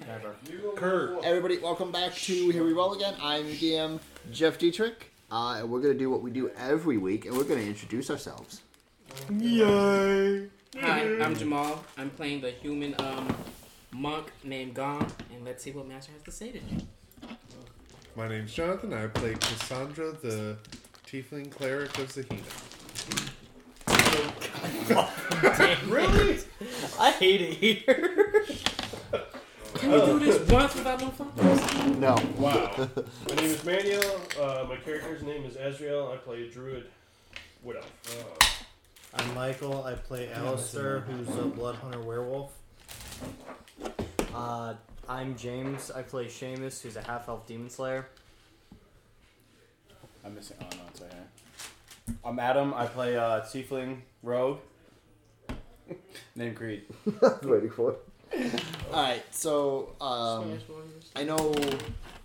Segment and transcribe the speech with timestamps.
[0.00, 0.34] Never.
[0.76, 1.24] Kurt.
[1.24, 3.14] Everybody, welcome back to Here We Roll again.
[3.20, 4.00] I'm your DM,
[4.32, 5.10] Jeff Dietrich.
[5.30, 7.66] Uh, and we're going to do what we do every week, and we're going to
[7.66, 8.60] introduce ourselves.
[9.30, 10.48] Yay.
[10.80, 11.84] Hi, I'm Jamal.
[11.96, 13.34] I'm playing the human um,
[13.92, 16.84] monk named Gong, and let's see what Master has to say to today.
[18.16, 18.92] My name's Jonathan.
[18.92, 20.56] I play Cassandra, the
[21.06, 22.42] tiefling cleric of Zahina.
[25.88, 26.38] really?
[26.98, 28.46] I hate it here.
[29.84, 32.00] Can we do this once without no fucking?
[32.00, 32.16] No.
[32.38, 32.70] Wow.
[33.28, 34.20] My name is Manuel.
[34.40, 36.10] Uh, my character's name is Ezreal.
[36.10, 36.86] I play a druid.
[37.62, 38.66] Wood elf.
[39.12, 39.84] I'm Michael.
[39.84, 42.52] I play Alistair, who's a blood hunter werewolf.
[44.34, 44.72] Uh,
[45.06, 45.90] I'm James.
[45.90, 48.08] I play Seamus, who's a half elf demon slayer.
[50.24, 50.56] I'm missing.
[50.62, 52.16] Oh no, it's right here.
[52.24, 52.72] I'm Adam.
[52.72, 54.60] I play uh, Tiefling Rogue.
[56.36, 56.84] Name Creed.
[57.42, 57.98] waiting for it.
[58.92, 60.58] Alright, so um,
[61.16, 61.54] I know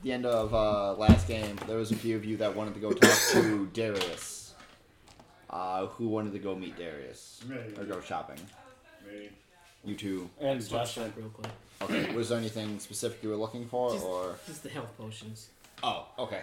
[0.04, 2.80] the end of uh, last game, there was a few of you that wanted to
[2.80, 4.54] go talk to Darius.
[5.50, 7.42] Uh, who wanted to go meet Darius?
[7.78, 8.40] Or go shopping?
[9.84, 10.30] You two.
[10.40, 11.04] And Let's watch Justin.
[11.04, 11.52] that real quick.
[11.82, 14.36] Okay, was there anything specific you were looking for, Just- or?
[14.46, 15.50] Just the health potions.
[15.82, 16.42] Oh, okay.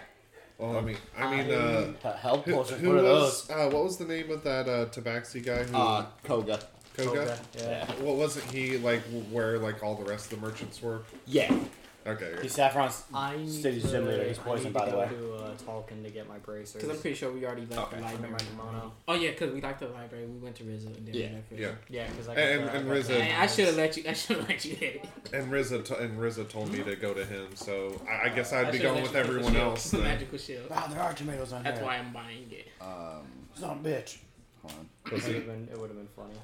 [0.57, 2.81] Well, I mean, I mean, uh, H- Help who, potions.
[2.81, 3.47] who What are was?
[3.47, 3.55] those?
[3.55, 5.77] Uh, what was the name of that uh, Tabaxi guy who?
[5.77, 6.59] Uh, Koga.
[6.97, 7.37] Koga.
[7.57, 7.85] Yeah.
[8.01, 9.01] What wasn't he like?
[9.31, 11.01] Where like all the rest of the merchants were?
[11.25, 11.53] Yeah.
[12.05, 12.35] Okay.
[12.41, 14.23] He's Saffron's I need City's to, gym leader.
[14.23, 15.07] He's I poisoned, need to the go way.
[15.09, 16.75] to uh, Tolkien to get my bracers.
[16.81, 17.97] Because I'm pretty sure we already left Okay.
[17.99, 18.37] the and my library.
[18.49, 18.93] kimono.
[19.09, 20.25] Oh yeah, because we liked the library.
[20.25, 21.51] We went to Rizzo and then Yeah, we left
[21.89, 22.01] Yeah.
[22.03, 23.75] Yeah, because I got And- the, and I got Rizzo- the I, I should have
[23.75, 24.03] let you.
[24.07, 25.33] I should have let you hit it.
[25.33, 28.53] And Riza t- and Riza told me to go to him, so I, I guess
[28.53, 29.67] I'd I be should've going let with you the everyone shield.
[29.71, 29.91] else.
[29.91, 30.03] Then.
[30.03, 30.69] Magical shield.
[30.69, 31.71] Wow, there are tomatoes on here.
[31.73, 31.85] That's here.
[31.87, 32.67] why I'm buying it.
[32.81, 34.17] Um, Son of a bitch.
[34.61, 34.87] hold on.
[35.07, 36.35] It would have been, it would have been funny.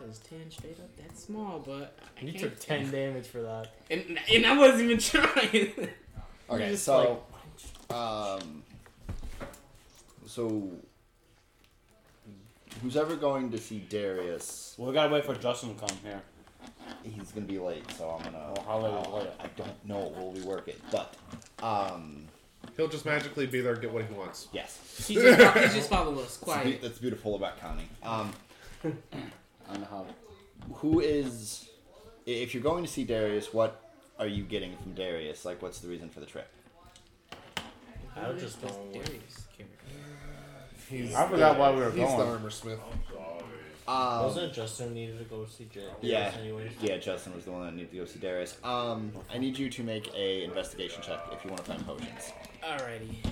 [0.00, 3.68] Because ten straight up, that's small, but I You took 10 damage for that.
[3.90, 5.88] and, and I wasn't even trying.
[6.50, 7.22] Okay, just, so,
[7.90, 8.62] um,
[10.26, 10.68] so
[12.82, 14.74] who's ever going to see Darius?
[14.78, 16.20] Well, we gotta wait for Justin to come here.
[17.02, 18.52] He's gonna be late, so I'm gonna.
[18.56, 19.28] Well, how late is uh, late?
[19.38, 20.12] I don't know.
[20.16, 20.80] We'll we work it?
[20.90, 21.14] But,
[21.62, 22.26] um,
[22.76, 24.48] He'll just magically be there, and get what he wants.
[24.52, 25.04] yes.
[25.06, 26.82] he just, he just follow us That's be- quiet.
[26.82, 27.88] That's beautiful about counting.
[28.02, 28.32] Um,
[29.70, 30.06] I don't how.
[30.74, 31.68] who is?
[32.26, 35.44] If you're going to see Darius, what are you getting from Darius?
[35.44, 36.48] Like, what's the reason for the trip?
[38.16, 39.46] I would just That's go with- Darius'
[40.88, 42.18] He's I forgot the, why we were he's going.
[42.18, 42.80] the armor smith.
[43.86, 45.84] Um, Wasn't it Justin needed to go see Jay?
[46.00, 46.32] Yeah.
[46.40, 46.72] Anyways.
[46.80, 48.56] Yeah, Justin was the one that needed to go see Darius.
[48.64, 52.32] Um, I need you to make a investigation check if you want to find potions.
[52.62, 53.24] Alrighty.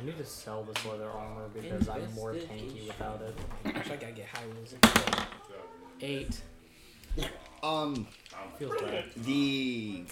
[0.00, 3.36] I need to sell this leather armor because I'm more tanky without it.
[3.64, 4.74] Actually, I gotta get high rolls.
[6.00, 6.40] Eight.
[7.62, 8.06] Um,
[8.58, 9.04] Feels bad.
[9.16, 10.04] the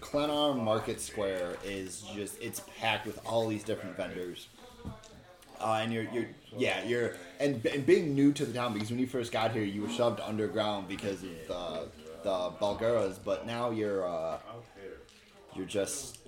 [0.00, 4.48] Glenar Market Square is just it's packed with all these different vendors.
[5.60, 8.98] Uh, and you're you're yeah you're and, and being new to the town because when
[8.98, 11.88] you first got here you were shoved underground because of the
[12.22, 14.38] the Bulgaras, but now you're uh,
[15.54, 16.18] you're just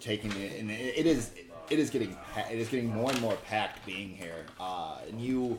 [0.00, 1.32] taking it and it, it is
[1.70, 2.16] it is getting
[2.50, 4.44] it is getting more and more packed being here.
[4.60, 5.58] Uh, and you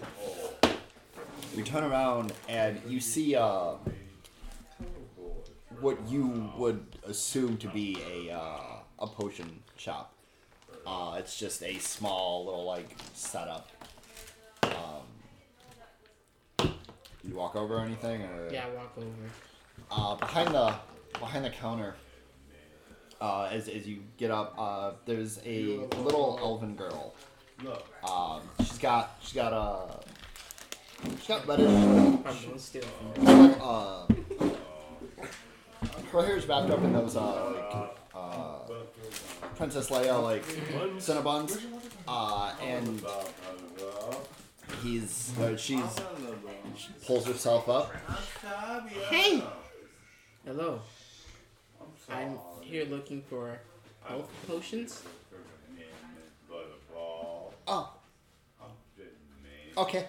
[1.55, 3.73] you turn around and you see uh,
[5.79, 7.97] what you would assume to be
[8.27, 8.59] a uh,
[8.99, 10.13] a potion shop.
[10.85, 13.69] Uh, it's just a small little like setup.
[14.63, 16.69] Um,
[17.23, 19.07] you walk over or anything, or Yeah, I walk over.
[19.91, 20.75] uh, behind the
[21.19, 21.95] behind the counter.
[23.19, 27.15] Uh, as, as you get up, uh, there's a little elven girl.
[28.07, 29.99] Um, she's got she's got a
[31.03, 31.67] she's got reddish
[32.23, 33.57] Probably gonna steal from her.
[33.61, 34.05] uh,
[36.11, 38.59] her hair's wrapped up in those uh, like uh,
[39.55, 40.43] Princess Leia like
[40.97, 41.61] Cinnabons,
[42.07, 43.01] uh, and
[44.83, 45.81] he's uh, she's
[46.75, 47.93] she pulls herself up.
[49.09, 49.43] Hey!
[50.45, 50.79] Hello.
[52.09, 53.59] I'm here looking for
[54.03, 55.01] health potions.
[57.67, 57.93] Oh,
[59.77, 60.05] okay.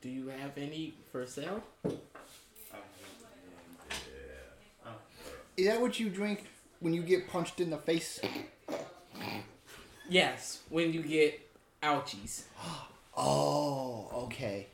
[0.00, 1.62] Do you have any for sale?
[5.56, 6.46] Is that what you drink
[6.80, 8.18] when you get punched in the face?
[10.08, 11.40] Yes, when you get
[11.82, 12.42] ouchies.
[13.22, 14.68] Oh, okay.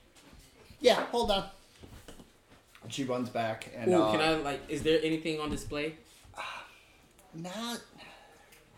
[0.79, 1.47] Yeah, hold on.
[2.85, 4.61] And she runs back and Ooh, uh, can I like?
[4.69, 5.95] Is there anything on display?
[7.35, 7.81] Not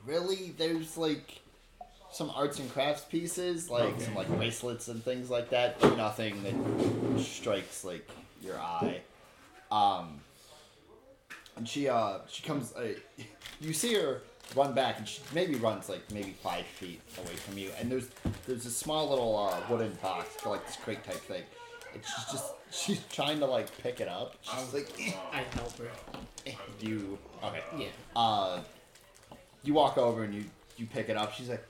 [0.07, 0.55] really.
[0.57, 1.41] There's like
[2.11, 6.43] some arts and crafts pieces, like some like bracelets and things like that, but nothing
[6.43, 8.09] that strikes like
[8.41, 9.01] your eye.
[9.71, 10.21] Um,
[11.57, 12.73] and she uh she comes.
[12.73, 12.95] Uh,
[13.61, 14.23] you see her
[14.57, 17.71] run back, and she maybe runs like maybe five feet away from you.
[17.79, 18.09] And there's
[18.47, 21.43] there's a small little uh, wooden box, like this crate type thing.
[21.93, 24.37] And she's just she's trying to like pick it up.
[24.43, 25.89] She's like, "Eh, I help her.
[26.47, 27.63] eh." you okay?
[27.77, 27.87] Yeah.
[28.17, 28.61] Uh,
[29.63, 30.45] you walk over and you
[30.77, 31.33] you pick it up.
[31.35, 31.65] She's like,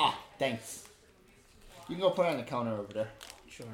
[0.00, 0.84] ah, thanks.
[1.88, 3.08] You can go put it on the counter over there.
[3.48, 3.66] Sure.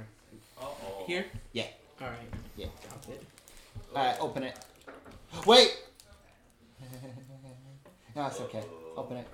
[1.07, 1.27] Here?
[1.53, 1.67] Yeah.
[2.01, 2.19] All right.
[2.57, 2.67] Yeah.
[2.89, 3.23] Drop it.
[3.95, 4.59] Alright, open it.
[5.47, 5.77] Wait!
[8.17, 8.63] no, it's okay.
[8.97, 9.29] Open it.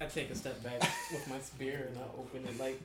[0.00, 0.80] I take a step back
[1.12, 2.80] with my spear and I open it like.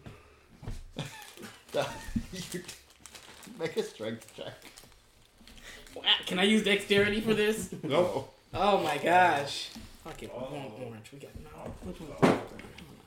[2.54, 2.62] You
[3.60, 4.54] Make a strength check.
[6.28, 7.74] Can I use dexterity for this?
[7.84, 8.34] Nope.
[8.54, 9.70] Oh my gosh.
[10.10, 10.32] Fuck it.
[10.34, 11.12] We orange.
[11.14, 11.72] We got no.
[11.84, 12.10] Which one?
[12.10, 12.42] Hold on,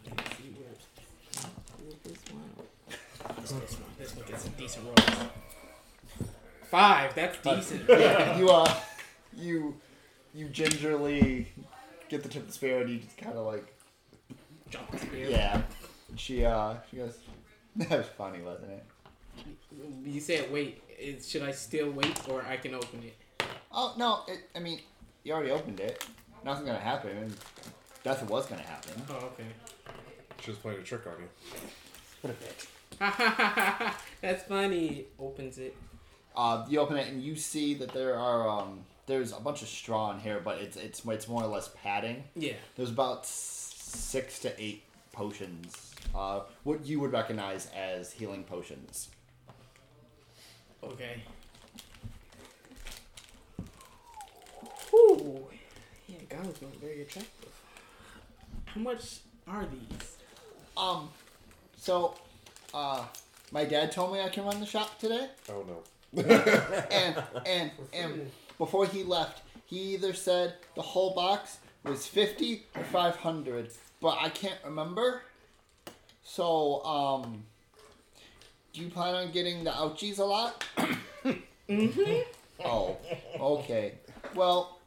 [0.06, 1.46] let me see where's-
[1.82, 2.68] where's this one?
[3.38, 3.90] It's this one.
[3.98, 5.28] This one gets some decent rolls.
[6.70, 7.14] Five.
[7.16, 7.88] That's decent.
[7.88, 8.74] Yeah, you uh,
[9.36, 9.74] you,
[10.32, 11.48] you gingerly
[12.08, 13.64] get the tip of the spear and you just kind of like,
[14.70, 15.28] Drop the spear.
[15.28, 15.62] yeah.
[16.14, 17.18] She uh, she goes,
[17.76, 18.84] that was funny, wasn't it?
[20.04, 20.82] You said wait.
[21.00, 23.16] Is, should I still wait or I can open it?
[23.72, 24.78] Oh no, it, I mean,
[25.24, 26.06] you already opened it.
[26.44, 27.16] Nothing's gonna happen.
[27.16, 27.36] and
[28.04, 29.02] Nothing was gonna happen.
[29.10, 29.46] Oh, okay.
[30.40, 31.28] She's playing a trick on you.
[32.22, 33.94] What a bitch.
[34.20, 35.06] That's funny.
[35.18, 35.76] Opens it.
[36.34, 39.68] Uh, you open it and you see that there are um, there's a bunch of
[39.68, 42.24] straw in here, but it's it's it's more or less padding.
[42.34, 42.54] Yeah.
[42.76, 45.94] There's about six to eight potions.
[46.14, 49.08] Uh, what you would recognize as healing potions.
[50.82, 51.22] Okay.
[54.90, 55.46] Whew.
[56.32, 57.52] Yeah, Gala's not very attractive.
[58.66, 60.16] How much are these?
[60.76, 61.10] Um,
[61.76, 62.14] so,
[62.72, 63.04] uh,
[63.50, 65.82] my dad told me I can run the shop today, Oh no.
[66.90, 72.84] and and and before he left, he either said the whole box was fifty or
[72.84, 73.70] five hundred,
[74.00, 75.22] but I can't remember.
[76.24, 77.44] So, um,
[78.72, 80.64] do you plan on getting the ouchies a lot?
[81.68, 82.20] Mm-hmm.
[82.66, 82.98] Oh,
[83.40, 83.94] okay.
[84.34, 84.78] Well,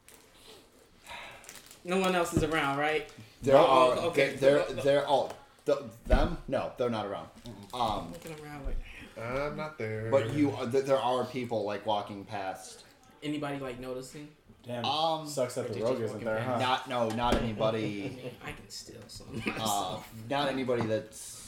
[1.85, 3.09] No one else is around, right?
[3.43, 4.35] there Oh, are okay.
[4.39, 5.31] they're they're all
[5.65, 5.77] th-
[6.07, 6.37] them.
[6.47, 7.27] No, they're not around.
[7.73, 8.77] Um, I'm looking around like
[9.23, 10.09] I'm not there.
[10.11, 12.83] but you uh, th- there are people like walking past.
[13.23, 14.27] anybody like noticing?
[14.65, 14.83] Damn.
[14.83, 16.57] Um, Sucks that the did rogue isn't there, huh?
[16.57, 17.81] Not no, not I anybody.
[18.23, 19.43] mean, I can steal some.
[19.59, 19.97] uh,
[20.29, 21.43] not anybody that's.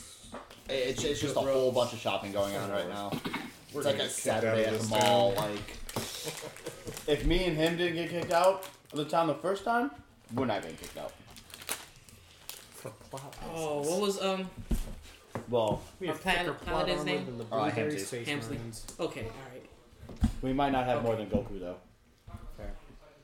[0.69, 3.12] It's, it's just a whole bunch of shopping going on right now.
[3.74, 5.33] We're It's like gonna a get kicked out Saturday at the mall.
[5.36, 5.78] Like
[7.07, 9.92] If me and him didn't get kicked out of the town the first time,
[10.33, 11.12] we're not getting kicked out.
[12.75, 14.50] For plot oh, what was um?
[15.50, 17.25] well, We our have pal- thicker plot paladin's armor name?
[17.25, 18.00] than the Oh, Blueberry Hamsley.
[18.06, 18.50] Space Hamsley.
[18.57, 18.85] Marines.
[19.00, 20.31] Okay, all right.
[20.41, 21.77] we might not have more than Goku though.
[22.56, 22.71] Fair.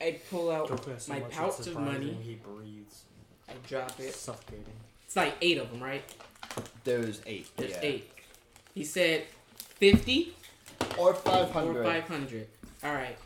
[0.01, 2.17] I pull out Goku has so my much it's pouch of surprising money.
[2.23, 3.03] He breathes.
[3.47, 4.13] I drop it.
[4.13, 4.65] Suffocating.
[5.06, 6.03] It's like eight of them, right?
[6.83, 7.47] There's eight.
[7.57, 7.79] There's yeah.
[7.83, 8.09] eight.
[8.73, 9.23] He said
[9.57, 10.33] fifty
[10.97, 11.83] or five or hundred.
[11.85, 12.47] five hundred.
[12.83, 13.17] All right.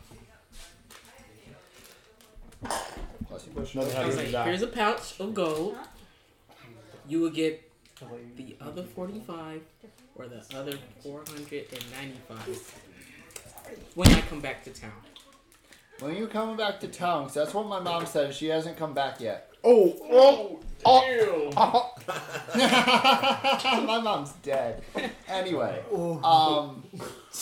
[3.30, 5.76] Another I was like, here's a pouch of gold.
[7.06, 7.70] You will get
[8.36, 9.60] the other 45
[10.14, 10.72] or the other
[11.02, 12.74] 495
[13.94, 14.92] when I come back to town.
[16.00, 17.24] When you coming back to town?
[17.24, 18.32] 'Cause that's what my mom said.
[18.34, 19.50] She hasn't come back yet.
[19.64, 20.60] Oh, oh,
[21.56, 21.94] oh.
[23.84, 24.82] my mom's dead.
[25.28, 25.82] Anyway,
[26.24, 26.84] um,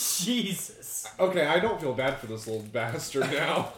[1.03, 1.19] Jesus.
[1.19, 3.69] Okay, I don't feel bad for this little bastard now.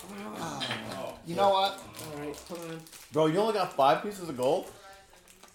[1.25, 1.79] you know what?
[2.13, 2.79] Alright, hold on.
[3.11, 4.69] Bro, you only got five pieces of gold?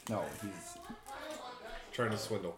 [0.09, 0.51] No, he's
[1.93, 2.57] Trying to swindle.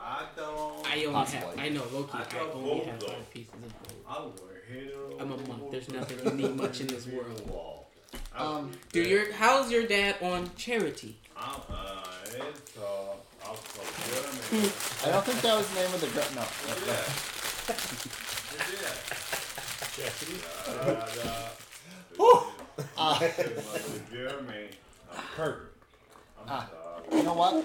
[0.00, 0.86] I don't.
[0.86, 1.40] I only Possibly.
[1.48, 3.06] have, I know, Loki, I I got only gold, have though.
[3.08, 4.04] five pieces of gold.
[4.08, 4.34] I will
[4.66, 5.20] hit him.
[5.20, 5.70] I'm a monk.
[5.70, 7.48] There's nothing you need much in this world.
[7.50, 7.86] Wall.
[8.34, 8.72] um.
[8.92, 11.18] Do your, how's your dad on charity?
[11.36, 13.12] I'm, uh, it's, uh,
[13.46, 14.72] I'm so German.
[15.04, 16.24] I don't think that was the name of the girl.
[16.34, 16.44] No.
[24.10, 24.68] Jeremy.
[25.36, 25.74] Kirk.
[26.46, 26.68] Ah.
[27.12, 27.64] you know what?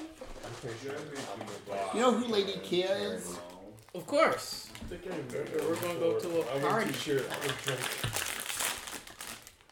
[1.94, 3.38] You know who Lady Kia is?
[3.96, 4.70] Of course.
[4.90, 6.94] We're gonna go to a party.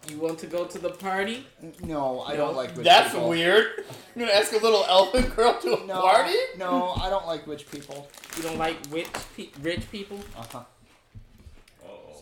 [0.09, 1.45] You want to go to the party?
[1.83, 3.29] No, I don't like witch That's people.
[3.29, 3.83] weird.
[4.15, 6.35] You're gonna ask a little elfin girl to a No, party?
[6.57, 8.07] no, I don't like witch people.
[8.35, 10.19] You don't like rich, pe- rich people?
[10.37, 10.63] Uh huh.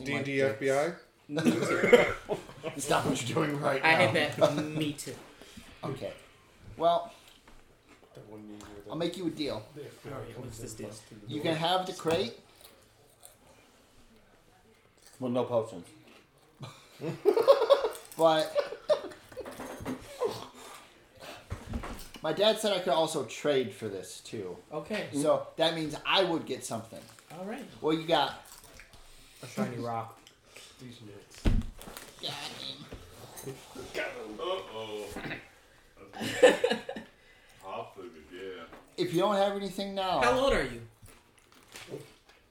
[0.03, 0.95] D&D FBI.
[2.77, 3.89] Stop what you're doing right now.
[3.89, 4.11] I now.
[4.11, 4.65] had that.
[4.65, 5.13] Me too.
[5.83, 6.13] Okay.
[6.77, 7.13] Well,
[8.89, 9.63] I'll make you a deal.
[10.37, 10.89] What's this deal?
[11.27, 12.39] You can have the crate,
[15.19, 15.85] Well, no potions.
[18.17, 18.53] But
[22.21, 24.57] my dad said I could also trade for this too.
[24.73, 25.05] Okay.
[25.13, 26.99] So that means I would get something.
[27.37, 27.63] All right.
[27.79, 28.43] Well, you got?
[29.43, 30.17] A shiny rock.
[30.81, 31.43] These nuts.
[33.47, 35.05] Uh oh.
[37.63, 38.63] Hot food, yeah.
[38.97, 40.81] If you don't have anything now, How old are you?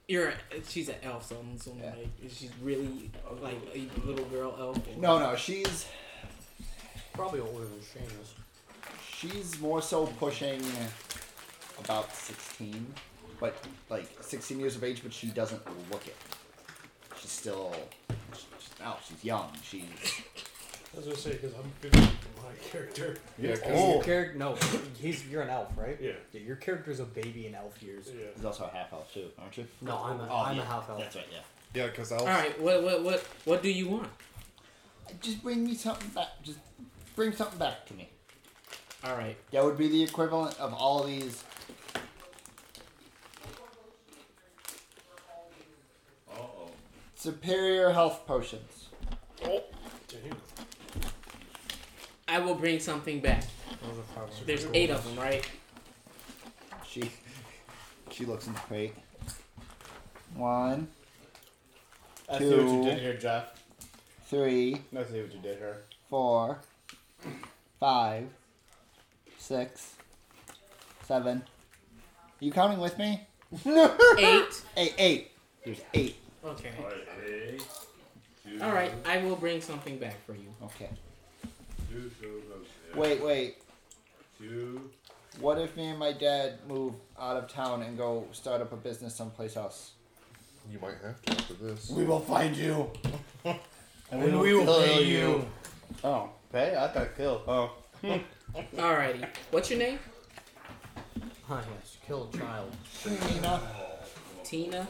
[0.07, 0.29] You're.
[0.29, 0.33] A,
[0.67, 1.93] she's an elf, so I'm assuming Yeah.
[1.95, 4.77] like she's really like a little girl elf.
[4.77, 5.85] or- no, no, she's
[7.13, 8.33] Probably older than Shane is.
[9.13, 10.61] she's more so pushing
[11.83, 12.93] about sixteen,
[13.39, 13.55] but
[13.89, 16.15] like sixteen years of age, but she doesn't look it.
[17.19, 17.75] She's still,
[18.33, 18.45] she's,
[18.79, 19.51] no, she's young.
[19.63, 19.83] She's
[20.93, 23.17] I was gonna say because I'm 50 for my character.
[23.37, 23.93] Yeah, 'cause Oh.
[23.95, 24.57] Your character, no,
[24.99, 25.97] he's you're an elf, right?
[26.01, 26.13] Yeah.
[26.33, 28.07] Yeah, your character's a baby in elf years.
[28.07, 28.25] Yeah.
[28.35, 29.67] she's also a half elf too, aren't you?
[29.81, 30.99] No, I'm a, Oh, am yeah, a half elf.
[30.99, 31.25] That's right.
[31.31, 31.39] Yeah.
[31.83, 32.23] yeah, because elves.
[32.23, 32.59] All right.
[32.59, 34.09] What what what what do you want?
[35.21, 36.27] Just bring me something back.
[36.43, 36.57] Just
[37.15, 38.09] bring something back to me.
[39.03, 39.37] All right.
[39.51, 41.43] That would be the equivalent of all these.
[46.31, 46.69] Uh oh.
[47.19, 48.87] Superior health potions.
[49.43, 50.37] Damn.
[52.29, 53.43] I will bring something back.
[53.85, 55.45] Those are probably- There's eight of them, right?
[56.87, 57.11] She
[58.09, 58.95] she looks in the crate.
[60.33, 60.87] One,
[62.29, 63.61] I see what you did here, Jeff.
[64.27, 65.83] three, I see what you did here.
[66.09, 66.61] four,
[67.81, 68.29] five,
[69.37, 69.95] six,
[71.03, 71.43] seven.
[72.39, 73.27] You counting with me?
[74.17, 74.63] Eight.
[74.77, 75.31] Eight, eight.
[75.65, 76.15] There's eight.
[76.43, 76.71] Okay.
[76.79, 77.57] Alright, hey.
[78.61, 78.91] All right.
[79.05, 80.53] I will bring something back for you.
[80.63, 80.89] Okay.
[81.89, 82.41] Two, two,
[82.93, 83.57] two, Wait, wait.
[84.37, 84.89] Two.
[85.39, 88.77] What if me and my dad move out of town and go start up a
[88.77, 89.91] business someplace else?
[90.71, 91.89] You might have to after this.
[91.89, 92.91] We will find you.
[94.11, 95.45] And we will pay you.
[96.03, 96.75] Oh, pay?
[96.75, 97.43] I thought kill.
[97.47, 97.75] Oh.
[98.75, 99.27] Alrighty.
[99.51, 99.99] What's your name?
[101.47, 102.75] Ah, yes, kill a child.
[103.03, 103.61] Tina?
[104.43, 104.87] Tina.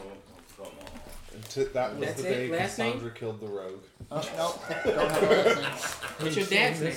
[1.40, 1.46] Come on.
[1.46, 2.48] And t- that was That's the it?
[2.48, 2.92] day Last name?
[2.92, 3.82] Cassandra killed the rogue.
[4.10, 4.54] Oh, no.
[4.84, 6.10] Don't have a last name.
[6.18, 6.94] What's your dad's name?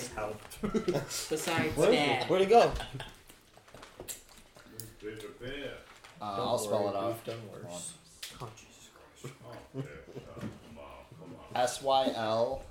[1.30, 2.30] Besides Where'd, dad.
[2.30, 2.72] where'd he go?
[5.02, 5.28] Paper.
[6.22, 7.08] Uh, I'll spell it out.
[7.08, 7.94] We've done worse.
[8.42, 8.90] Oh, Jesus
[9.22, 9.36] Christ.
[9.46, 9.88] Oh, okay.
[10.16, 10.86] Uh, come on,
[11.20, 11.62] come on.
[11.62, 12.64] S Y L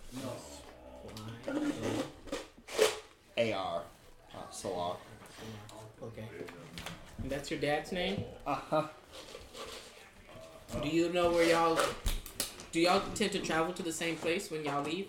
[3.36, 3.82] A R.
[4.34, 4.96] Uh, Salar.
[6.02, 6.24] Okay.
[7.22, 8.24] And that's your dad's name?
[8.46, 8.86] Uh huh.
[10.80, 11.78] Do you know where y'all
[12.72, 15.08] do y'all tend to travel to the same place when y'all leave?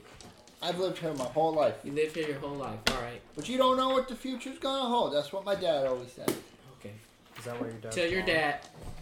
[0.61, 1.75] I've lived here my whole life.
[1.83, 2.79] You live here your whole life.
[2.91, 3.21] Alright.
[3.35, 5.13] But you don't know what the future's gonna hold.
[5.13, 6.33] That's what my dad always said.
[6.79, 6.91] Okay.
[7.37, 7.91] Is that where your dad?
[7.91, 8.59] Tell your dad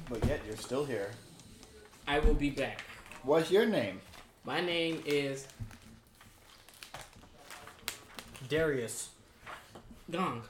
[0.10, 1.12] But yet you're still here.
[2.08, 2.82] I will be back.
[3.24, 4.00] What's your name?
[4.44, 5.48] My name is
[8.50, 9.10] Darius.
[10.10, 10.42] Gong.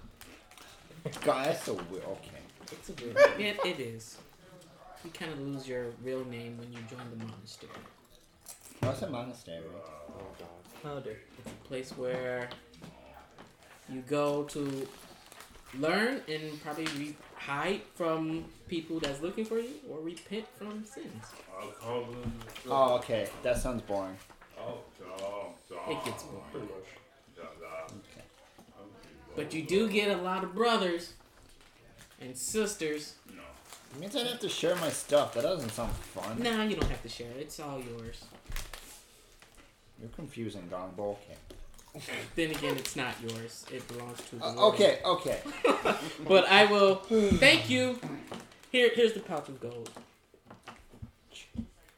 [1.24, 2.03] God, that's so weird.
[2.03, 2.41] Okay.
[2.72, 4.18] It's a weird it, it is.
[5.03, 7.72] You kind of lose your real name when you join the monastery.
[8.84, 9.63] Oh, What's a monastery?
[10.84, 11.20] Oh dear.
[11.39, 12.50] It's a place where
[13.89, 14.88] you go to
[15.79, 21.24] learn and probably re- hide from people that's looking for you or repent from sins.
[21.60, 22.34] I'll call them.
[22.70, 23.27] Oh, okay.
[23.43, 24.17] That sounds boring.
[24.60, 25.91] Oh, Tom, Tom.
[25.91, 26.43] It gets boring.
[26.51, 26.88] Pretty much.
[27.36, 27.86] Da, da.
[27.86, 28.25] Okay.
[29.36, 31.13] But you do get a lot of brothers
[32.20, 33.15] and sisters.
[33.93, 35.33] It means I'd have to share my stuff.
[35.33, 36.41] That doesn't sound fun.
[36.41, 37.38] Nah, you don't have to share it.
[37.41, 38.24] It's all yours.
[40.00, 41.38] You're confusing, Gong, okay.
[42.36, 43.65] Then again, it's not yours.
[43.71, 44.74] It belongs to the Uh, Lord.
[44.75, 45.39] okay, okay.
[46.27, 48.00] But I will thank you.
[48.71, 49.89] Here, here's the pouch of gold.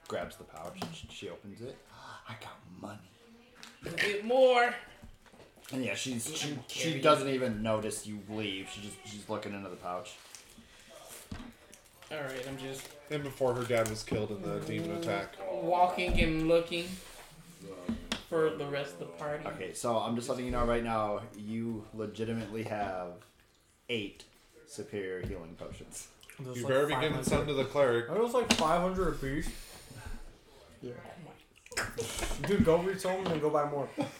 [0.08, 0.78] Grabs the pouch.
[0.94, 1.78] sh- She opens it.
[2.30, 3.00] I got money.
[3.86, 4.74] A bit more.
[5.72, 8.70] And yeah, she's she, she doesn't even notice you leave.
[8.74, 10.12] She just she's looking into the pouch.
[12.14, 15.36] All right, I'm just And before her dad was killed in the demon attack.
[15.52, 16.86] walking and looking
[18.30, 19.46] for the rest of the party.
[19.48, 21.22] Okay, so I'm just letting you know right now.
[21.36, 23.14] You legitimately have
[23.90, 24.26] eight
[24.68, 26.08] superior healing potions.
[26.40, 28.10] There's You like better be giving 500 some to the cleric.
[28.10, 29.50] Are those like 500 apiece?
[30.86, 30.90] Oh
[32.48, 33.90] Dude, go read some and go buy more.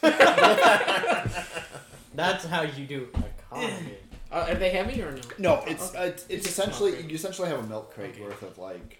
[2.14, 3.08] That's how you do
[3.50, 3.98] economy.
[4.34, 5.20] Uh, are they heavy or no?
[5.38, 5.98] No, it's Okay.
[5.98, 8.98] uh, it's, it's essentially you essentially have a milk crate worth of like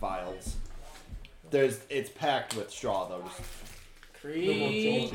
[0.00, 0.54] vials.
[1.50, 3.22] There's it's packed with straw though.
[3.26, 3.40] Just,
[4.20, 5.12] Creed,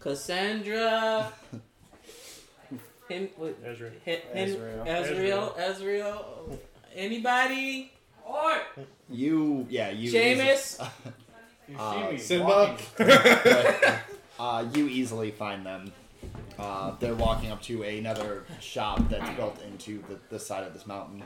[0.00, 1.30] Cassandra,
[3.10, 3.90] Hen, what, Ezra.
[4.04, 4.86] Hen, Hen, Ezreal.
[4.86, 6.58] Ezreal, Ezreal.
[6.94, 7.92] Anybody?
[8.24, 8.52] Or
[9.10, 10.10] You, yeah, you.
[10.10, 10.88] Seamus.
[11.68, 12.76] You Uh, see Simba.
[14.40, 15.92] uh, you easily find them.
[16.58, 20.86] Uh, they're walking up to another shop that's built into the, the side of this
[20.86, 21.22] mountain.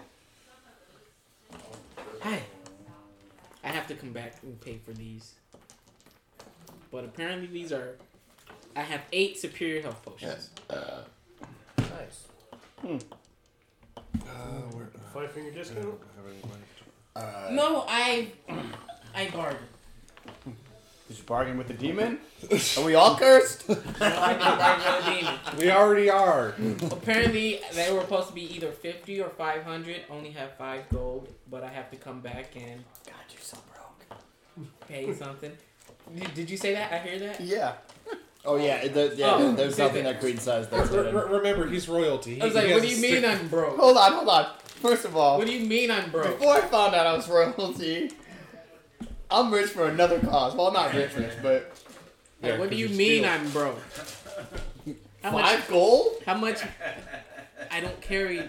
[2.21, 2.41] Hi.
[3.65, 5.35] I have to come back and pay for these.
[6.93, 7.97] But apparently these are.
[8.77, 10.51] I have eight superior health potions.
[10.71, 11.89] Yes.
[11.91, 12.27] Nice.
[12.81, 12.99] hmm
[15.13, 15.95] Five finger discount.
[17.17, 18.29] Uh, No, I.
[19.15, 19.65] I bargained.
[21.09, 22.19] Did you bargain with the demon?
[22.79, 23.69] Are we all cursed?
[23.69, 25.35] No, I didn't bargain with a demon.
[25.59, 26.55] We already are.
[26.91, 30.01] Apparently, they were supposed to be either 50 or 500.
[30.11, 34.19] Only have 5 gold, but I have to come back and God, you're so broke.
[34.89, 35.53] pay something.
[36.17, 36.91] Did, did you say that?
[36.93, 37.41] I hear that?
[37.41, 37.75] Yeah.
[38.47, 39.35] Oh yeah, the, yeah.
[39.37, 41.15] Oh, there's nothing that Creed says that's Re- hidden.
[41.15, 42.43] re- remember, he's royalty.
[42.43, 43.79] I was like, what do you mean stick- I'm broke?
[43.79, 44.47] Hold on, hold on.
[44.83, 46.39] First of all, What do you mean I'm broke?
[46.39, 48.11] before I found out I was royalty,
[49.35, 50.55] I'm rich for another cause.
[50.55, 51.73] Well, not rich, rich, but
[52.43, 53.33] Like, Yeah, what do 'cause you you mean steal.
[53.33, 53.81] I'm broke?
[55.23, 55.45] How much?
[55.45, 56.23] five gold.
[56.27, 56.59] How much?
[57.71, 58.43] I don't carry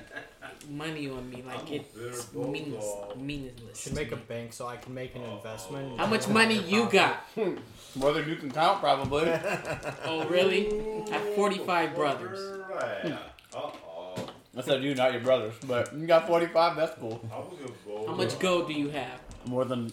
[0.70, 1.44] money on me.
[1.48, 2.86] Like it's meaningless.
[3.16, 3.82] meaningless.
[3.82, 5.98] Should make a bank so I can make an investment.
[6.00, 7.26] How much money you got?
[7.96, 9.26] More than you can count, probably.
[10.06, 10.68] Oh really?
[11.12, 12.40] I have 45 brothers.
[12.74, 13.18] Uh
[13.56, 13.72] oh.
[14.54, 15.54] That's not you, not your brothers.
[15.66, 16.76] But you got 45.
[16.76, 17.20] That's cool.
[17.32, 18.08] I was gonna go.
[18.08, 19.20] How much gold do you have?
[19.46, 19.92] More than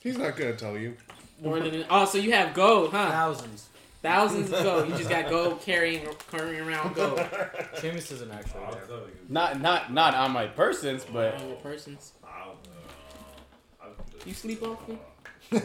[0.00, 0.96] He's not gonna tell you.
[1.42, 3.10] More than oh, so you have gold, huh?
[3.10, 3.68] Thousands.
[4.02, 4.88] Thousands of gold.
[4.88, 7.18] You just got gold carrying carrying around gold
[7.76, 8.86] Seamus isn't actually I'll there.
[8.86, 9.12] tell you.
[9.28, 12.12] not not not on my persons, but on your persons.
[12.24, 12.52] I'll,
[13.80, 13.90] uh, I'll
[14.26, 14.98] You sleep off me?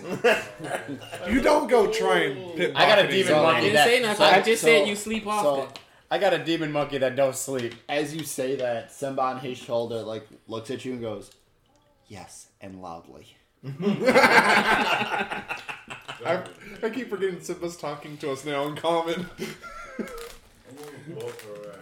[1.29, 3.73] You don't go try and pit I got a pocketing demon I So- monkey didn't
[3.75, 3.87] that.
[3.87, 4.17] say nothing.
[4.17, 5.43] so- I just so- said you sleep off.
[5.43, 5.67] so- then.
[6.11, 7.73] I got a demon monkey that don't sleep.
[7.89, 11.31] As you say that, Simba on his shoulder like looks at you and goes,
[12.07, 13.35] "Yes," and loudly.
[16.25, 16.43] I,
[16.83, 19.27] I keep forgetting Simba's talking to us now in common.
[19.39, 20.05] I'm
[20.75, 21.75] gonna go for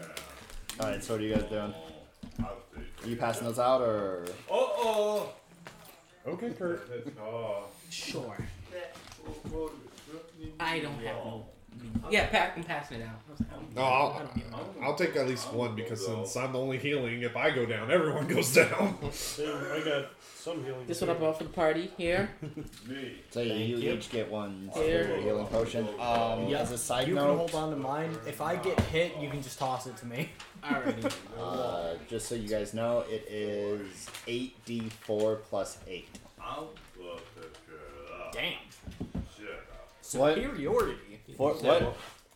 [0.83, 1.73] All right, so what are you guys doing?
[2.39, 4.25] Are you passing those out or?
[4.49, 5.33] Oh
[6.25, 6.29] oh.
[6.29, 6.89] Okay, Kurt.
[7.21, 7.65] oh.
[7.87, 7.95] It's.
[7.95, 8.37] Sure.
[10.59, 11.45] I don't have no.
[12.09, 13.19] Yeah, pa- I'm passing it out.
[13.39, 14.29] Like, no, I'll,
[14.81, 17.89] I'll take at least one because since I'm the only healing, if I go down,
[17.91, 18.97] everyone goes down.
[19.37, 20.85] Damn, I got some healing.
[20.85, 22.29] This one I brought for the party here.
[22.87, 23.13] Me.
[23.31, 23.91] So you, you you.
[23.93, 25.03] each get one Here.
[25.05, 25.87] superior healing potion.
[25.99, 26.59] Um, Yeah.
[26.59, 28.15] as a side You can note, hold on to mine.
[28.27, 30.29] If I get hit, you can just toss it to me.
[30.63, 31.11] Alrighty.
[31.39, 36.09] uh, just so you guys know, it is eight d four plus eight.
[36.39, 38.33] I'll fuck that.
[38.33, 38.53] Damn.
[39.35, 39.89] Shit up.
[40.01, 41.12] Superiority.
[41.37, 41.95] Four, what?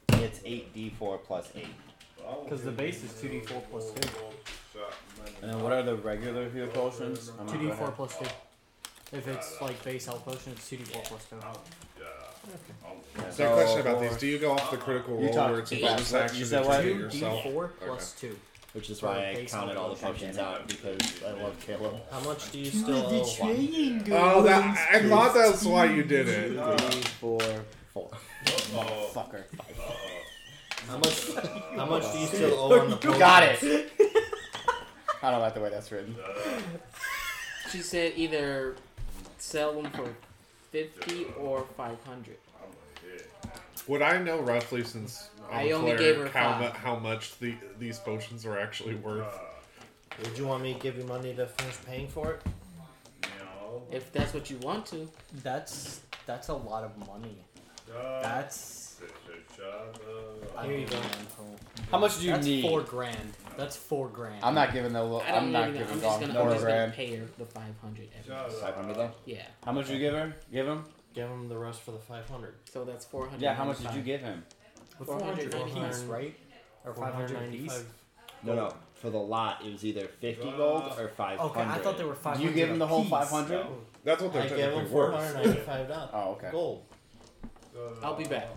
[0.09, 1.65] It's 8d4 plus 8.
[2.43, 4.09] Because the base is 2d4 plus 2.
[5.41, 7.31] And then what are the regular heal potions?
[7.47, 8.25] 2d4 plus 2.
[9.13, 11.37] If it's like base health potion, it's 2d4 plus 2.
[13.29, 15.59] So, So- question about these: Do you go off the critical roll You talked- where
[15.61, 16.81] it's a bonus what- you said what?
[16.83, 18.37] 2d4 plus 2.
[18.73, 21.95] Which is why I counted all the potions out because I love Caleb.
[22.11, 23.23] How much do you still owe?
[24.11, 26.51] Oh, that I thought that's why you did it.
[26.53, 27.39] 3, 4
[29.13, 29.43] Fucker.
[30.87, 31.33] How much?
[31.75, 32.95] How much do you still owe on the?
[33.03, 33.91] You got it.
[35.23, 36.15] I don't like the way that's written.
[37.71, 38.75] She said either
[39.37, 40.07] sell them for
[40.71, 42.37] fifty or five hundred.
[43.87, 46.75] Would I know roughly since I'm I a only gave her how, mu- five.
[46.77, 49.33] how much the, these potions are actually worth?
[50.23, 52.41] Would you want me to give you money to finish paying for it?
[53.91, 55.07] If that's what you want to,
[55.43, 57.37] That's that's a lot of money.
[57.95, 58.99] Uh, That's.
[60.63, 60.97] Here you go.
[61.91, 62.35] How much do you need?
[62.37, 62.61] That's need?
[62.63, 63.33] four grand.
[63.55, 64.43] That's four grand.
[64.43, 64.99] I'm not giving the.
[64.99, 65.79] I I'm don't not even know.
[65.79, 66.93] giving I'm just Goth gonna, I'm just gonna grand.
[66.93, 68.09] pay her the five hundred.
[68.61, 69.11] Five hundred though.
[69.25, 69.43] Yeah.
[69.63, 70.35] How much you give her?
[70.51, 70.83] Give him?
[71.13, 72.55] Give him the rest for the 500.
[72.71, 73.41] So that's four hundred.
[73.41, 73.55] Yeah.
[73.55, 74.43] How much did you give him?
[74.99, 75.83] With 400 495.
[75.83, 76.35] apiece, right?
[76.85, 77.71] Or 500 apiece?
[77.73, 77.85] 495.
[78.43, 78.73] No, no.
[78.95, 81.51] For the lot, it was either fifty gold or five hundred.
[81.61, 83.65] Okay, I thought they were 500 You give him the whole 500?
[84.03, 85.13] That's what they're I gave technically him worth.
[85.33, 86.09] 495 dollars.
[86.13, 86.49] Oh, okay.
[86.51, 86.83] Gold.
[88.03, 88.47] I'll be back.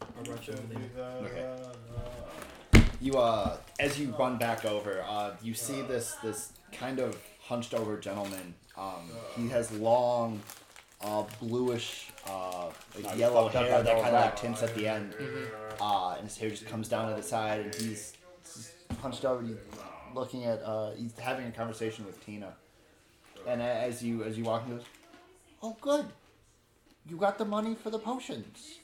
[0.00, 1.02] I'll rush over there.
[1.22, 1.56] Okay.
[3.00, 7.74] You uh, as you run back over, uh, you see this this kind of hunched
[7.74, 8.54] over gentleman.
[8.76, 10.40] Um, he has long,
[11.02, 12.68] uh, bluish, uh,
[13.02, 15.12] like yellow fucked hair that that kind of like tints at the end.
[15.12, 15.82] Mm-hmm.
[15.82, 19.40] Uh, and his hair just comes down to the side, and he's, he's hunched over.
[19.40, 19.58] And he's
[20.14, 20.62] looking at.
[20.62, 22.54] Uh, he's having a conversation with Tina.
[23.46, 24.84] And a- as you as you walk, he goes,
[25.62, 26.06] "Oh, good.
[27.08, 28.78] You got the money for the potions."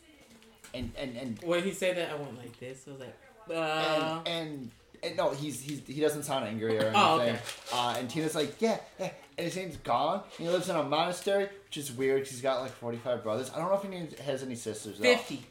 [0.75, 2.85] And and and When he said that, I went like this.
[2.87, 3.17] I was like,
[3.51, 4.71] uh, and, and
[5.03, 6.95] and no, he's he's he doesn't sound angry or anything.
[6.97, 7.39] Oh, okay.
[7.73, 9.11] uh, and Tina's like, yeah, yeah.
[9.37, 10.23] And his name's Gong.
[10.39, 12.23] And he lives in a monastery, which is weird.
[12.23, 13.51] 'cause he's got like forty five brothers.
[13.55, 13.83] I don't know if
[14.19, 14.99] he has any sisters.
[14.99, 15.05] though.
[15.05, 15.45] Fifty.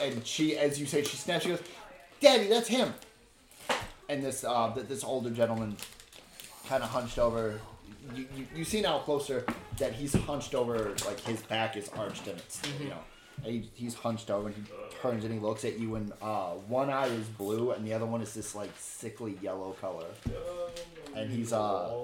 [0.00, 1.44] And she, as you say, she snaps.
[1.44, 1.62] She goes,
[2.20, 2.94] "Daddy, that's him."
[4.08, 5.76] And this uh, this older gentleman,
[6.68, 7.60] kind of hunched over.
[8.14, 9.44] You, you, you see now closer
[9.78, 12.98] that he's hunched over, like his back is arched and it's you know,
[13.44, 14.62] he, he's hunched over and he
[15.00, 18.06] turns and he looks at you and uh, one eye is blue and the other
[18.06, 20.06] one is this like sickly yellow color,
[21.14, 21.94] and he's uh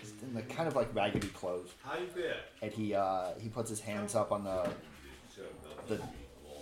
[0.00, 1.70] he's in the kind of like raggedy clothes.
[1.84, 2.32] How you been?
[2.62, 4.68] and he uh, he puts his hands up on the
[5.88, 6.00] the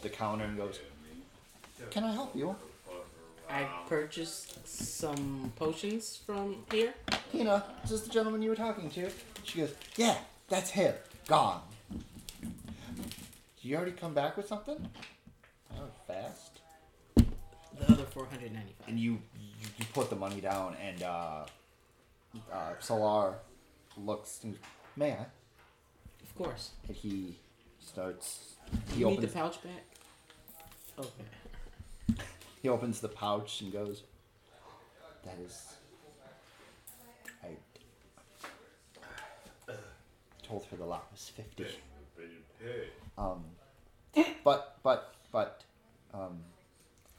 [0.02, 0.80] the counter and goes,
[1.90, 2.56] "Can I help you,
[3.52, 6.94] I purchased some potions from here.
[7.30, 7.62] Tina?
[7.84, 9.10] Is this is the gentleman you were talking to?"
[9.44, 10.16] She goes, "Yeah,
[10.48, 10.94] that's him.
[11.28, 11.60] Gong."
[11.90, 14.88] Did you already come back with something?
[15.74, 16.60] Oh, fast.
[17.14, 18.88] The other four hundred ninety-five.
[18.88, 21.44] And you you, you put the money down, and uh,
[22.52, 23.34] uh, Solar
[23.96, 24.40] looks.
[24.44, 24.58] And,
[24.96, 25.26] May I?
[26.22, 26.70] Of course.
[26.88, 27.38] And he
[27.80, 28.54] starts.
[28.94, 29.84] He You need the pouch back.
[30.98, 32.24] Okay.
[32.62, 34.04] He opens the pouch and goes,
[35.24, 35.74] "That is,
[37.42, 37.48] I
[40.46, 41.64] told her the lot was fifty.
[41.64, 43.22] But.
[43.22, 43.44] Um,
[44.44, 45.62] but but but,
[46.14, 46.38] um,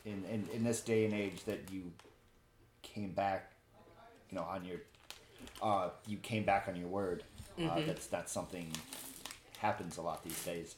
[0.05, 1.91] in, in in this day and age that you
[2.81, 3.51] came back,
[4.29, 4.77] you know, on your,
[5.61, 7.23] uh, you came back on your word.
[7.59, 8.71] Uh, that's that's something
[9.57, 10.75] happens a lot these days.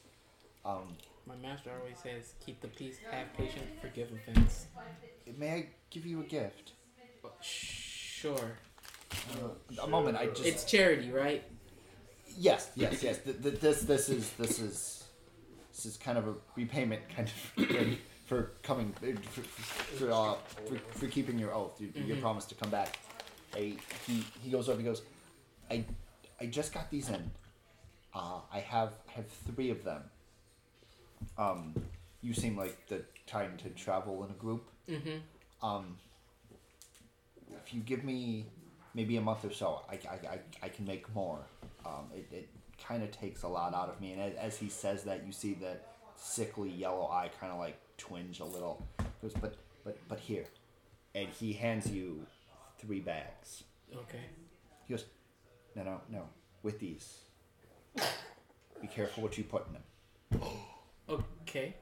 [0.64, 4.66] Um, My master always says, "Keep the peace, have patience, forgive offense."
[5.38, 6.72] may I give you a gift?
[7.40, 8.58] Sure.
[9.12, 10.44] Uh, a moment, I just.
[10.46, 11.42] It's charity, right?
[12.38, 13.18] Yes, yes, yes.
[13.22, 15.04] Th- th- this, this is, this is,
[15.72, 18.92] this is kind of a repayment, kind of for coming,
[19.30, 20.34] for, for, uh,
[20.66, 22.98] for, for keeping your oath, your, your promise to come back.
[23.54, 24.78] I, he, he goes over.
[24.78, 25.02] He goes,
[25.70, 25.84] I,
[26.40, 27.30] I just got these in.
[28.14, 30.02] Uh, I have, I have three of them.
[31.38, 31.74] Um,
[32.22, 34.68] you seem like the kind to travel in a group.
[34.88, 35.66] Mm-hmm.
[35.66, 35.96] Um,
[37.64, 38.46] if you give me
[38.94, 41.40] maybe a month or so, I, I, I, I can make more.
[41.84, 42.48] Um, it it
[42.84, 44.12] kind of takes a lot out of me.
[44.12, 45.76] And as, as he says that, you see the
[46.16, 48.86] sickly yellow eye kind of like twinge a little.
[48.98, 50.44] He goes, but, but, but here.
[51.14, 52.26] And he hands you
[52.78, 53.64] three bags.
[53.92, 54.24] Okay.
[54.86, 55.04] He goes,
[55.74, 56.22] no, no, no,
[56.62, 57.18] with these.
[58.80, 60.48] Be careful what you put in them.
[61.08, 61.74] Okay.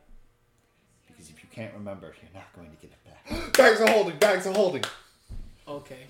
[1.06, 3.52] Because if you can't remember, you're not going to get it back.
[3.56, 4.84] Bags of holding, bags of holding.
[5.66, 6.06] Okay.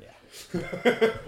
[0.00, 1.10] Yeah.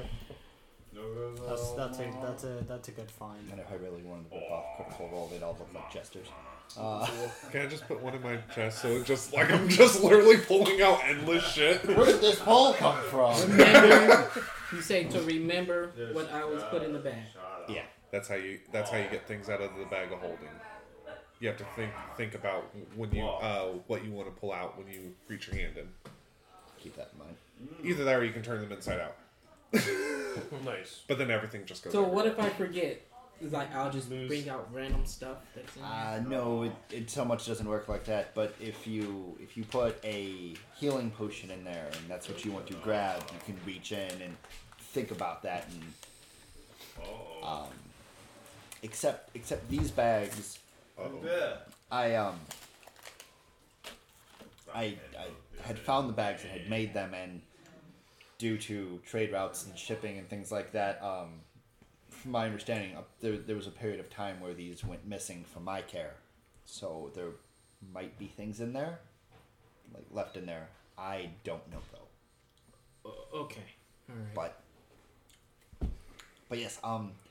[1.46, 3.50] That's that's a that's a that's a good find.
[3.50, 6.28] And if I really wanted to rip off Critical Role, they'd all look like jesters.
[6.78, 7.06] Uh,
[7.50, 10.38] Can I just put one in my chest so it's just like I'm just literally
[10.38, 11.84] pulling out endless shit?
[11.86, 13.38] where did this ball come from?
[13.50, 14.30] Remember,
[14.72, 17.24] you say to remember what I was put in the bag.
[17.68, 17.82] Yeah.
[18.12, 18.60] That's how you.
[18.70, 20.48] That's how you get things out of the bag of holding.
[21.40, 24.78] You have to think think about when you uh, what you want to pull out
[24.78, 25.88] when you reach your hand in.
[26.78, 27.36] Keep that in mind.
[27.82, 29.16] Either that or you can turn them inside out.
[30.64, 31.02] Nice.
[31.06, 31.92] But then everything just goes.
[31.92, 32.16] So everywhere.
[32.16, 33.02] what if I forget?
[33.40, 35.90] It's like I'll just bring out random stuff that's in there.
[35.90, 38.34] Uh, no, it, it so much doesn't work like that.
[38.34, 42.52] But if you if you put a healing potion in there and that's what you
[42.52, 44.36] want to grab, you can reach in and
[44.78, 45.82] think about that and
[47.42, 47.66] um,
[48.82, 50.58] except except these bags,
[51.24, 51.56] Yeah.
[51.90, 52.38] I um
[54.74, 55.26] I, I
[55.62, 57.42] had found the bags and had made them and
[58.38, 61.28] due to trade routes and shipping and things like that um,
[62.08, 65.44] from my understanding uh, there, there was a period of time where these went missing
[65.52, 66.14] from my care
[66.64, 67.28] so there
[67.92, 68.98] might be things in there
[69.94, 70.68] like left in there
[70.98, 73.60] i don't know though O- okay.
[74.08, 74.34] All right.
[74.34, 74.62] but
[76.48, 77.21] but yes um if you,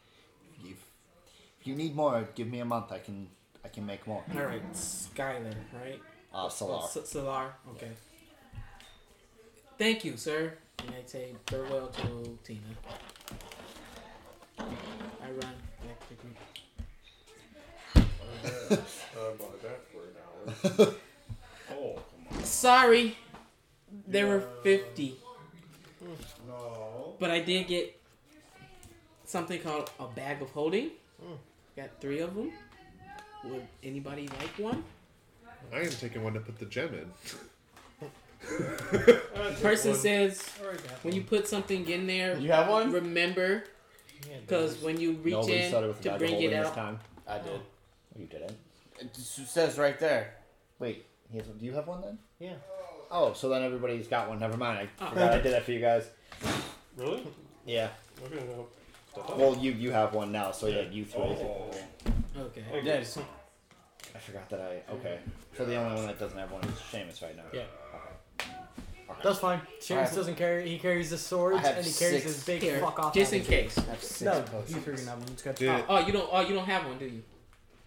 [1.62, 3.28] if you need more give me a month i can
[3.64, 4.74] i can make more All right.
[4.74, 6.02] Skylar, right?
[6.34, 7.54] uh solar Oh, Solar.
[7.76, 7.92] Okay.
[9.78, 10.54] Thank you, sir.
[10.80, 12.62] And I say farewell to Tina.
[14.60, 14.64] I
[15.30, 16.38] run back to the group.
[19.40, 20.16] Bought that for an
[20.88, 20.94] hour.
[21.72, 22.44] Oh, come on.
[22.44, 23.18] Sorry,
[24.08, 25.18] there were fifty,
[26.48, 27.16] No.
[27.20, 28.00] but I did get
[29.26, 30.92] something called a bag of holding.
[31.76, 32.52] Got three of them.
[33.46, 34.84] Would anybody like one?
[35.74, 37.12] I am taking one to put the gem in.
[38.42, 40.42] The person says
[41.04, 42.92] when you put something in there, You have one?
[42.92, 43.64] remember
[44.42, 47.38] because when you reach Nobody in started with to bring it this out, time I
[47.38, 47.48] did.
[47.54, 47.60] Oh,
[48.20, 48.58] you didn't
[49.00, 50.34] It just says right there.
[50.80, 52.18] Wait, he has, do you have one then?
[52.40, 52.54] Yeah.
[53.12, 54.40] Oh, so then everybody's got one.
[54.40, 54.80] Never mind.
[55.00, 55.10] I Oh.
[55.10, 56.06] forgot I did that for you guys.
[56.98, 57.24] Really?
[57.66, 57.90] Yeah.
[58.26, 58.36] Okay.
[58.36, 58.42] No.
[58.44, 58.72] Step up.
[59.38, 61.22] Well, you you have one now, so yeah, you three.
[61.22, 61.70] Oh.
[62.38, 62.64] Okay.
[62.72, 63.18] Thank Yeah, just-
[64.16, 64.92] I forgot that I.
[64.94, 65.20] Okay.
[65.58, 67.44] So the only one that doesn't have one is Seamus right now.
[67.54, 67.64] Yeah.
[68.40, 68.52] Okay.
[69.24, 69.62] That's fine.
[69.80, 70.16] Seamus Alright.
[70.16, 70.70] doesn't carry.
[70.70, 73.14] He carries the swords and he carries his big Here, fuck off.
[73.14, 73.78] just in case.
[73.78, 74.76] I have six No, potions.
[74.76, 75.28] you three can have one.
[75.30, 75.56] It's good.
[75.56, 76.30] Did Oh, oh, you don't.
[76.32, 77.24] Oh, you don't have one, do you?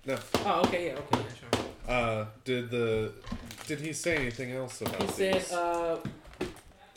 [0.07, 0.19] no?
[0.45, 1.95] Oh, okay, yeah, okay, yeah, sure.
[1.95, 3.13] Uh, did the
[3.67, 5.53] did he say anything else about He said, these?
[5.53, 5.99] uh,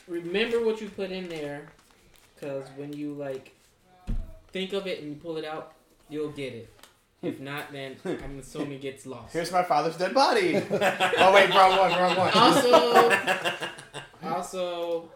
[0.06, 1.68] remember what you put in there,
[2.34, 3.52] because when you like
[4.58, 5.72] think of it and you pull it out,
[6.08, 6.68] you'll get it.
[7.22, 7.44] If hmm.
[7.44, 8.14] not, then hmm.
[8.24, 9.32] I'm assuming it gets lost.
[9.32, 10.56] Here's my father's dead body.
[10.70, 12.30] oh wait, wrong one, wrong one.
[12.34, 13.12] Also,
[14.34, 15.08] also,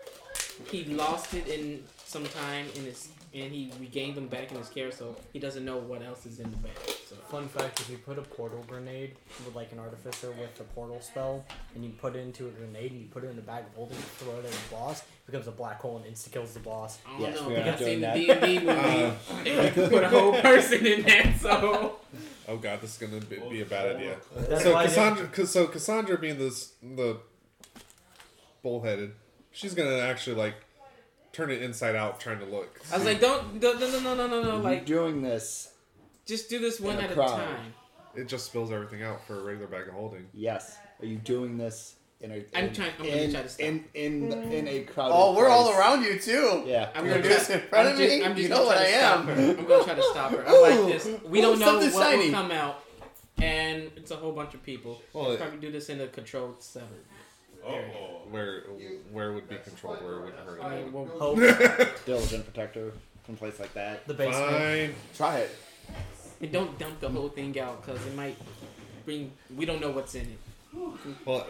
[0.70, 4.68] he lost it in some time in his, and he regained them back in his
[4.68, 6.72] care, so he doesn't know what else is in the bag.
[7.08, 10.64] So Fun fact: If you put a portal grenade with like an artificer with the
[10.64, 13.42] portal spell, and you put it into a grenade and you put it in a
[13.42, 16.04] bag of holding, and throw it at the boss, it becomes a black hole and
[16.14, 16.98] insta kills the boss.
[17.06, 17.48] I don't Yes, know.
[17.48, 18.68] We are I've seen the doing D and D movie.
[18.70, 19.12] Uh,
[19.46, 21.96] and put a whole person in there, so
[22.48, 24.16] oh god, this is gonna be, be a bad idea.
[24.36, 27.18] That's so why didn't- Cassandra, so Cassandra being this the
[28.62, 29.12] bullheaded,
[29.52, 30.54] she's gonna actually like
[31.32, 32.80] turn it inside out, trying to look.
[32.92, 35.72] I was like, don't, no, no, no, no, no, no, no, You're like doing this.
[36.26, 37.28] just do this one a at a crowd.
[37.36, 37.74] time.
[38.14, 40.26] it just spills everything out for a regular bag of holding.
[40.34, 40.76] Yes.
[41.00, 42.44] Are you doing this in a?
[42.54, 43.66] I'm trying- I'm gonna in, try to stop.
[43.66, 45.10] in in in a crowd.
[45.12, 46.62] Oh, we're all around you too.
[46.66, 46.90] Yeah.
[46.94, 48.24] I'm You're gonna just try, in front I'm of just, me?
[48.24, 49.26] I'm just You gonna know what I stop am.
[49.26, 49.32] her.
[49.58, 50.44] I'm gonna try to stop her.
[50.46, 51.08] I'm like this.
[51.24, 52.26] We ooh, don't know what shiny.
[52.26, 52.84] will come out,
[53.38, 55.02] and it's a whole bunch of people.
[55.12, 56.88] Well, We'll probably do this in a controlled setting.
[57.66, 57.70] Oh.
[58.30, 58.62] Where
[59.12, 60.02] where would be controlled?
[60.02, 60.84] Where it wouldn't hurt I anyone?
[60.84, 61.38] mean, well, Hope
[62.06, 62.92] Diligent protector,
[63.26, 64.06] someplace like that.
[64.06, 64.50] the basement.
[64.50, 64.94] Fine.
[65.16, 65.56] Try it.
[66.40, 68.36] and don't dump the whole thing out because it might
[69.04, 69.32] bring.
[69.54, 70.38] We don't know what's in it.
[71.26, 71.46] Well,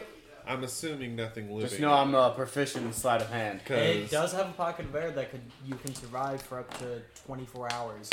[0.47, 1.69] I'm assuming nothing living.
[1.69, 3.61] Just know I'm uh, proficient in sleight of hand.
[3.71, 7.01] It does have a pocket of air that could you can survive for up to
[7.27, 8.11] 24 hours.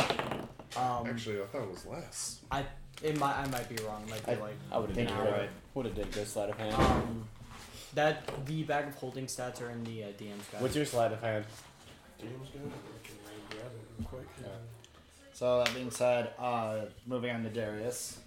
[0.78, 2.40] Um, actually, I thought it was less.
[2.52, 2.64] I
[3.02, 4.04] it might I might be wrong.
[4.06, 5.34] It might be I- like I would have think did you're good.
[5.34, 5.50] right.
[5.74, 6.76] Would have did good sleight of hand.
[6.76, 7.28] um
[7.94, 10.62] that the bag of holding stats are in the uh, DM's guide.
[10.62, 11.46] What's your sleight of hand?
[12.20, 12.62] James good.
[12.62, 13.16] I can
[13.50, 14.28] grab it real quick.
[15.34, 18.20] So that being said, uh, moving on to Darius.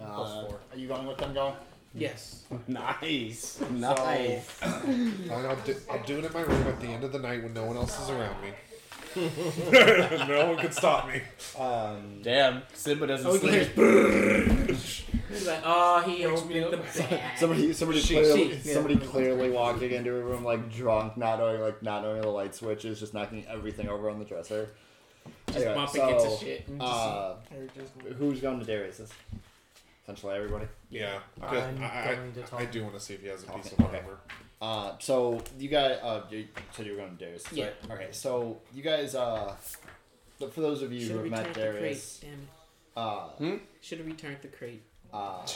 [0.00, 0.60] Uh, Plus four.
[0.72, 1.54] Are you going with them, go?
[1.94, 2.44] Yes.
[2.68, 3.60] Nice.
[3.70, 4.44] Nice.
[4.50, 7.42] Fine, I'll do, I'll do it in my room at the end of the night
[7.42, 8.52] when no one else is around me.
[10.28, 11.20] no one can stop me.
[11.58, 15.19] Um, Damn, Simba doesn't sleep.
[15.30, 17.20] He's like, oh, he opened the bag.
[17.38, 18.74] somebody, somebody, She- clearly, she- yeah.
[18.74, 22.54] somebody clearly walking into a room like drunk, not knowing like not knowing the light
[22.54, 24.70] switches, just knocking everything over on the dresser.
[25.46, 26.68] Just Anyway, bumping so, into shit.
[26.68, 27.34] and just- Uh,
[28.18, 29.10] who's going to Darius's?
[30.02, 30.66] Essentially everybody.
[30.88, 31.76] Yeah, I'm I, going
[32.34, 32.60] to I, talk.
[32.60, 33.98] I do want to see if he has a piece Okay, of okay.
[33.98, 34.18] armor.
[34.60, 37.66] Uh, so you guys, uh, you said you were going to Darius, Yeah.
[37.88, 37.92] right?
[37.92, 39.54] Okay, so you guys, uh,
[40.40, 41.80] but for those of you Should who have have met returned the crate.
[41.82, 42.38] Darius, Damn it.
[42.96, 44.82] uh, Should have returned the crate.
[45.12, 45.46] Uh,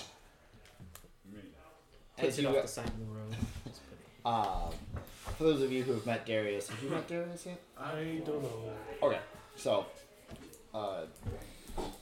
[2.16, 3.36] Puts as it you, off the side of the road.
[3.66, 3.80] Just
[4.24, 4.72] put um,
[5.36, 7.60] for those of you who have met Darius, have you met Darius yet?
[7.78, 8.72] I don't know.
[9.02, 9.18] Okay,
[9.56, 9.86] so,
[10.72, 11.02] uh,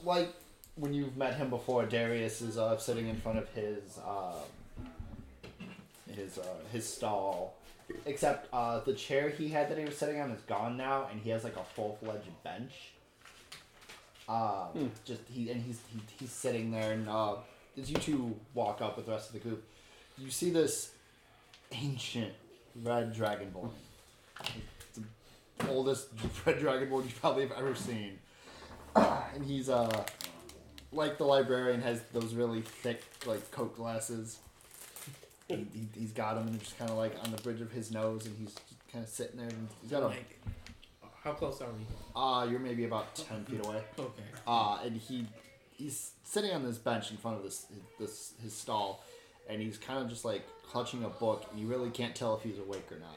[0.04, 0.28] like
[0.76, 4.34] when you've met him before, Darius is uh, sitting in front of his uh,
[6.14, 7.56] his uh, his stall.
[8.06, 11.20] Except uh, the chair he had that he was sitting on is gone now, and
[11.20, 12.92] he has like a full fledged bench.
[14.28, 17.36] Um, just he and he's he, he's sitting there, and uh,
[17.78, 19.64] as you two walk up with the rest of the group,
[20.18, 20.92] you see this
[21.72, 22.32] ancient
[22.82, 23.70] red dragonborn.
[24.40, 25.00] It's
[25.58, 26.08] the oldest
[26.46, 28.18] red dragonborn you probably have ever seen,
[28.96, 30.04] and he's uh
[30.92, 34.38] like the librarian has those really thick like coat glasses.
[35.48, 37.90] He, he, he's got them and just kind of like on the bridge of his
[37.90, 38.54] nose, and he's
[38.92, 39.48] kind of sitting there.
[39.48, 40.38] And he's got a Like,
[41.22, 41.86] how close are we?
[42.16, 43.82] uh, you're maybe about ten feet away.
[43.98, 44.22] Okay.
[44.46, 45.26] Uh, and he
[45.70, 47.66] he's sitting on this bench in front of this
[47.98, 49.02] this his stall,
[49.48, 51.44] and he's kind of just like clutching a book.
[51.56, 53.16] You really can't tell if he's awake or not.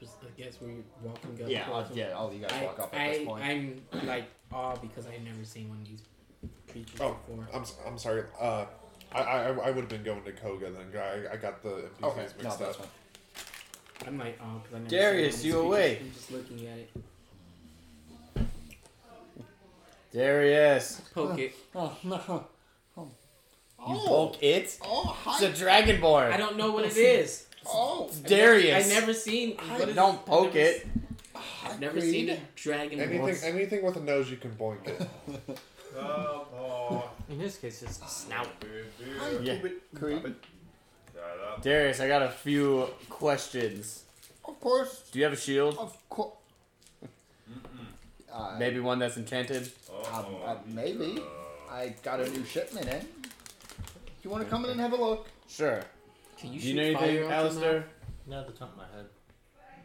[0.00, 1.48] Just, I guess we're walking up.
[1.50, 2.10] Yeah, uh, yeah.
[2.12, 3.44] All you guys I, walk up at I, this point.
[3.44, 6.02] I'm like awe because I've never seen one of these
[6.70, 7.48] creatures Oh, before.
[7.54, 8.24] I'm, s- I'm sorry.
[8.40, 8.64] Uh,
[9.12, 11.00] I, I, I would have been going to Koga then.
[11.00, 11.68] I, I got the
[12.00, 12.88] NPCs okay, mixed no, that's up.
[14.04, 14.12] Fine.
[14.14, 15.98] I'm like uh, awe because I never Darius, you one of these awake?
[16.02, 16.90] I'm just looking at it.
[20.12, 21.54] Darius, Poke it.
[21.74, 22.46] Oh, oh no!
[22.98, 23.08] Oh.
[23.88, 24.78] you poke it.
[24.84, 26.30] Oh It's a dragonborn.
[26.32, 27.46] I don't know what it is.
[27.66, 28.86] Oh, I've Darius.
[28.86, 29.56] I've never seen.
[29.56, 30.86] What is Don't I've poke never it.
[31.34, 33.00] s- I've never seen a dragon.
[33.00, 33.42] Anything, once.
[33.42, 35.08] anything with a nose, you can boink it.
[35.94, 38.48] Oh, oh, In this case, it's a snout.
[39.42, 39.58] Yeah.
[39.94, 40.34] Creed.
[41.22, 41.62] Shut up.
[41.62, 44.04] Darius, I got a few questions.
[44.44, 45.08] Of course.
[45.12, 45.76] Do you have a shield?
[45.78, 46.34] Of course.
[48.32, 49.70] Uh, Maybe one that's enchanted?
[50.12, 51.22] Um, uh, maybe.
[51.70, 53.06] I got a new shipment in.
[54.22, 55.28] You want to come in and have a look?
[55.48, 55.82] Sure.
[56.38, 57.84] Can you Do you know fire anything, out your Alistair?
[58.26, 59.06] Not at the top of my head.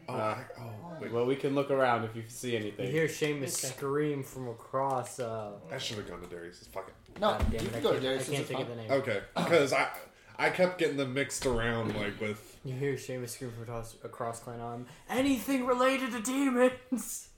[0.08, 1.12] Oh, I, oh wait.
[1.12, 2.86] Well, we can look around if you see anything.
[2.86, 3.74] You hear Seamus Okay.
[3.74, 5.20] scream from across.
[5.20, 6.66] Uh, I should have gone to Darius.
[6.72, 7.20] Fuck it.
[7.20, 8.28] No, God damn you can I go to can't, Darius.
[8.30, 8.90] I can't think of the name.
[8.92, 9.88] Okay, because I
[10.38, 12.56] I kept getting them mixed around like with.
[12.64, 14.86] You hear Seamus scream from across, across Clan Arm.
[15.10, 17.28] Anything related to demons?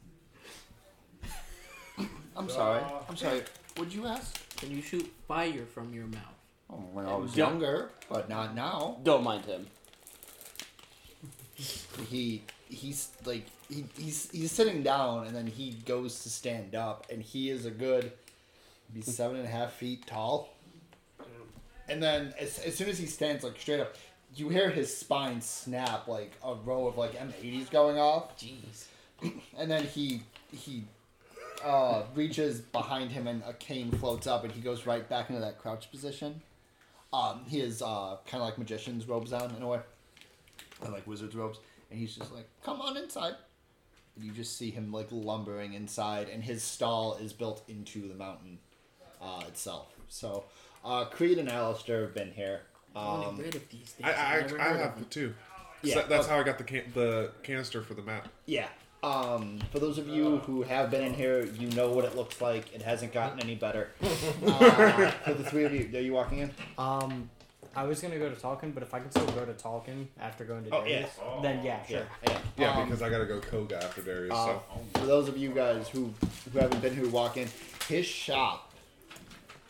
[2.36, 2.80] I'm sorry.
[2.80, 3.42] Uh, I'm sorry.
[3.78, 4.38] Would you ask?
[4.56, 6.20] Can you shoot fire from your mouth?
[6.70, 7.48] Oh, when I was Yeah.
[7.48, 8.98] younger, but not now.
[9.02, 9.66] Don't mind him.
[12.08, 17.06] He he's like he, he's he's sitting down and then he goes to stand up
[17.10, 18.12] and he is a good
[18.88, 20.48] maybe seven and a half feet tall.
[21.90, 23.96] And then as, as soon as he stands like straight up,
[24.36, 28.38] you hear his spine snap like a row of like M80s going off.
[28.38, 28.86] Jeez.
[29.58, 30.22] and then he
[30.52, 30.84] he
[31.64, 35.40] uh, reaches behind him and a cane floats up and he goes right back into
[35.40, 36.40] that crouch position.
[37.12, 39.80] Um, he has uh, kind of like magician's robes on in a way,
[40.80, 41.58] or like wizard's robes,
[41.90, 43.34] and he's just like, "Come on inside."
[44.14, 48.14] And you just see him like lumbering inside, and his stall is built into the
[48.14, 48.58] mountain
[49.20, 49.92] uh, itself.
[50.06, 50.44] So,
[50.84, 52.62] uh, Creed and Alistair have been here.
[52.94, 53.94] I've only Um, read of these.
[54.02, 55.06] I I, I've never I have them.
[55.10, 55.34] too.
[55.82, 56.34] Yeah, So that's okay.
[56.34, 58.28] how I got the can- the canister for the map.
[58.46, 58.68] Yeah.
[59.02, 62.40] Um, for those of you who have been in here, you know what it looks
[62.42, 62.74] like.
[62.74, 63.88] It hasn't gotten any better.
[64.46, 66.50] Uh, for the three of you, are you walking in?
[66.76, 67.30] Um,
[67.74, 70.44] I was gonna go to Talkin, but if I can still go to Talkin after
[70.44, 71.40] going to Oh, Darius, yeah.
[71.42, 72.02] then yeah, sure.
[72.26, 72.38] Yeah.
[72.58, 74.32] Yeah, Um, because I gotta go Koga after Darius.
[74.34, 74.62] uh, so
[75.00, 76.12] for those of you guys who
[76.52, 77.48] who haven't been here, walk in,
[77.88, 78.69] his shop.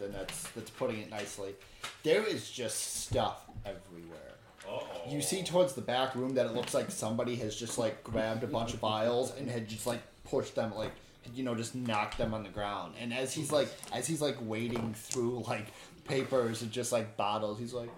[0.00, 1.54] Then that's that's putting it nicely.
[2.02, 4.18] There is just stuff everywhere.
[4.66, 5.10] Uh-oh.
[5.10, 8.42] You see towards the back room that it looks like somebody has just like grabbed
[8.42, 10.92] a bunch of vials and had just like pushed them like
[11.34, 12.94] you know just knocked them on the ground.
[13.00, 15.66] And as he's like as he's like wading through like
[16.04, 17.90] papers and just like bottles, he's like,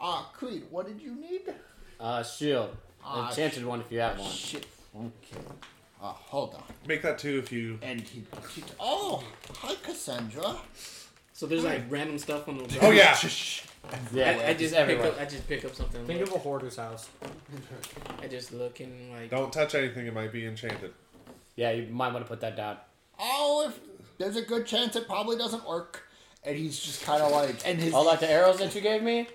[0.00, 1.42] "Ah, Creed, what did you need?"
[1.98, 2.76] Uh, shield.
[3.04, 4.30] Ah, Enchanted one if you have one.
[4.30, 4.66] Shit.
[4.94, 5.42] Okay.
[6.02, 6.62] Uh, hold on.
[6.86, 7.78] make that two if you.
[7.82, 10.56] And he, he oh, hi Cassandra.
[11.36, 12.84] So there's like random stuff on the oh, ground.
[12.86, 13.18] Oh yeah.
[14.10, 15.08] Yeah, I, I just pick everywhere.
[15.08, 15.20] up.
[15.20, 16.06] I just pick up something.
[16.06, 16.30] Think look.
[16.30, 17.10] of a hoarder's house.
[18.22, 19.28] I just look and like.
[19.28, 20.94] Don't touch anything; it might be enchanted.
[21.54, 22.78] Yeah, you might want to put that down.
[23.18, 23.78] Oh, if
[24.16, 26.04] there's a good chance it probably doesn't work.
[26.42, 27.92] And he's just kind of like, and his.
[27.92, 29.28] Oh, like the arrows that you gave me?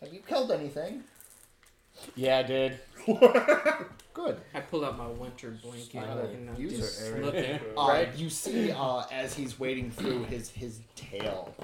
[0.00, 1.04] Have you killed anything?
[2.16, 2.78] Yeah, I did.
[4.18, 4.40] Good.
[4.52, 7.24] I pull out my winter blanket Not and I user just area.
[7.24, 7.62] look at.
[7.76, 8.14] Uh, Right.
[8.16, 11.54] You see, uh, as he's wading through, his his tail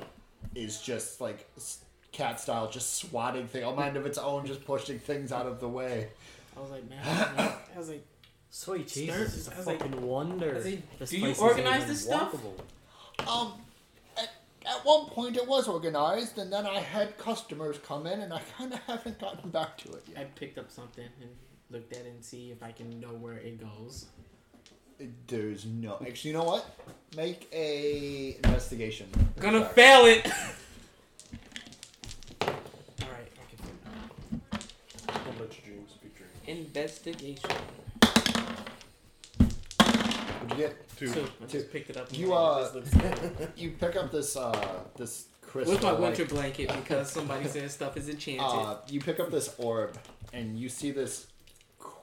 [0.54, 1.48] is just like
[2.12, 5.58] cat style, just swatting thing, a mind of its own, just pushing things out of
[5.58, 6.08] the way.
[6.56, 7.00] I was like, man.
[7.04, 8.04] I was like,
[8.50, 10.50] Sweet Start- Jesus, it's a I was like- fucking wonder.
[10.56, 12.32] I like, This do you place isn't organize this stuff?
[12.32, 13.28] walkable.
[13.28, 13.52] Um,
[14.16, 14.30] at,
[14.64, 18.40] at one point it was organized, and then I had customers come in, and I
[18.56, 20.18] kind of haven't gotten back to it yet.
[20.20, 21.30] I picked up something and
[21.70, 24.06] looked at and see if I can know where it goes.
[25.26, 25.98] There's no.
[26.06, 26.64] Actually, you know what?
[27.16, 29.08] Make a investigation.
[29.40, 29.74] Gonna check.
[29.74, 30.26] fail it.
[32.42, 33.28] All right.
[33.42, 34.62] Okay.
[35.08, 36.32] I'll let your dreams be dreams.
[36.46, 37.50] Investigation.
[39.38, 40.96] What'd you get?
[40.96, 41.08] Two.
[41.08, 41.58] So I Two.
[41.58, 42.08] just picked it up.
[42.16, 43.50] You, I uh, just looked at it.
[43.56, 45.74] You pick up this uh this crystal.
[45.74, 46.68] With my like- winter blanket?
[46.68, 48.42] Because somebody said stuff is enchanted.
[48.46, 49.98] Uh, you pick up this orb,
[50.32, 51.26] and you see this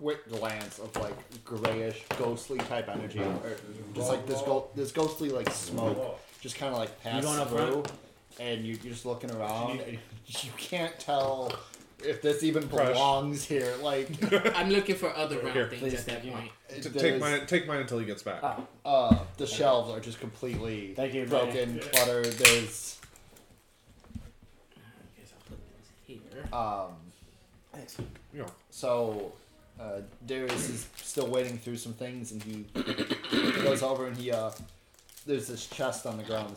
[0.01, 1.13] quick glance of like
[1.45, 3.55] grayish, ghostly type energy, or
[3.93, 7.49] just like this go- this ghostly like smoke, just kind of like pass going up
[7.49, 7.83] through,
[8.39, 11.53] and you, you're just looking around, and you can't tell
[12.03, 12.93] if this even Crush.
[12.93, 13.75] belongs here.
[13.83, 14.09] Like,
[14.57, 15.67] I'm looking for other round Here.
[15.67, 16.31] things Please, at that thank you.
[16.31, 16.51] point.
[16.69, 17.45] T- take there's- mine.
[17.45, 18.39] Take mine until he gets back.
[18.43, 22.25] Oh, Uh, the shelves are just completely Thank you, broken, cluttered.
[22.25, 22.97] There's
[24.15, 26.47] I guess I'll put this here.
[26.51, 26.95] um.
[28.33, 29.33] You know, So,
[29.81, 32.65] uh, Darius is still wading through some things, and he
[33.63, 34.51] goes over and he uh,
[35.25, 36.55] there's this chest on the ground,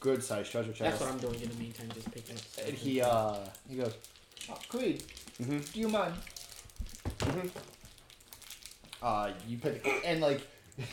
[0.00, 1.88] good sized treasure chest, That's what I'm doing in the meantime.
[1.94, 2.40] Just picking up.
[2.42, 2.68] Stuff.
[2.68, 3.36] and he uh,
[3.68, 3.94] he goes,
[4.50, 5.02] oh, Creed,
[5.42, 5.72] Mhm.
[5.72, 6.14] do you mind?
[7.20, 7.50] Mhm.
[9.02, 10.46] Uh, you pick and like,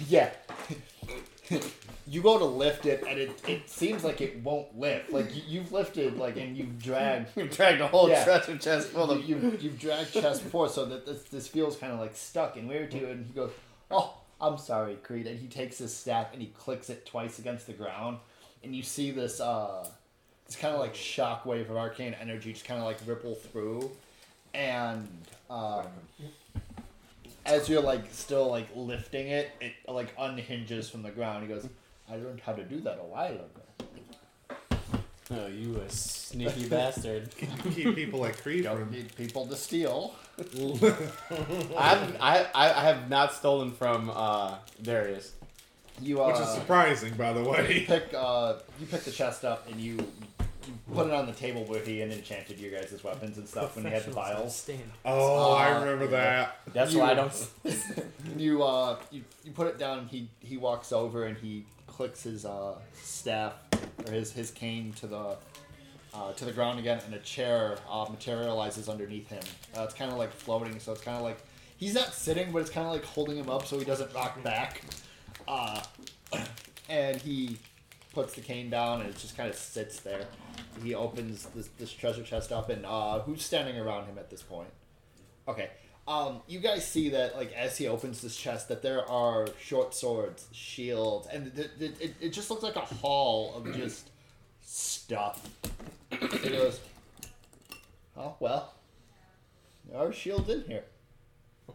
[0.08, 0.30] yeah.
[2.08, 5.12] you go to lift it, and it, it seems like it won't lift.
[5.12, 8.24] Like you, you've lifted, like, and you've dragged You dragged a whole Yeah.
[8.24, 9.24] treasure chest full of.
[9.24, 12.58] you, you've, you've dragged chest before, so that this, this feels kind of like stuck
[12.58, 13.08] and weird to you.
[13.08, 13.52] And he goes,
[13.90, 17.68] "Oh, I'm sorry, Creed." And he takes his staff and he clicks it twice against
[17.68, 18.18] the ground,
[18.64, 19.88] and you see this uh,
[20.48, 23.92] this kind of like shockwave of arcane energy just kind of like ripple through,
[24.54, 25.08] and
[25.50, 25.86] um,
[27.46, 31.44] as you're like still like lifting it, it like unhinges from the ground.
[31.44, 31.68] He goes,
[32.10, 34.58] "I learned how to do that a while ago."
[35.34, 37.30] Oh, you a sneaky bastard.
[37.74, 38.92] Keep people like Creed Don't from.
[38.92, 40.14] need people to steal.
[40.38, 45.34] I've, I, I I have not stolen from uh, Darius.
[46.02, 47.84] You uh, Which is surprising, by the you way.
[47.88, 50.06] pick uh, you pick the chest up and you, you
[50.94, 53.86] put it on the table where he had enchanted your guys' weapons and stuff when
[53.86, 54.56] he had the vials.
[54.56, 54.92] Stand.
[55.06, 56.58] Oh, I Uh, remember that.
[56.74, 57.48] That's You- why I don't.
[58.38, 60.08] You uh you, you put it down.
[60.08, 63.54] He he walks over and he clicks his uh staff
[64.06, 65.36] or his his cane to the
[66.14, 69.42] uh, to the ground again, and a chair uh, materializes underneath him.
[69.78, 71.40] Uh, it's kind of like floating, so it's kind of like
[71.78, 74.42] he's not sitting, but it's kind of like holding him up so he doesn't rock
[74.44, 74.82] back.
[75.48, 75.82] Uh,
[76.90, 77.58] and he
[78.14, 80.26] puts the cane down, and it just kind of sits there.
[80.84, 84.42] He opens this, this treasure chest up, and uh, who's standing around him at this
[84.42, 84.70] point?
[85.48, 85.70] Okay.
[86.08, 89.94] Um, you guys see that, like, as he opens this chest, that there are short
[89.94, 94.10] swords, shields, and th- th- it, it just looks like a hall of just
[94.62, 95.48] stuff.
[96.10, 96.80] He goes,
[98.18, 98.74] Oh, well,
[99.90, 100.84] there are shields in here.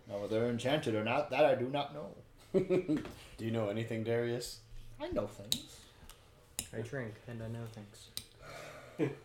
[0.08, 2.14] Now, whether they're enchanted or not, that I do not know.
[2.52, 4.60] Do you know anything, Darius?
[5.00, 5.76] I know things.
[6.76, 9.10] I drink and I know things.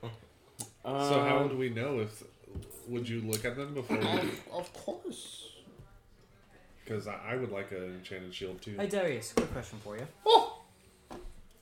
[0.83, 0.89] So
[1.23, 2.23] how Um, would we know if?
[2.87, 3.97] Would you look at them before?
[3.99, 5.49] Of, of course.
[6.83, 8.75] Because I, I would like an enchanted shield too.
[8.77, 10.07] Hey Darius, quick question for you.
[10.25, 10.59] Oh,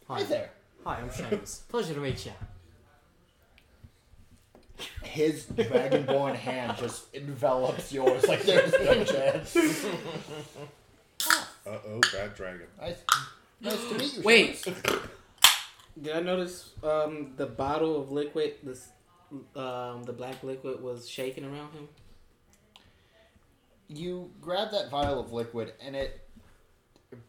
[0.07, 0.23] hi Hi.
[0.23, 0.49] there.
[0.85, 1.67] Hi, I'm Seamus.
[1.69, 2.31] Pleasure to meet you.
[5.03, 9.55] His dragonborn hand just envelops yours like there's no chance.
[11.67, 12.67] Uh oh, bad dragon.
[12.79, 12.95] Nice,
[13.59, 14.21] nice to meet you.
[14.23, 14.61] Wait.
[14.61, 15.09] Seamus.
[16.01, 18.89] Did I notice um, the bottle of liquid, this,
[19.55, 21.87] um, the black liquid, was shaking around him?
[23.87, 26.27] You grab that vial of liquid, and it,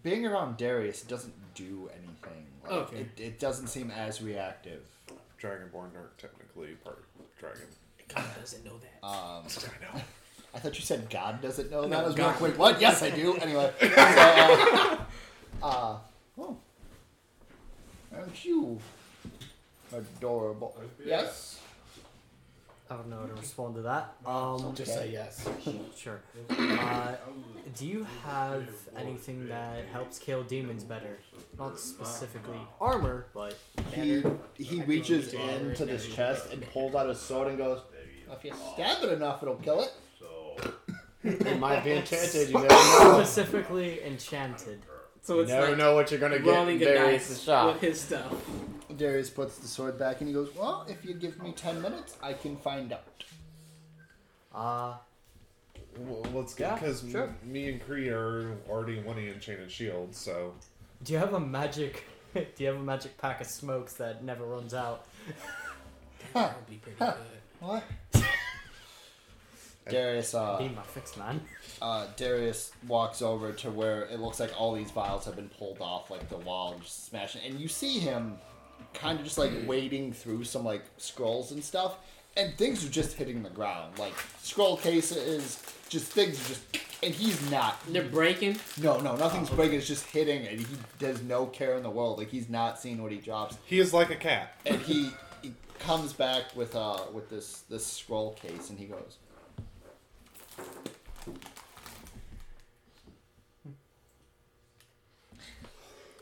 [0.02, 2.46] being around Darius, it doesn't do anything.
[2.62, 2.96] Like, Okay.
[2.98, 4.82] It, it doesn't seem as reactive.
[5.40, 7.04] Dragonborn aren't technically part
[7.38, 7.62] dragon.
[8.14, 9.06] God doesn't know that.
[9.06, 10.02] Um, I know.
[10.54, 12.00] I thought you said God doesn't know that.
[12.00, 12.26] I was God.
[12.32, 12.80] like, wait, what?
[12.80, 13.36] Yes, I do.
[13.36, 13.72] Anyway.
[15.60, 15.98] So, uh, uh,
[16.38, 16.56] oh.
[18.14, 18.78] Aren't you
[19.92, 20.76] adorable?
[21.04, 21.60] Yes?
[22.90, 24.14] I don't know how to respond to that.
[24.26, 25.48] Um, Just say yes.
[25.96, 26.20] sure.
[26.50, 27.14] Uh,
[27.76, 31.18] do you have anything that helps kill demons better?
[31.56, 33.56] Not specifically armor, but
[33.92, 34.24] He,
[34.56, 37.80] he reaches into this chest and pulls out his sword and goes,
[38.32, 39.92] if you stab it enough, it'll kill it.
[41.22, 42.48] it might be enchanted.
[42.48, 43.20] You never know.
[43.22, 44.80] Specifically enchanted.
[45.22, 47.42] So You it's never like know what you're gonna get in rolling a Darius' dice
[47.42, 47.72] shop.
[47.74, 48.32] with his stuff.
[48.96, 52.16] Darius puts the sword back and he goes, well, if you give me 10 minutes,
[52.22, 53.24] I can find out.
[54.54, 54.94] Uh,
[55.98, 57.34] Well, let's Yeah, get because sure.
[57.44, 60.18] me and Creed are already wanting enchanted shields.
[60.18, 60.54] So
[61.02, 62.04] do you have a magic?
[62.34, 65.06] Do you have a magic pack of smokes that never runs out?
[66.32, 67.14] That would be pretty good.
[67.58, 67.82] What?
[69.90, 71.40] Darius, uh, Be my fix man.
[71.82, 75.80] uh, Darius walks over to where it looks like all these vials have been pulled
[75.80, 77.42] off like the wall and just smashing.
[77.46, 78.38] And you see him
[78.94, 81.96] kind of just like wading through some like scrolls and stuff,
[82.36, 83.98] and things are just hitting the ground.
[83.98, 86.62] Like scroll cases, just things are just.
[87.02, 87.78] And he's not.
[87.88, 88.58] They're breaking.
[88.82, 89.78] No, no, nothing's breaking.
[89.78, 90.66] It's just hitting, and he
[91.06, 92.18] has no care in the world.
[92.18, 94.52] Like he's not seeing what he drops, he is like a cat.
[94.66, 95.08] and he,
[95.40, 99.16] he comes back with uh with this this scroll case, and he goes.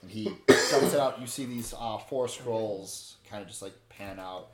[0.02, 1.20] And he dumps it out.
[1.20, 4.48] You see these uh, four scrolls kind of just like pan out.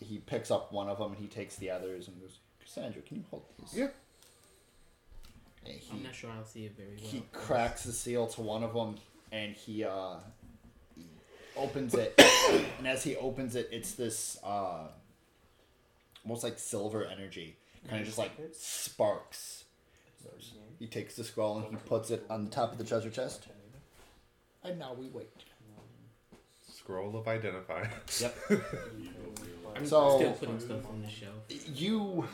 [0.00, 3.18] He picks up one of them and he takes the others and goes, Cassandra, can
[3.18, 3.74] you hold these?
[3.78, 3.88] Yeah.
[5.64, 7.10] And he, I'm not sure I'll see it very well.
[7.10, 8.96] he cracks the seal to one of them
[9.32, 10.14] and he uh
[11.56, 12.14] opens it
[12.78, 14.86] and as he opens it it's this uh
[16.24, 17.56] almost like silver energy
[17.88, 19.64] kind of just like sparks
[20.78, 23.46] he takes the scroll and he puts it on the top of the treasure chest
[24.64, 25.28] and now we wait
[26.72, 27.84] Scroll of identify.
[28.20, 28.36] yep
[29.74, 31.34] I'm So- still putting stuff on the shelf.
[31.74, 32.26] you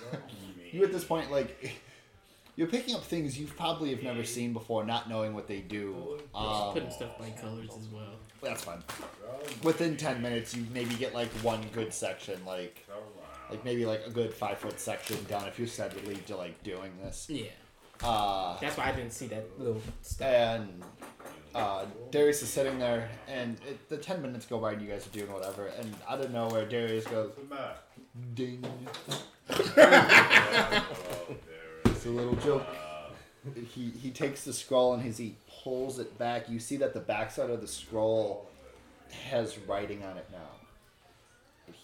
[0.72, 1.80] you at this point like
[2.56, 6.18] you're picking up things you probably have never seen before not knowing what they do
[6.34, 8.14] um, putting stuff by colors as well.
[8.42, 8.82] That's fine.
[9.62, 12.84] Within ten minutes, you maybe get like one good section, like
[13.52, 16.92] like maybe like a good five foot section down if you're steadily to like doing
[17.02, 17.26] this.
[17.30, 17.44] Yeah,
[18.02, 20.26] Uh, that's why I didn't see that little stuff.
[20.28, 20.82] and
[21.54, 25.06] uh, Darius is sitting there, and it, the ten minutes go by, and you guys
[25.06, 27.74] are doing whatever, and out of nowhere, Darius goes, What's the matter?
[28.34, 28.64] "Ding!"
[29.50, 30.84] Oh,
[31.84, 32.66] It's a little joke.
[33.74, 37.00] He he takes the scroll and as he pulls it back, you see that the
[37.00, 38.48] backside of the scroll
[39.30, 40.38] has writing on it now.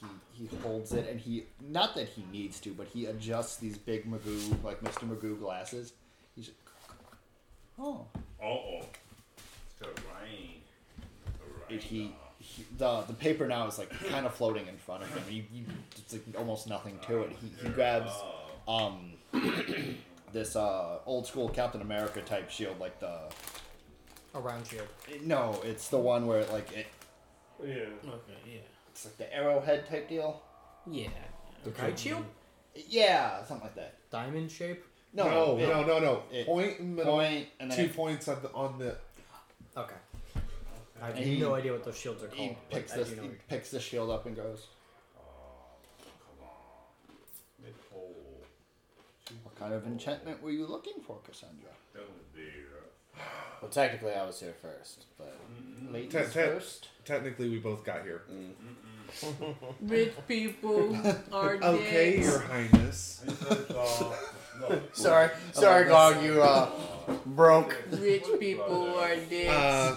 [0.02, 3.56] And He he holds it and he not that he needs to, but he adjusts
[3.56, 5.08] these big Magoo like Mr.
[5.08, 5.92] Magoo glasses.
[6.36, 6.58] He's just,
[7.78, 8.06] oh.
[8.40, 8.80] Uh oh.
[9.36, 9.92] It's gonna
[10.22, 10.60] rain.
[11.68, 11.80] And Rain.
[11.80, 15.22] he, he the the paper now is like kind of floating in front of him.
[15.28, 15.64] You, you
[15.96, 17.32] it's like almost nothing to it.
[17.40, 18.12] He he grabs
[18.68, 19.12] um
[20.32, 23.18] this uh old school Captain America type shield like the
[24.34, 24.86] A round shield.
[25.24, 26.86] no, it's the one where like it
[27.60, 27.66] Yeah.
[28.06, 28.60] Okay, yeah.
[28.98, 30.42] It's like the arrowhead type deal.
[30.90, 31.08] Yeah.
[31.62, 32.24] The kite shield?
[32.74, 33.94] Yeah, something like that.
[34.10, 34.84] Diamond shape?
[35.12, 36.22] No, No, it- no, no, no.
[36.32, 37.16] it- Point in the middle.
[37.18, 38.96] point and then two it- points on the on the.
[39.76, 39.94] Okay.
[41.00, 42.56] I have And he- no idea what those shields are he called.
[42.70, 44.66] but picks I this do know he what you're- picks the shield up and goes.
[45.16, 45.20] Oh,
[46.18, 47.68] come on.
[47.68, 47.84] It's.
[49.44, 51.70] What kind of enchantment were you looking for, Cassandra?
[51.94, 52.42] Don't be.
[53.16, 53.20] Uh,
[53.62, 55.36] well, technically, I was here first, but
[55.90, 56.88] Ladies Te- te- first.
[57.04, 58.22] Technically, we both got here.
[59.80, 60.96] Rich people
[61.32, 61.64] are dicks.
[61.64, 62.24] Okay, dead.
[62.24, 63.22] Your Highness.
[63.24, 63.66] He says,
[64.60, 64.80] no.
[64.92, 66.68] sorry, sorry, Gong, you uh
[67.26, 67.76] broke.
[67.92, 69.48] Rich people are dead.
[69.48, 69.92] Uh,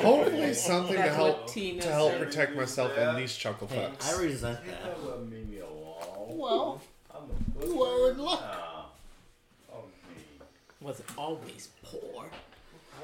[0.00, 2.20] hopefully, something to That's help what Tina to help said.
[2.26, 4.14] protect myself in these chuckle Hey, fucks.
[4.18, 4.84] I resent You that.
[4.84, 6.38] never leave me alone.
[6.38, 6.80] Well,
[7.14, 8.40] I'm a good you are in luck.
[8.42, 8.86] now.
[9.72, 10.24] Oh, me.
[10.80, 12.26] Was always poor.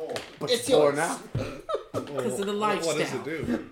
[0.01, 0.97] Oh, But It's poor yours.
[0.97, 1.19] now.
[1.93, 3.21] Because of the What- What does lifestyle.
[3.21, 3.71] it do?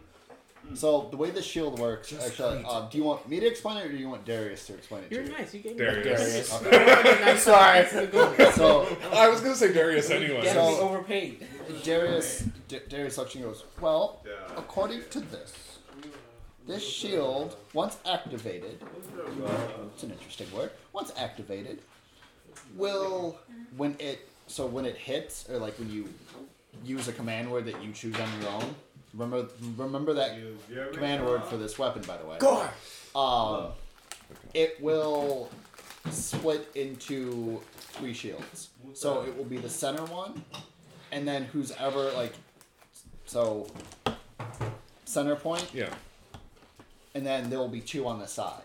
[0.74, 3.86] So the way the shield works, actually, uh, do you want me to explain it
[3.86, 5.36] or do you want Darius to explain it You're to you?
[5.36, 5.54] nice.
[5.54, 6.60] You gave me Darius.
[6.62, 7.38] You're already.
[7.38, 7.78] Sorry.
[7.80, 8.52] It's a good one.
[8.52, 10.42] So I was gonna say Darius anyway.
[10.44, 11.46] Gotta So- overpaid.
[11.84, 14.24] Darius, D- Darius looks and goes, well,
[14.56, 15.78] according to this,
[16.66, 18.82] this shield, once activated,
[19.94, 21.80] it's an interesting word, once activated,
[22.76, 23.38] will,
[23.76, 26.08] when it, so when it hits, or like when you
[26.84, 28.74] use a command word that you choose on your own,
[29.14, 30.38] remember, remember that
[30.92, 32.38] command word for this weapon, by the way.
[32.38, 32.70] Gore.
[33.14, 33.68] Um,
[34.54, 35.50] it will
[36.10, 37.60] split into
[37.92, 38.70] three shields.
[38.94, 40.42] So it will be the center one,
[41.12, 42.32] and then who's ever like,
[43.26, 43.66] so
[45.04, 45.90] center point, Yeah.
[47.14, 48.62] and then there will be two on the side.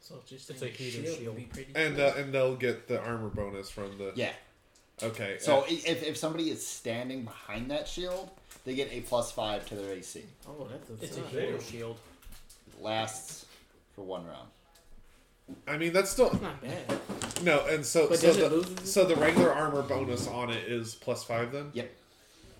[0.00, 1.34] So just It's a heater shield shield.
[1.34, 4.12] would be pretty And uh, and they'll get the armor bonus from the.
[4.16, 4.32] Yeah.
[5.02, 5.36] Okay.
[5.38, 8.30] So uh, i if, if somebody is standing behind that shield,
[8.64, 10.24] they get a plus five to their AC.
[10.48, 11.30] oh, that's a It's a tough.
[11.30, 11.96] heater shield.
[12.68, 13.46] It lasts
[13.94, 14.48] for one round.
[15.66, 16.98] I mean that's still It's not bad.
[17.42, 17.66] no.
[17.66, 18.90] And so But so does it the lose?
[18.92, 21.70] so the regular armor bonus on it is plus five then.
[21.72, 21.90] Yep.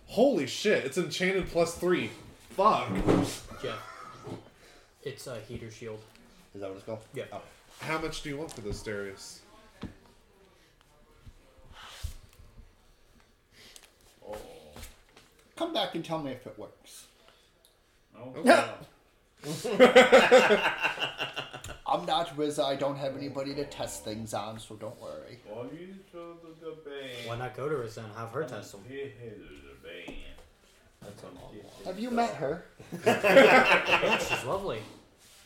[0.06, 0.84] Holy shit!
[0.84, 2.10] It's enchanted plus three.
[2.50, 2.88] Fuck.
[3.62, 3.76] Yeah.
[5.04, 6.00] It's a heater shield.
[6.54, 7.04] Is that what it's called?
[7.14, 7.24] Yeah.
[7.32, 7.42] Oh.
[7.78, 9.40] How much do you want for this, Darius?
[15.60, 17.04] Come back and tell me if it works.
[18.16, 18.64] Oh, no.
[19.46, 20.62] Okay.
[21.86, 22.64] I'm not Riza.
[22.64, 25.38] I don't have anybody to test things on, so don't worry.
[25.46, 27.26] Well, you to the, the band.
[27.26, 28.80] Why not go to her and have her test them?
[28.88, 30.16] He hated the band.
[31.02, 31.22] That's.
[31.84, 32.64] Have you met her?
[33.04, 34.78] Yeah, she's lovely.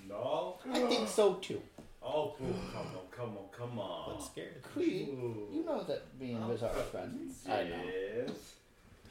[0.09, 0.59] No?
[0.73, 1.61] I think so too.
[2.01, 2.55] Oh, cool.
[2.73, 4.15] Come on, come on, come on.
[4.15, 4.63] I'm scared.
[4.63, 5.09] Creed,
[5.53, 7.43] you know that me and Riz are friends.
[7.49, 7.51] Yes.
[7.53, 8.37] I think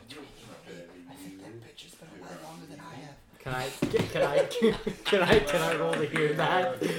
[0.10, 3.16] that bitch has been alive longer than I have.
[3.40, 3.70] Can I?
[4.12, 4.38] Can I?
[5.06, 5.40] Can I?
[5.40, 6.82] Can I roll to hear that?
[6.82, 6.90] You,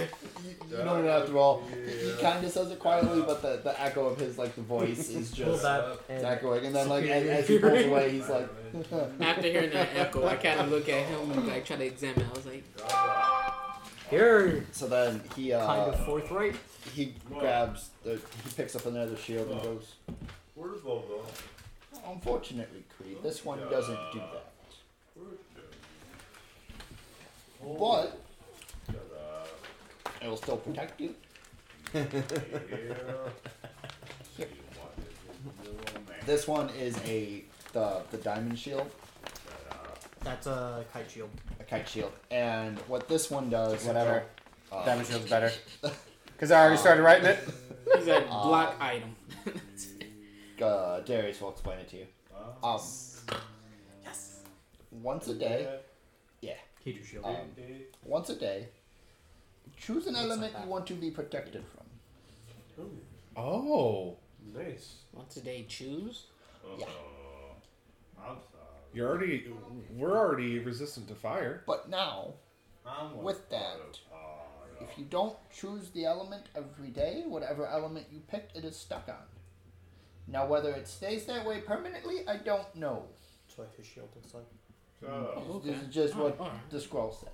[0.70, 1.62] you don't have to roll.
[1.72, 4.62] He, he kind of says it quietly, but the, the echo of his like the
[4.62, 8.48] voice is just And echoing, and then like as, as he pulls away, he's like,
[9.20, 12.26] After hearing that echo, I kind of look at him and like try to examine.
[12.28, 12.64] I was like,
[14.10, 16.56] here, so then he uh kind of forthright.
[16.94, 19.94] he grabs the he picks up another shield and goes.
[20.54, 21.24] Where's Bobo?
[22.06, 24.52] Unfortunately, Creed, this one doesn't do that.
[27.78, 28.20] But
[30.20, 31.14] it'll still protect you.
[31.92, 32.06] Here.
[34.36, 34.48] Here.
[35.64, 36.18] Little man.
[36.26, 38.90] This one is a the the diamond shield,
[40.22, 41.30] That's a kite shield.
[41.60, 44.24] a kite shield, and what this one does, Whatever.
[44.72, 45.50] uh, Diamond shield's better.
[46.36, 47.38] Because I already started writing it.
[47.96, 49.14] he's a block item.
[50.64, 52.06] uh, Darius will explain it to you.
[52.62, 52.74] Ah.
[52.74, 52.80] Um,
[55.02, 55.80] once a day,
[56.84, 57.24] Heater shield.
[57.24, 57.34] um,
[58.04, 58.68] once a day,
[59.76, 62.90] choose an Looks element you want to be protected from.
[63.36, 64.16] Oh.
[64.54, 64.96] Nice.
[65.12, 66.26] Once a day, choose.
[66.78, 66.86] Yeah.
[68.18, 68.64] I'm sorry.
[68.92, 69.46] You're already.
[69.96, 71.62] We're already resistant to fire.
[71.66, 72.34] But now,
[72.86, 73.78] I'm With that,
[74.80, 79.08] if you don't choose the element every day, whatever element you picked, it is stuck
[79.08, 79.24] on.
[80.26, 83.02] Now, whether it stays that way permanently, I don't know.
[83.46, 84.44] That's what his shield looks like.
[85.00, 85.44] shut up.
[85.48, 86.70] Oh, This is just what alright.
[86.70, 87.28] the scroll says.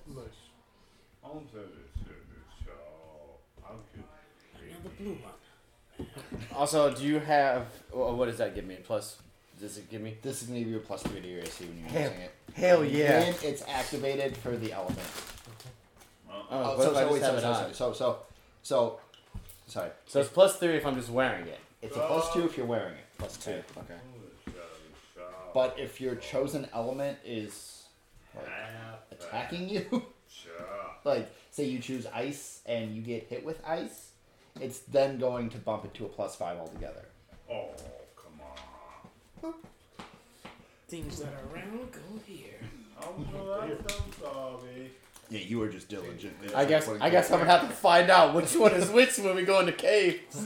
[1.25, 3.69] I'm saying this shit is show.
[3.69, 4.05] I'm cute.
[4.71, 6.07] Another blue one.
[6.57, 8.77] Also, do you have wh- what does that give me?
[8.83, 9.19] Plus,
[9.61, 10.17] does it give me?
[10.23, 12.03] This is going to give you a plus three to your AC when you're Hell-
[12.11, 12.33] using it.
[12.55, 13.21] Hell yeah!
[13.21, 14.99] When it's activated for the element.
[16.31, 17.55] Oh, Oh, what so, if I so, just wait, have so, it on?
[17.55, 18.19] so, so, so,
[18.63, 19.01] so,
[19.67, 19.91] sorry.
[20.07, 21.61] So it's plus three if I'm just wearing it.
[21.83, 23.05] It's a plus two if you're wearing it.
[23.19, 23.51] Plus two.
[23.51, 23.65] Okay.
[23.79, 24.55] I'm gonna shut
[25.15, 27.85] shut But if your chosen element is
[28.35, 28.47] like,
[29.13, 30.05] attacking you,
[31.05, 34.11] like say you choose ice and you get hit with ice,
[34.61, 37.05] it's then going to bump it to a plus five altogether.
[37.51, 37.69] Oh,
[38.17, 38.41] come
[39.45, 39.55] on.
[40.89, 42.61] Things that are round go here.
[43.01, 43.73] I'm sorry.
[43.73, 44.91] I'm sorry.
[45.31, 46.35] Yeah, you are just diligent.
[46.57, 49.37] I guess I guess I'm gonna have to find out which one is which when
[49.37, 50.37] we go into caves.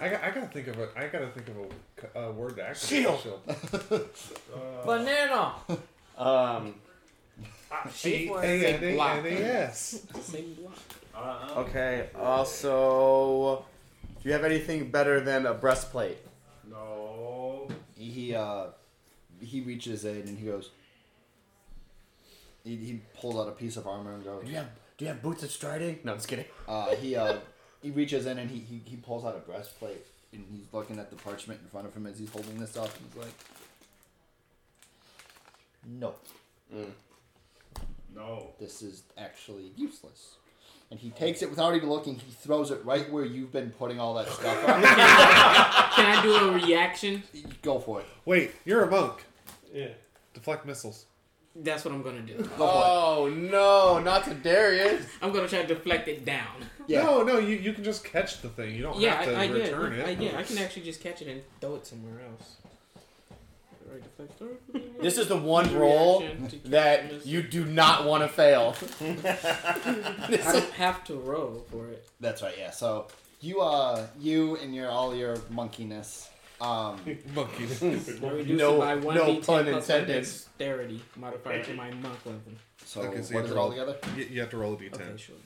[0.00, 0.88] I, got, I gotta think of a.
[0.96, 3.40] I gotta think of a, c- a word to activate Shield.
[3.46, 4.06] the
[4.84, 5.52] Banana.
[6.18, 6.74] Um.
[7.96, 9.18] G for A N A block.
[9.18, 10.06] N A S.
[10.22, 11.56] Same block.
[11.58, 12.08] Okay.
[12.18, 13.64] Also,
[14.22, 16.18] do you have anything better than a breastplate?
[16.68, 17.68] No.
[17.96, 18.66] He uh,
[19.40, 20.70] he reaches in and he goes.
[22.64, 24.44] He, he pulls out a piece of armor and goes.
[24.44, 25.98] Do you have Do you have boots of striding?
[26.04, 26.44] No, I'm just kidding.
[26.68, 27.38] Uh, he uh,
[27.82, 31.10] he reaches in and he, he, he pulls out a breastplate and he's looking at
[31.10, 32.86] the parchment in front of him as he's holding this up.
[32.96, 33.34] And he's like,
[35.86, 36.14] "No,
[38.14, 38.50] No.
[38.60, 40.36] this is actually useless."
[40.90, 42.16] And he takes it without even looking.
[42.16, 44.82] He throws it right where you've been putting all that stuff up.
[45.94, 47.22] Can I do a reaction?
[47.62, 48.06] Go for it.
[48.26, 49.24] Wait, you're a monk.
[49.72, 49.88] Yeah.
[50.34, 51.06] Deflect missiles.
[51.54, 52.36] That's what I'm gonna do.
[52.56, 55.04] Go Oh no, not to Darius.
[55.20, 56.46] I'm gonna try to deflect it down.
[56.86, 57.02] Yeah.
[57.02, 58.74] No, no, you, you can just catch the thing.
[58.74, 59.62] You don't Yeah, have to I, I did.
[59.72, 60.18] return I, it.
[60.20, 62.56] yeah, I can actually just catch it and throw it somewhere else.
[63.90, 65.02] Right, deflect.
[65.02, 68.74] This is the one roll Reaction to catch that you do not want to fail.
[69.02, 72.08] I don't have to roll for it.
[72.18, 72.54] That's right.
[72.58, 72.70] Yeah.
[72.70, 73.08] So
[73.42, 76.30] you uh you and your all your monkiness
[76.62, 77.00] um
[77.34, 77.64] Monkey.
[78.24, 80.06] I reduce No- it by one no d10 pun plus my intended.
[80.14, 82.40] dexterity modifier to my monk level.
[82.84, 83.70] so Okay, so you have to it all roll.
[83.70, 83.96] together?
[84.16, 84.94] You, you have to roll a d10.
[84.94, 85.36] Okay, sure.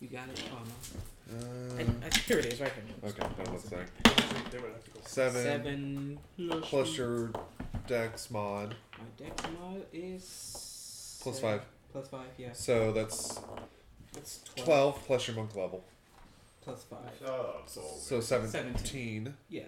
[0.00, 0.42] You got it?
[0.52, 1.36] Oh no.
[1.38, 3.10] Uh, I, I, here it is, right here.
[3.10, 3.86] okay, that looks like
[4.50, 5.00] They might have to go.
[5.04, 7.30] seven, Seven plus, plus your
[7.86, 8.74] dex mod.
[8.98, 11.66] My dex mod is Plus seven- five.
[11.92, 12.48] Plus five, yeah.
[12.52, 13.38] So that's
[14.12, 15.84] That's 12, 12 plus your monk level.
[16.62, 16.98] Plus five.
[17.18, 19.34] Shut up, So 17.
[19.48, 19.62] Yeah.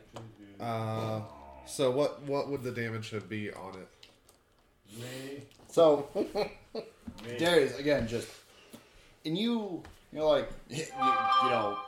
[0.61, 1.21] Uh,
[1.67, 3.89] so what what would the damage should be on it?
[4.99, 5.43] Me.
[5.69, 7.39] So Me.
[7.39, 8.29] Darius again just
[9.25, 9.83] and you
[10.13, 11.79] you're like you, you know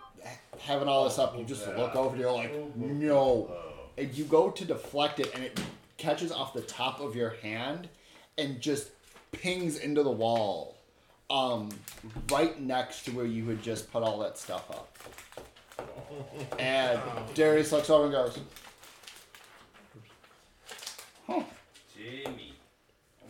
[0.59, 3.51] having all this up you just look over and you're like no
[3.97, 5.61] and you go to deflect it and it
[5.99, 7.89] catches off the top of your hand
[8.39, 8.91] and just
[9.33, 10.76] pings into the wall
[11.31, 11.69] um
[12.31, 14.97] right next to where you had just put all that stuff up
[16.59, 17.01] and
[17.35, 18.39] Darius looks over and goes
[21.27, 21.43] huh
[21.97, 22.53] Jimmy.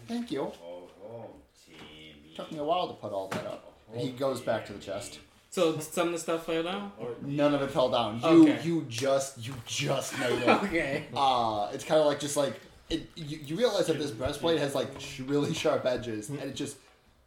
[0.06, 1.24] thank you Oh, oh,
[1.66, 2.34] Jimmy.
[2.34, 4.78] took me a while to put all that up and he goes back to the
[4.78, 5.18] chest
[5.50, 6.92] So some of the stuff fell down?
[6.98, 8.20] Or None of it fell down.
[8.20, 8.60] You Okay.
[8.62, 10.48] you just you just made it.
[10.64, 11.04] Okay.
[11.16, 13.08] Uh it's kind of like just like it.
[13.16, 16.76] You, you realize that this breastplate has like sh- really sharp edges, and it just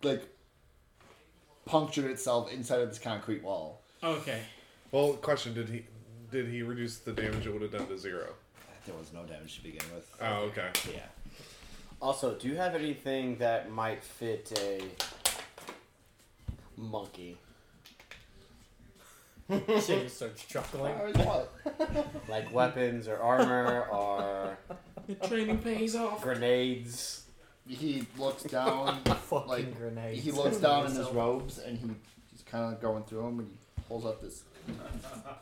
[0.03, 0.22] like
[1.70, 3.82] punctured itself inside of this concrete wall.
[4.03, 4.41] Okay.
[4.91, 5.86] Well, question: Did he
[6.32, 8.34] did he reduce the damage it would have done to zero?
[8.86, 10.09] There was no damage to begin with.
[10.20, 10.70] Oh, okay.
[10.91, 11.01] Yeah.
[12.01, 14.82] Also, do you have anything that might fit a
[16.76, 17.38] monkey?
[19.86, 20.93] Shane starts chuckling.
[20.93, 21.53] What?
[22.28, 24.57] Like weapons or armor or
[25.07, 26.22] The training pays off.
[26.22, 27.24] grenades?
[27.70, 28.99] He looks down.
[29.47, 30.24] Like, grenades.
[30.24, 31.86] he looks down in his robes, and he
[32.32, 34.43] he's kind of going through them, and he pulls up this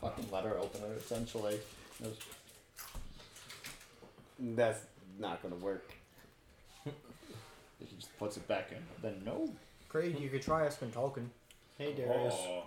[0.02, 1.58] fucking letter opener essentially.
[1.98, 2.18] He goes,
[4.40, 4.82] That's
[5.20, 5.92] not gonna work.
[7.80, 8.78] He just puts it back in.
[9.04, 9.50] Then no.
[9.88, 11.28] Great, you could try asking Tolkien.
[11.78, 12.64] Hey Darius, Oh,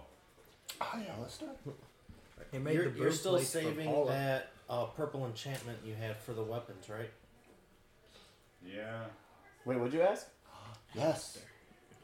[0.80, 1.48] Hi, Alistair.
[2.52, 4.12] He made you're, the you're still breastplates for saving Paula.
[4.12, 7.10] that uh, purple enchantment you had for the weapons, right?
[8.64, 9.00] yeah.
[9.70, 10.26] Wait, what'd you ask?
[10.96, 11.38] Yes.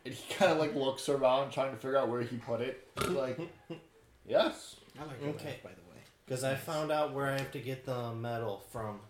[0.04, 2.86] And he kind of like looks around trying to figure out where he put it.
[3.00, 3.40] He's like,
[4.28, 4.76] yes.
[4.96, 5.46] I like your Okay.
[5.48, 6.00] laugh, by the way.
[6.24, 9.00] Because I found out where I have to get the metal from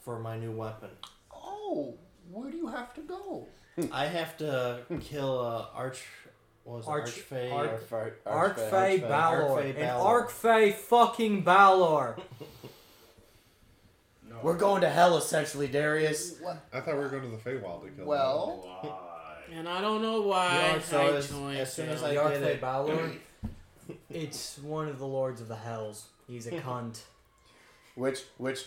[0.00, 0.88] for my new weapon.
[1.34, 1.92] Oh,
[2.30, 3.46] where do you have to go?
[3.92, 6.02] I have to kill a arch.
[6.64, 6.90] What was it?
[6.90, 7.52] Arch- Archfey.
[7.52, 7.80] arch-
[8.26, 9.42] Archfey, Arcfey Balor.
[9.62, 10.22] Archfey And Balor.
[10.22, 12.16] Archfey fucking Balor.
[14.32, 14.38] No.
[14.42, 16.38] We're going to hell essentially, Darius.
[16.40, 16.64] What?
[16.72, 18.06] I thought we were going to the Feywild to kill.
[18.06, 18.98] Well, Why?
[19.54, 21.58] And I don't know why Yeah, so I as- joined.
[21.58, 22.02] as soon as.
[22.02, 22.60] I The did it.
[22.62, 23.12] Balor.
[24.08, 26.06] It's one of the lords of the hells.
[26.26, 27.00] He's a cunt.
[27.94, 28.64] Which which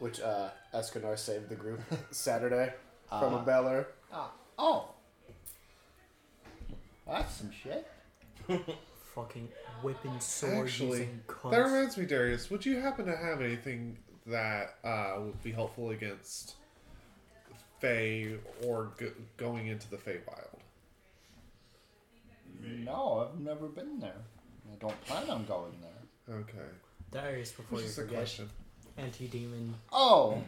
[0.00, 2.74] which uh Escanar saved the group Saturday
[3.08, 3.86] from a Uh, Balor.
[4.12, 4.90] ah, oh,
[7.06, 7.86] that's some shit.
[9.14, 9.48] Fucking
[9.82, 11.50] whipping sword Actually, using cunts.
[11.52, 12.50] That reminds me, Darius.
[12.50, 13.96] Would you happen to have anything
[14.28, 16.54] that uh, would be helpful against
[17.80, 20.58] Fey or go- going into the Feywild?
[22.60, 24.20] No, I've never been there.
[24.72, 26.36] I don't plan on going there.
[26.40, 26.68] Okay.
[27.12, 28.50] Darius, before you Just a forget, question.
[28.98, 30.42] anti-demon Oh,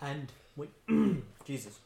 [0.00, 0.70] and wait,
[1.44, 1.78] Jesus.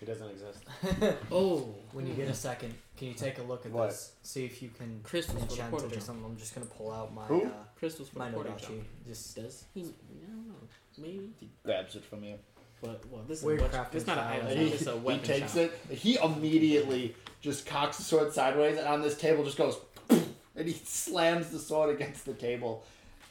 [0.00, 0.62] He doesn't exist.
[1.32, 3.90] Oh, When you get a second, can you take a look at What?
[3.90, 4.12] this?
[4.22, 6.06] See if you can Crystals for the enchant portal it or jump.
[6.06, 6.24] something.
[6.24, 7.46] I'm just gonna pull out my Who?
[7.46, 8.60] uh, crystals for my the portal Nodachi.
[8.60, 8.84] jump.
[9.06, 9.80] Just Does he?
[9.80, 10.54] I don't know.
[10.98, 11.30] Maybe.
[11.40, 12.36] He grabs it from you.
[12.80, 14.46] But well, this is Weird what, crafting It's not an style.
[14.50, 14.58] item.
[14.58, 15.70] He, It's a he weapon takes shop.
[15.90, 15.96] it.
[15.98, 19.78] He immediately just cocks the sword sideways, and on this table just goes,
[20.10, 22.84] and he slams the sword against the table,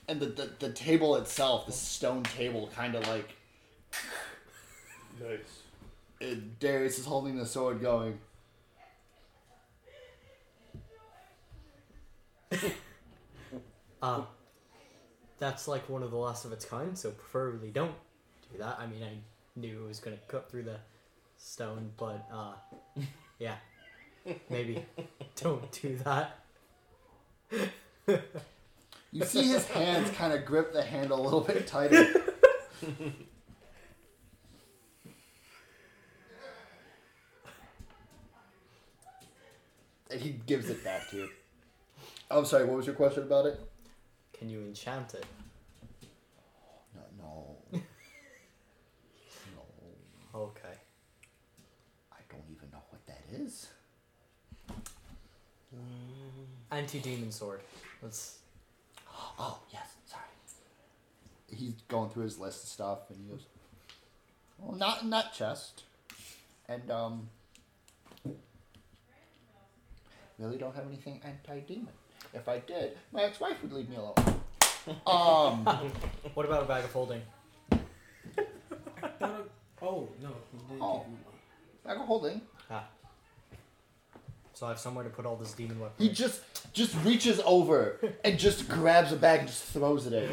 [0.10, 3.30] and the the, the table itself, the stone table, kind of like
[5.22, 5.62] Nice.
[6.22, 6.26] Uh,
[6.60, 8.20] Darius is holding the sword, going.
[14.02, 14.22] uh,
[15.38, 16.98] that's like one of the last of its kind.
[16.98, 17.96] So preferably don't
[18.52, 18.78] do that.
[18.80, 19.18] I mean, I
[19.60, 20.80] knew it was gonna cut through the
[21.38, 22.54] stone, but uh,
[23.40, 23.56] yeah,
[24.50, 24.86] maybe
[25.36, 26.40] don't do that.
[29.12, 32.24] You see his hands kind of grip the handle a little bit tighter.
[40.12, 41.30] And he gives it back to you.
[42.30, 43.60] I'm sorry, what was your question about it?
[44.38, 45.26] Can you enchant it?
[46.96, 47.02] No,
[47.72, 47.80] no.
[49.54, 50.40] no.
[50.40, 50.76] Okay.
[52.12, 53.68] I don't even know what that is.
[56.72, 57.62] Anti-demon sword.
[58.02, 58.40] Let's.
[59.40, 60.24] Oh, yes, sorry.
[61.50, 63.46] He's going through his list of stuff and he goes,
[64.60, 65.84] Well, not in that chest.
[66.68, 67.30] And, um,
[70.40, 71.90] really don't have anything anti demon.
[72.34, 74.16] If I did, my ex wife would leave me alone.
[75.08, 75.66] um,
[76.34, 77.22] What about a bag of holding?
[79.82, 80.30] Oh no.
[80.52, 81.06] he did Oh.
[81.86, 82.42] bag of holding.
[84.54, 86.04] So I have somewhere to put all this demon weapon.
[86.04, 86.42] He just
[86.74, 90.30] just reaches over and just grabs a bag and just throws it at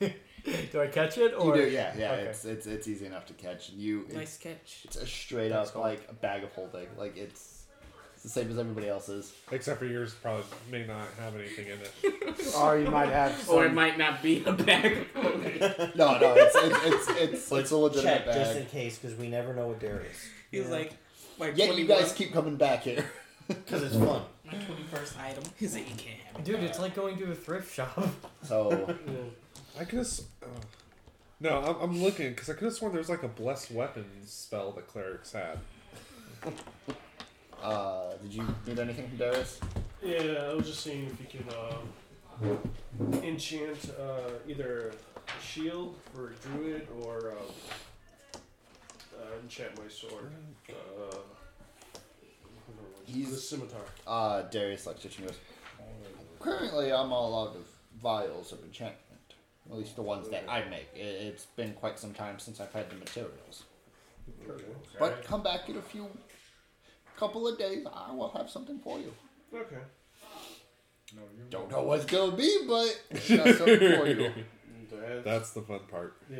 [0.00, 0.12] you.
[0.72, 1.56] do I catch it You or?
[1.56, 2.12] do, yeah, yeah.
[2.12, 2.22] Okay.
[2.24, 3.70] It's it's it's easy enough to catch.
[3.70, 4.06] And you, one.
[4.08, 4.80] it's, Nice catch.
[4.84, 5.82] it's a straight Thanks, up Cole.
[5.84, 6.86] like a bag of holding.
[6.98, 7.55] Like it's it's
[8.26, 9.32] the same as everybody else's.
[9.52, 12.54] Except for yours, probably may not have anything in it.
[12.56, 13.54] or you might have some.
[13.54, 15.06] Or it might not be a bag.
[15.14, 15.92] of holding.
[15.94, 19.28] No, no, it's it's it's it's, it's a legitimate Check just in case because we
[19.28, 20.16] never know with Darius.
[20.50, 20.92] He's like,
[21.38, 23.04] my Yeah, you guys keep coming back here.
[23.46, 24.22] Because it's fun.
[24.44, 25.44] my twenty first item.
[25.56, 26.44] He's like, you can't have it.
[26.44, 28.08] Dude, it's like going to a thrift shop.
[28.42, 28.92] So
[29.78, 30.20] I could have.
[30.42, 30.46] Uh,
[31.38, 34.32] no, I'm, I'm looking because I could have sworn there was like a blessed weapons
[34.32, 35.60] spell that clerics had.
[37.62, 39.60] Uh did you need anything from Darius?
[40.02, 44.92] Yeah, I was just seeing if you can uh, enchant uh, either
[45.28, 48.40] a shield for a druid or um,
[49.14, 50.30] uh, enchant my sword.
[50.68, 51.16] Uh,
[53.06, 53.80] He's- the scimitar.
[54.06, 55.40] Uh Darius looks at you and goes,
[56.40, 57.64] Currently I'm all out of
[58.02, 59.02] vials of enchantment.
[59.70, 60.88] At least the ones that I make.
[60.94, 63.64] It, it's been quite some time since I've had the materials.
[64.98, 66.08] But come back in a few
[67.16, 69.12] couple of days, I will have something for you.
[69.54, 69.76] Okay.
[71.14, 74.32] No, you Don't know what it's gonna be, but I got something for you.
[74.90, 76.16] That's, That's the fun part.
[76.30, 76.38] yeah,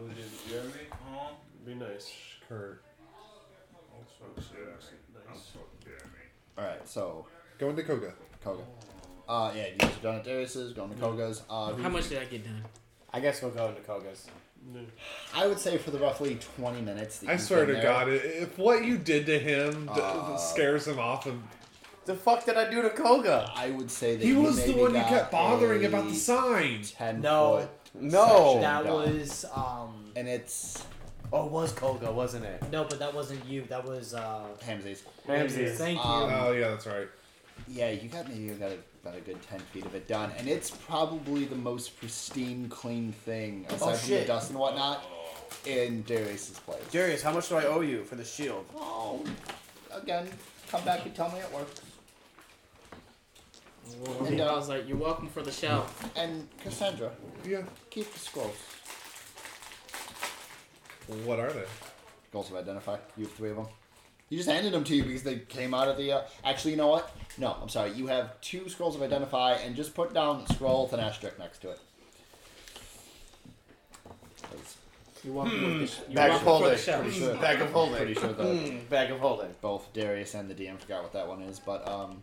[0.00, 0.72] Was it Jeremy?
[0.90, 1.30] Huh?
[1.66, 2.12] be nice.
[2.48, 2.82] Kurt.
[3.92, 4.72] Also Jeremy.
[5.28, 5.52] I'm Nice.
[6.58, 7.26] Alright, so
[7.58, 8.12] Going to Koga.
[8.42, 8.62] Koga.
[9.28, 11.42] Uh yeah, you guys are done at Darius's, going to Koga's.
[11.50, 12.64] Uh who- How much did I get done?
[13.12, 14.26] I guess we'll go into Koga's.
[14.72, 14.80] No.
[15.34, 18.58] I would say for the roughly twenty minutes that I swear to there, God, if
[18.58, 21.42] what you did to him Uh, scares him off, and
[22.04, 23.50] The fuck did I do to Koga?
[23.54, 26.82] I would say that he you was the one you kept bothering about the sign.
[27.20, 27.68] No.
[27.94, 28.60] No.
[28.60, 28.92] That done.
[28.92, 30.12] was um.
[30.16, 30.84] and it's
[31.30, 32.62] Oh, it was Koga, wasn't it?
[32.72, 33.64] No, but that wasn't you.
[33.68, 34.44] That was uh.
[34.66, 35.02] Hamsies.
[35.26, 35.76] Ramses.
[35.76, 36.10] Thank you.
[36.10, 37.08] Um, Oh yeah, that's right.
[37.70, 40.48] Yeah, you got maybe you got about a good ten feet of it done, and
[40.48, 45.04] it's probably the most pristine, clean thing oh, aside Oh, from the dust and whatnot
[45.66, 46.82] in Darius's place.
[46.90, 48.66] Darius, how much do I owe you for the shield?
[48.76, 49.24] Oh,
[49.92, 50.28] again,
[50.70, 51.80] come back and tell me it works.
[54.26, 57.10] And I was like, "You're welcome for the show." And Cassandra,
[57.44, 57.62] Yeah.
[57.90, 58.56] keep the scrolls.
[61.24, 61.64] What are they?
[62.28, 62.98] Scrolls of identify.
[63.16, 63.66] You have three of them.
[64.30, 66.12] You just handed them to you because they came out of the.
[66.12, 67.14] Uh, actually, you know what?
[67.38, 67.92] No, I'm sorry.
[67.92, 71.60] You have two scrolls of identify, and just put down scroll with an asterisk next
[71.62, 71.80] to it.
[75.24, 76.70] You're welcome the sh- you're Bag of welcome holding.
[76.78, 76.92] the.
[77.02, 77.36] Pretty sure.
[77.36, 77.96] Bag of holding.
[77.96, 79.54] Pretty sure that Mm, bag of holding.
[79.60, 82.22] both Darius and the DM forgot what that one is, but um.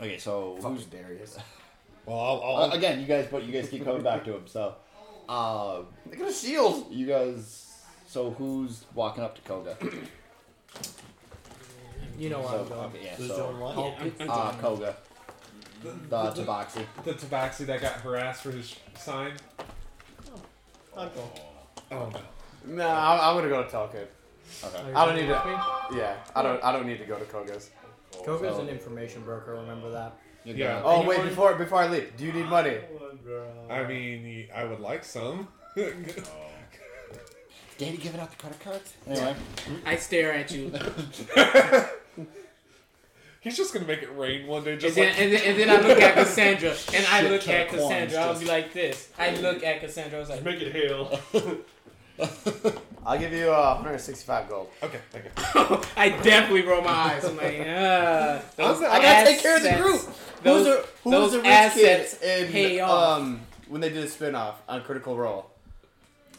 [0.00, 1.38] Okay, so Fuck who's Darius?
[2.06, 2.40] Well, I'll.
[2.42, 3.00] I'll uh, again?
[3.00, 4.42] You guys, but you guys keep coming back to him.
[4.46, 4.76] So,
[5.28, 6.86] uh, Look at the shield.
[6.92, 7.65] you guys.
[8.06, 9.76] So who's walking up to Koga?
[12.18, 12.80] You know where So, I'm going.
[12.86, 13.76] okay, yeah, Who's so doing what?
[13.76, 14.96] Yeah, I'm, I'm uh, doing Koga,
[15.82, 16.84] the Tabaxi.
[17.04, 19.32] The tabaxi that got harassed for his sign.
[20.96, 21.30] I'll go.
[21.92, 22.20] oh no.
[22.74, 24.10] No, I'm, I'm gonna go to Talcott.
[24.64, 24.92] Okay.
[24.94, 26.62] I don't need to- Yeah, I don't.
[26.64, 27.70] I don't need to go to Koga's.
[28.24, 29.52] Koga's So- an information broker.
[29.54, 30.16] Remember that.
[30.44, 30.80] You're Yeah.
[30.80, 31.28] gonna- Oh wait, Anyone?
[31.28, 32.78] before before I leave, do you need money?
[33.68, 35.48] I mean, I would like some.
[37.78, 38.94] Daddy giving out the credit cards?
[39.06, 39.34] Anyway,
[39.84, 40.72] I stare at you,
[43.40, 45.20] He's just gonna make it rain one day, and just then, like.
[45.20, 47.68] and, then, and then I look at Cassandra, and I Shit look ton at of
[47.70, 48.18] coins Cassandra.
[48.18, 49.08] I'll just- be like this.
[49.18, 50.16] I look at Cassandra.
[50.18, 51.20] I was like, Make it hail.
[53.06, 54.68] I'll give you uh, 165 gold.
[54.82, 55.30] Okay, thank you.
[55.96, 57.24] I definitely roll my eyes.
[57.24, 60.16] I'm like, uh, those I gotta take care of the assets- group.
[60.42, 63.18] Those, who's the, who those was the rich assets kids in pay off.
[63.20, 65.50] um when they did a spin-off on Critical Role?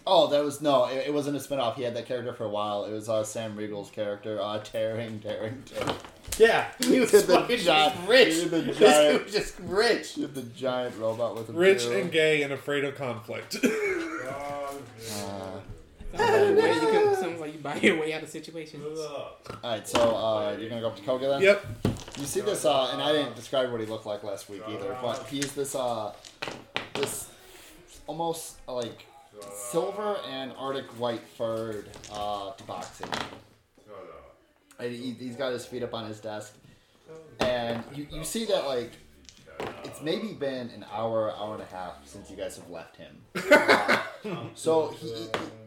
[0.07, 1.75] Oh, that was no, it, it wasn't a spinoff.
[1.75, 2.85] He had that character for a while.
[2.85, 5.95] It was uh, Sam Riegel's character, uh, tearing, tearing, tearing.
[6.37, 8.33] Yeah, he was the fucking giant- just rich.
[8.35, 10.13] did the This giant- dude was just rich.
[10.13, 11.55] He had the giant robot with him.
[11.55, 11.93] Rich too.
[11.93, 13.57] and gay and afraid of conflict.
[13.63, 15.59] Uh,
[16.17, 18.83] Sounds like, you can, sounds like you buy your way out of situations.
[19.63, 21.41] Alright, so uh, you're gonna go up to Koga then?
[21.41, 21.63] yep.
[22.17, 24.97] You see this, uh, and I didn't describe what he looked like last week either,
[25.01, 26.13] but he's this, uh,
[26.95, 27.27] this
[28.07, 29.05] almost like
[29.53, 33.05] silver and arctic white furred uh, tabaxi.
[34.79, 36.53] And he, he's got his feet up on his desk,
[37.39, 38.91] and you, you see that like
[39.83, 43.17] it's maybe been an hour, hour and a half since you guys have left him.
[43.51, 43.97] Uh,
[44.53, 45.07] so he,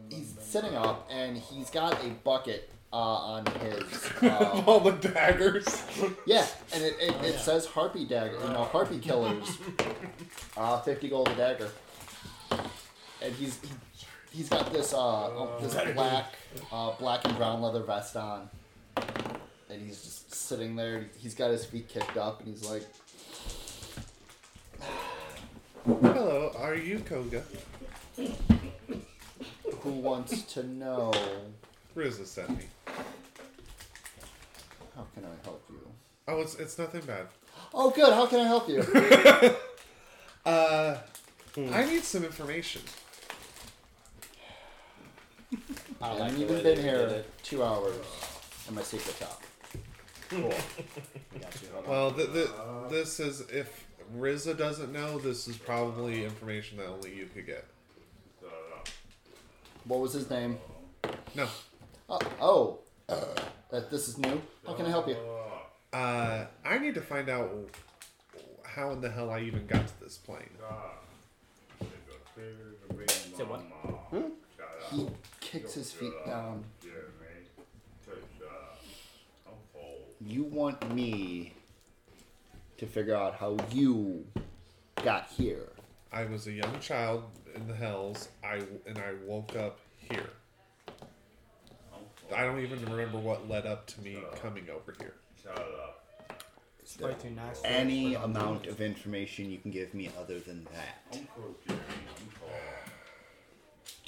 [0.09, 3.83] he- he's sitting up, and he's got a bucket uh, on his.
[4.23, 5.83] Uh, All the daggers.
[6.27, 9.57] yeah, and it, it, it says Harpy Dagger, you know, Harpy Killers.
[10.57, 11.69] Uh, 50 gold a dagger.
[13.21, 13.69] And he's he,
[14.31, 16.33] he's got this uh oh, this black
[16.71, 18.49] uh, black and brown leather vest on.
[19.69, 21.05] And he's just sitting there.
[21.17, 22.83] He's got his feet kicked up, and he's like,
[25.85, 27.43] Hello, are you Koga?
[28.17, 31.13] "Who wants to know?
[31.95, 32.65] Riza sent me.
[34.95, 35.79] How can I help you?"
[36.27, 37.27] Oh, it's it's nothing bad.
[37.73, 38.13] Oh, good.
[38.13, 38.83] How can I help you?
[40.43, 40.97] Uh,
[41.55, 42.81] I need some information.
[46.01, 47.95] I haven't even been here two hours
[48.67, 49.41] in my secret shop.
[50.29, 50.49] Cool.
[50.49, 51.67] Got you.
[51.73, 51.89] Hold on.
[51.89, 52.49] Well, th- th-
[52.89, 53.85] this is if
[54.15, 57.65] Riza doesn't know, this is probably information that only you could get.
[59.85, 60.57] What was his name?
[61.35, 61.47] No.
[62.09, 62.79] Oh, oh.
[63.71, 64.41] that this is new.
[64.65, 65.17] How can I help you?
[65.91, 67.49] Uh, I need to find out
[68.63, 70.49] how in the hell I even got to this plane.
[73.35, 73.61] Say what?
[74.91, 75.07] He
[75.51, 76.63] kicks his feet down.
[80.23, 81.53] You want me
[82.77, 84.25] to figure out how you
[85.03, 85.67] got here.
[86.13, 87.23] I was a young child
[87.55, 88.29] in the hells.
[88.43, 90.29] I and I woke up here.
[92.35, 95.15] I don't even remember what led up to me coming over here.
[96.81, 97.61] It's way nice.
[97.65, 101.19] Any amount of information you can give me other than that.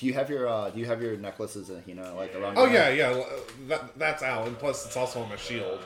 [0.04, 2.58] Do you have your uh, Do you have your necklaces, uh, you know, like around?
[2.58, 2.98] Oh yeah, neck?
[2.98, 3.24] yeah.
[3.70, 5.80] That, that's out, and plus it's also on my shield.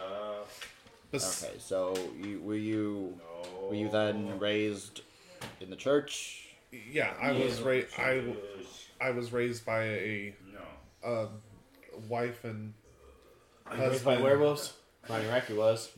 [1.12, 3.20] Bes- Okay, so you, were you
[3.62, 5.02] were you then raised
[5.62, 6.48] in the church?
[6.72, 7.90] Yeah, I was raised.
[8.00, 8.24] I,
[9.00, 10.34] I was raised by a,
[11.06, 11.28] a
[12.10, 12.74] wife and
[13.72, 14.74] Raised by werewolves.
[15.08, 15.92] Ronnie Racky was.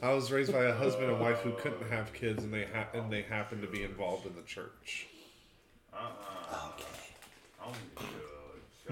[0.00, 2.90] I was raised by a husband and wife who couldn't have kids, and they ha-
[2.94, 5.08] and they happened to be involved in the church.
[5.92, 6.84] Okay.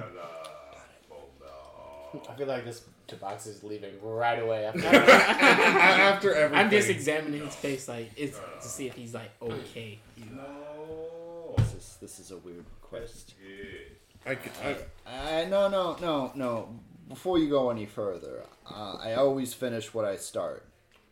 [2.29, 4.87] I feel like this Tabaxi is leaving right away after.
[4.87, 6.65] After everything.
[6.67, 9.99] I'm just examining his face, like, it's to see if he's like okay.
[10.17, 10.43] You know?
[10.43, 11.55] No.
[11.59, 13.35] This is this is a weird request.
[13.43, 14.31] Yeah.
[14.31, 16.69] I, c- I- Uh, no, no, no, no.
[17.09, 20.65] Before you go any further, uh, I always finish what I start.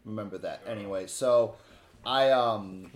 [0.04, 0.62] Remember that.
[0.66, 1.56] Anyway, so
[2.06, 2.90] I um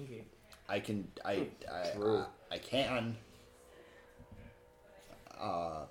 [0.68, 2.16] I can I I True.
[2.18, 3.16] uh, I can.
[5.40, 5.84] Uh,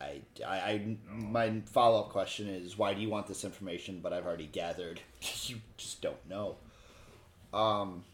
[0.00, 4.00] I, I, I my follow up question is why do you want this information?
[4.02, 5.00] But I've already gathered
[5.44, 6.56] you just don't know.
[7.52, 8.04] Um,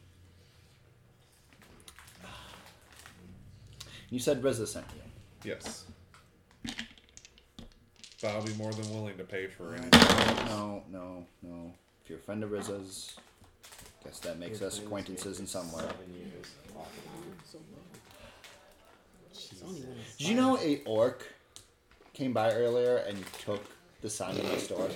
[4.10, 5.50] you said Riza sent you.
[5.50, 5.84] yes.
[8.22, 10.46] But I'll be more than willing to pay for anything.
[10.46, 11.70] No, no, no.
[12.02, 13.14] If you're a friend of Riza's,
[14.02, 15.84] guess that makes us acquaintances in some way.
[19.58, 19.78] Seven years.
[19.78, 21.26] It's only when it's Did you know a orc
[22.12, 23.62] came by earlier and took
[24.02, 24.88] the sign in my store?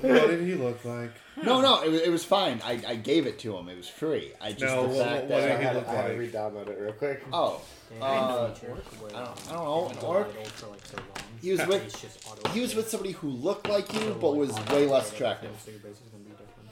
[0.00, 1.10] What did he look like?
[1.42, 2.60] No, no, it was, it was fine.
[2.64, 3.68] I, I gave it to him.
[3.68, 4.32] It was free.
[4.40, 6.02] I just No, the what- fact what that did I he had, look I had
[6.02, 6.18] to like?
[6.18, 7.22] re-download it real quick.
[7.32, 7.60] oh,
[7.96, 8.66] Yeah, Uh, I know feature
[9.00, 10.28] where, I don't- I don't know, you've orc?
[10.28, 11.06] idle for, like, so long.
[11.40, 15.12] he was with he was with somebody who looked like you but was way less
[15.12, 15.50] attractive.
[15.50, 16.68] everything, so your base is gonna be different.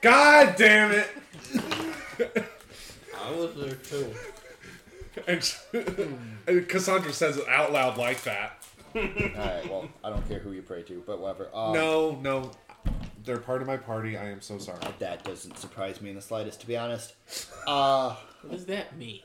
[0.00, 2.44] God damn it!
[3.26, 4.14] I was there too.
[5.26, 5.54] And,
[6.48, 8.64] and Cassandra says it out loud like that.
[8.96, 11.48] All right, well, I don't care who you pray to, but whatever.
[11.54, 12.50] Um, No, no.
[13.24, 14.16] They're part of my party.
[14.18, 14.80] I am so sorry.
[14.98, 17.14] that doesn't surprise me in the slightest, to be honest.
[17.66, 19.20] Uh, What does that mean?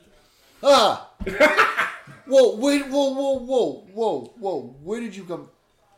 [0.62, 1.10] ah!
[2.26, 4.76] whoa, wait, whoa, whoa, whoa, whoa, whoa.
[4.82, 5.48] Where did you come?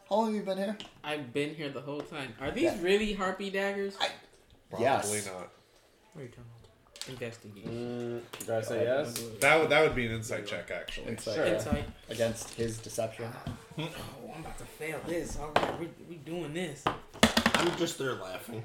[0.08, 0.76] How long have you been here?
[1.04, 2.34] I've been here the whole time.
[2.40, 2.78] Are these Yeah.
[2.82, 3.96] really harpy daggers?
[4.00, 4.08] I-
[4.70, 5.26] Probably Yes.
[5.26, 5.50] not.
[6.14, 6.44] What are you talking
[7.08, 7.66] Investigate.
[7.66, 9.20] Mm, do I say yes?
[9.40, 11.08] That would that would be an insight check actually.
[11.08, 11.44] Insight Sure.
[11.46, 11.84] Insight.
[12.08, 13.28] against his deception.
[13.78, 13.88] Oh,
[14.34, 15.36] I'm about to fail this.
[15.38, 16.84] All right, we we doing this.
[17.54, 18.62] I'm just there laughing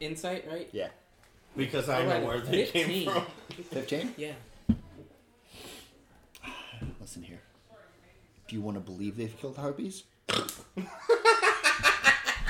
[0.00, 0.68] Insight, right?
[0.72, 0.88] Yeah.
[1.56, 2.84] because I Alright, know where they 15.
[2.86, 3.26] came from.
[3.70, 4.14] 15?
[4.16, 4.32] Yeah.
[7.00, 7.40] Listen here.
[8.48, 10.02] Do you want to believe they've killed harpies?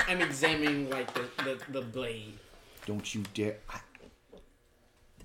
[0.08, 2.38] I'm examining like the the, the blade.
[2.86, 3.56] Don't you dare.
[3.68, 3.78] I,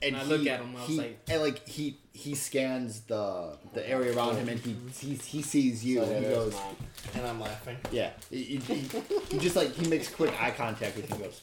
[0.02, 3.58] And I look at him, I was he, like- and like he he scans the
[3.74, 6.76] the area around him, and he he, he sees you, So and he goes, mine.
[7.16, 7.78] And I'm laughing.
[7.92, 8.12] yeah.
[8.30, 8.90] He, he, he,
[9.32, 11.42] he just like he makes quick eye contact with you, and goes,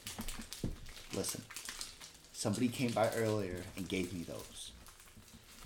[1.15, 1.41] listen.
[2.33, 4.71] Somebody came by earlier and gave me those.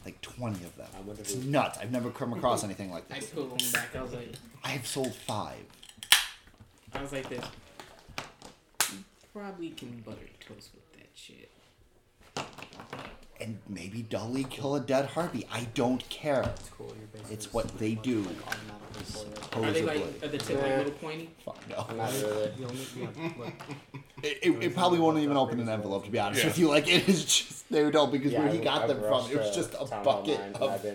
[0.06, 0.88] Like twenty of them.
[0.96, 1.78] I It's who- nuts.
[1.80, 3.18] I've never come across anything like this.
[3.18, 3.30] I this.
[3.30, 3.96] pulled him back.
[3.96, 4.32] I was like,
[4.64, 5.60] I have sold five.
[6.94, 7.46] I was like this.
[8.92, 8.98] You
[9.34, 11.49] probably can butter toast with that shit.
[13.42, 15.48] And maybe dully kill a dead harpy.
[15.52, 16.42] I don't care.
[16.44, 16.88] It's cool.
[16.88, 18.20] Your It's what they do.
[18.22, 19.64] Like, automatically for you.
[19.68, 20.04] Are they Supposedly.
[20.04, 21.30] like are the tip like little pointy?
[21.46, 21.76] Fuck no.
[21.96, 22.52] Not really.
[22.60, 23.08] You'll need, yeah,
[23.38, 23.54] look,
[24.24, 26.48] It, it, it probably won't even open an envelope to be honest Yeah.
[26.50, 26.68] with you.
[26.70, 29.32] Like it is just they don't because Yeah, where he I- got I've them from,
[29.32, 30.86] it was just a bucket Nine, of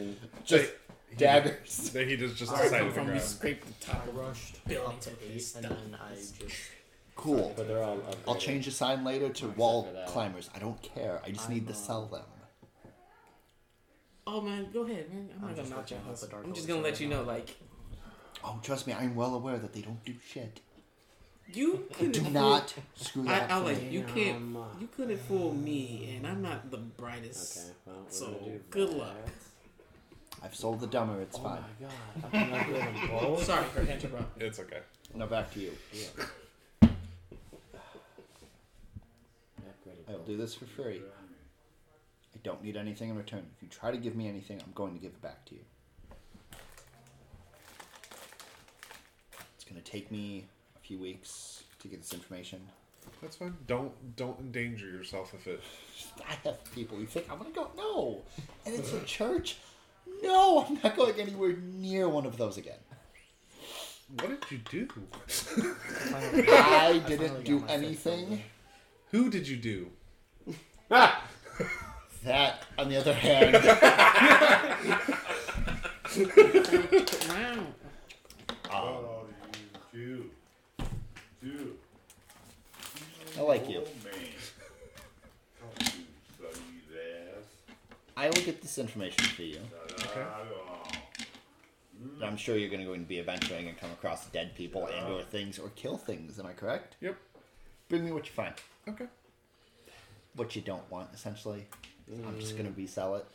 [0.45, 0.71] just
[1.11, 1.91] He- daggers.
[1.91, 4.87] That he just just I decided to from we scraped the top of rushed building
[4.89, 6.35] up to to eight, and then I just
[7.17, 7.53] Cool.
[7.57, 8.01] but they're all.
[8.27, 10.07] I'll change the sign later to Except wall for that.
[10.09, 10.51] climbers.
[10.55, 11.21] I don't care.
[11.25, 12.23] I just need to I'm, uh, sell them.
[14.27, 15.29] Oh man, go ahead, man.
[15.43, 16.21] I'm, I'm not just gonna knock your looking at house.
[16.23, 17.57] the dark I'm just gonna let you know, like
[18.43, 20.61] Oh, trust me, I'm well aware that they don't do shit.
[21.53, 23.89] you couldn't Do fool- not screw I, that I up for like me.
[23.91, 27.59] you can't Um, uh, you couldn't fool me, and I'm not the brightest.
[27.59, 28.97] Okay, well, we're So, gonna do good that.
[28.97, 29.17] luck.
[30.43, 31.21] I've sold the dumber.
[31.23, 31.63] It's oh fine.
[31.81, 32.23] my god.
[32.23, 33.45] How can I do them both?
[33.45, 34.47] Sorry for interrupting.
[34.47, 34.81] It's okay.
[35.15, 35.73] Now back to you.
[35.93, 36.29] Upgraded
[40.15, 41.03] I'll do this for free.
[42.35, 43.47] I don't need anything in return.
[43.57, 45.61] If you try to give me anything, I'm going to give it back to you.
[49.55, 50.47] It's going to take me
[50.77, 52.61] a few weeks to get this information.
[53.21, 53.55] That's fine.
[53.67, 55.61] Don't don't endanger yourself if it.
[56.29, 57.71] I have people who think I'm going to go.
[57.77, 58.23] No!
[58.67, 59.59] And it's a church?
[60.23, 62.79] No, I'm not going anywhere near one of those again.
[64.21, 64.89] What did you do?
[65.27, 68.43] Finally- I didn't got do anything.
[69.11, 69.91] Who did you do?
[72.25, 73.55] That, on the other hand,
[77.29, 77.53] Wow.
[77.59, 77.75] um,
[78.71, 79.27] Oh,
[79.93, 80.31] you
[81.43, 81.47] two.
[81.47, 81.77] Two.
[83.37, 83.83] I like you.
[83.85, 84.15] Oh, man.
[85.61, 86.05] Don't you
[86.39, 87.45] study his ass.
[88.17, 89.59] I will get this information for you.
[89.93, 90.25] Okay.
[92.23, 95.13] I'm sure you're going to go and be adventuring and come across dead people and
[95.13, 96.39] or things or kill things.
[96.39, 96.97] Am I correct?
[97.01, 97.17] Yep.
[97.89, 98.55] Bring me what you find.
[98.89, 99.07] Okay.
[100.37, 101.67] What you don't want, essentially.
[102.27, 103.27] I'm just going to resell it.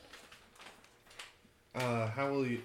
[1.76, 2.62] Uh, how will you?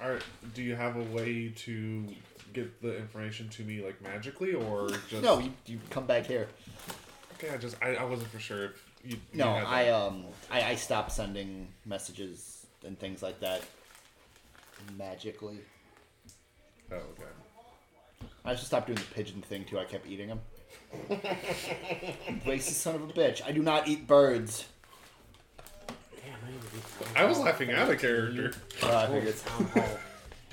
[0.00, 0.18] Are
[0.54, 2.06] do you have a way to
[2.52, 5.22] get the information to me like magically or just?
[5.22, 6.48] No, you, you come back here.
[7.34, 9.16] Okay, I just I, I wasn't for sure if you.
[9.32, 13.62] you No, I um I, I stopped sending messages and things like that
[14.96, 15.60] magically.
[16.92, 17.30] Oh, okay.
[18.44, 19.78] I just stopped doing the pigeon thing too.
[19.78, 20.40] I kept eating them.
[22.46, 23.42] Racist son of a bitch!
[23.44, 24.66] I do not eat birds.
[25.86, 26.80] Damn, I need to be
[27.14, 28.52] town I was laughing at a character.
[28.82, 29.36] Uh, I figured.
[29.38, 29.98] town hall.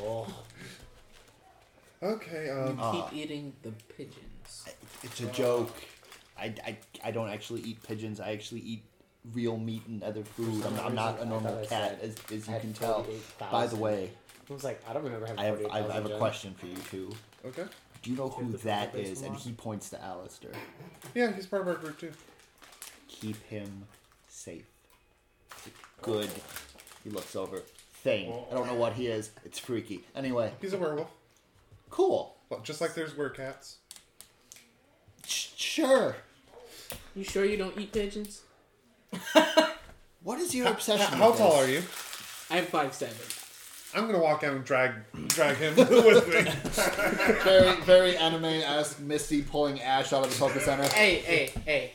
[0.01, 0.27] Oh,
[2.01, 2.45] Okay.
[2.47, 2.79] you Um.
[2.79, 4.65] Uh, keep eating the pigeons.
[5.03, 5.71] It's a joke.
[6.37, 8.19] I, I, I don't actually eat pigeons.
[8.19, 8.83] I actually eat
[9.33, 10.65] real meat and other food.
[10.65, 13.03] I'm, I'm not a normal thought I cat, as, as you can tell.
[13.03, 13.51] 48,000.
[13.51, 14.11] By the way,
[14.49, 16.53] I was like, I don't remember having I have, I have, I have a question
[16.55, 17.11] for you too.
[17.45, 17.63] Okay.
[18.03, 19.21] Do you know who have the that database is?
[19.23, 20.51] And he points to Alistair.
[21.15, 22.11] Yeah, he's part of our group too.
[23.07, 23.85] Keep him
[24.27, 24.65] safe.
[26.01, 26.29] Good.
[27.03, 27.63] He looks over.
[28.03, 28.33] Thing.
[28.51, 29.31] I don't know what he is.
[29.45, 30.03] It's freaky.
[30.13, 31.09] Anyway, He's a werewolf.
[31.89, 32.35] cool.
[32.49, 33.75] Well, Just like there's werecats.
[35.25, 36.17] Sh- sure.
[37.15, 38.41] You sure you don't eat pigeons?
[40.23, 41.17] What is your obsession?
[41.17, 41.67] How with tall this?
[41.67, 41.83] are you?
[42.61, 43.17] I'm five seven.
[43.95, 44.91] I'm gonna walk out and drag
[45.27, 47.33] drag him with me.
[47.43, 48.99] Very, very anime-esque.
[48.99, 50.83] Misty pulling Ash out of the Poké Center.
[50.87, 51.91] Hey, hey, hey!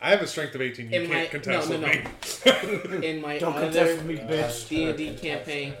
[0.00, 0.90] I have a strength of 18.
[0.90, 3.06] You In can't my- contest no, no, with me.
[3.08, 4.68] In my Don't other contest me, bitch.
[4.68, 5.74] D and D campaign,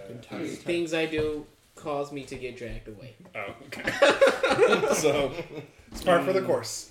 [0.64, 3.14] things I do cause me to get dragged away.
[3.34, 4.94] Oh, okay.
[4.94, 5.32] so
[5.90, 6.90] it's part for the course.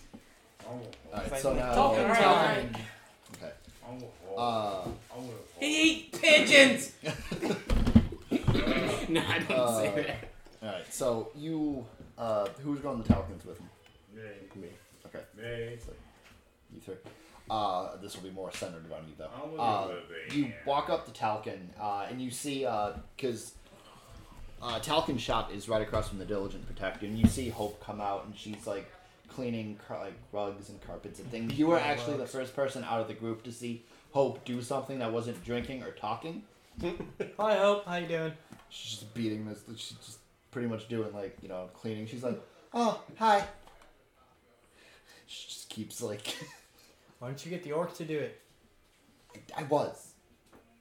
[0.67, 0.79] All
[1.13, 1.73] right, so now.
[1.73, 2.21] Talking Okay.
[2.21, 2.75] time.
[3.87, 4.03] I'm.
[4.37, 5.59] Uh, I'm gonna fall.
[5.59, 6.91] He eat pigeons.
[9.09, 10.29] no, I don't Uh, say that.
[10.67, 11.85] all right, so you.
[12.17, 13.69] Uh, who's going to Talcons with him?
[14.55, 14.67] Me.
[15.07, 15.77] Okay, Me.
[16.73, 16.95] you three.
[17.49, 19.27] Uh, this will be more centered around you, though.
[19.35, 19.93] I'm Uh,
[20.33, 22.59] you walk up to Talcon, uh, and you see,
[23.17, 23.53] because
[24.61, 27.99] uh, Talcon's shop is right across from the Diligent Protector, and you see Hope come
[27.99, 28.89] out, and she's like
[29.27, 31.57] cleaning car- like rugs and carpets and things.
[31.57, 34.99] You were actually the first person out of the group to see Hope do something
[34.99, 36.43] that wasn't drinking or talking.
[36.79, 37.85] Hi, Hope.
[37.85, 38.33] How you doing?
[38.69, 39.61] She's just beating this.
[39.75, 40.17] She's just
[40.51, 42.07] pretty much doing like you know cleaning.
[42.07, 42.39] She's like,
[42.73, 43.43] "Oh, hi."
[45.27, 46.35] She just keeps like,
[47.19, 48.41] Why don't you get the orc to do it?
[49.55, 50.13] "I was,"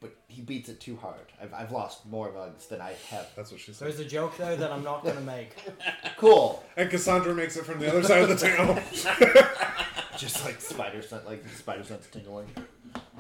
[0.01, 1.27] but he beats it too hard.
[1.41, 3.29] I've, I've lost more rugs than I have.
[3.37, 3.89] That's what she said.
[3.89, 5.55] There's a joke though that I'm not gonna make.
[6.17, 6.63] Cool.
[6.77, 8.79] And Cassandra makes it from the other side of the town.
[10.19, 12.47] just like spider sense, like spider sense tingling.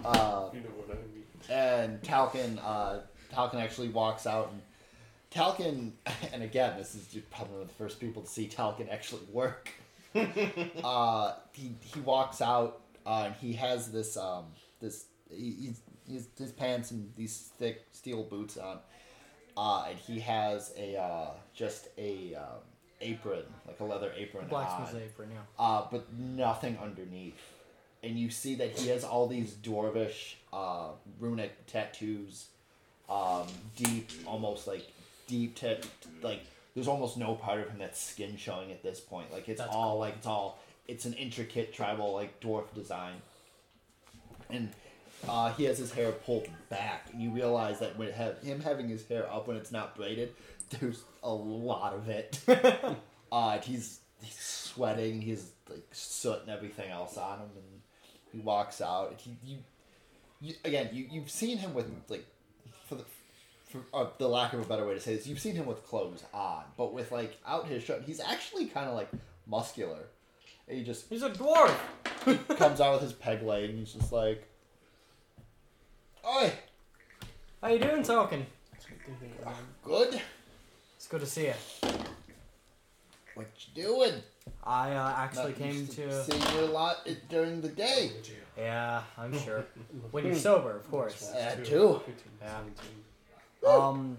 [0.04, 1.19] Uh, You know what I mean.
[1.48, 3.00] And Talcon, uh,
[3.32, 4.60] Talcon actually walks out, and
[5.30, 5.92] Talcon,
[6.32, 9.70] and again, this is probably one of the first people to see Talcon actually work.
[10.84, 14.46] uh, he he walks out, uh, and he has this um
[14.80, 18.78] this he, he's, he's his pants and these thick steel boots on,
[19.56, 22.58] uh, and he has a uh, just a um,
[23.00, 25.38] apron, like a leather apron Blacksmith's on apron, yeah.
[25.58, 27.40] uh, but nothing underneath.
[28.02, 30.88] And you see that he has all these dwarvish uh,
[31.18, 32.46] runic tattoos,
[33.08, 33.46] um,
[33.76, 34.90] deep, almost like
[35.26, 35.86] deep, tat
[36.22, 36.40] like
[36.74, 39.32] there's almost no part of him that's skin showing at this point.
[39.32, 43.14] Like it's That's all like it's all it's an intricate tribal like dwarf design.
[44.48, 44.70] And
[45.28, 48.88] uh, he has his hair pulled back, and you realize that when have him having
[48.88, 50.32] his hair up when it's not braided,
[50.70, 52.40] there's a lot of it.
[52.48, 55.20] uh, and he's he's sweating.
[55.20, 57.79] He's like soot and everything else on him, and
[58.32, 59.20] he walks out.
[59.20, 59.58] He you,
[60.40, 62.26] you again you you've seen him with like
[62.88, 63.04] for the
[63.70, 65.86] for uh, the lack of a better way to say this, you've seen him with
[65.86, 69.08] clothes on, but with like out his shirt, he's actually kind of like
[69.46, 70.06] muscular.
[70.68, 71.74] And he just He's a dwarf.
[72.58, 74.46] comes out with his peg leg, and he's just like,
[76.26, 76.52] "Oi,
[77.62, 78.44] How you doing, Token?
[79.84, 80.20] good?
[80.96, 81.54] It's good to see you.
[83.34, 84.22] What you doing?"
[84.64, 86.24] I uh, actually Not came used to.
[86.24, 88.10] see you a lot i- during the day.
[88.58, 89.64] Yeah, I'm sure.
[90.10, 91.30] when you're sober, of course.
[91.32, 92.00] Uh, too.
[92.42, 93.70] Yeah.
[93.70, 94.16] Um,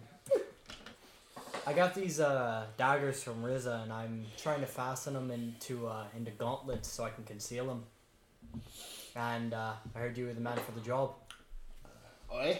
[1.66, 6.06] I got these uh, daggers from Riza, and I'm trying to fasten them into uh,
[6.18, 7.84] into gauntlets so I can conceal them.
[9.16, 11.14] And uh, I heard you were the man for the job.
[12.34, 12.58] Oi,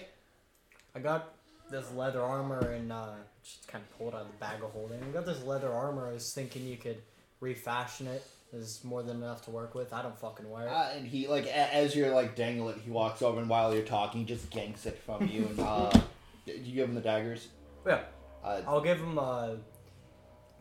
[0.96, 1.34] I got
[1.70, 3.08] this leather armor and uh,
[3.44, 5.02] just kind of pulled out of the bag of holding.
[5.02, 6.10] I got this leather armor.
[6.10, 7.02] I was thinking you could
[7.42, 8.24] refashion it
[8.54, 9.92] is more than enough to work with.
[9.94, 10.70] I don't fucking wear it.
[10.72, 13.74] Uh, and he like a- as you're like dangling it, he walks over and while
[13.74, 15.46] you're talking, he just ganks it from you.
[15.48, 15.90] And uh,
[16.46, 17.48] do you give him the daggers?
[17.86, 18.02] Yeah.
[18.44, 19.50] Uh, I'll give him uh,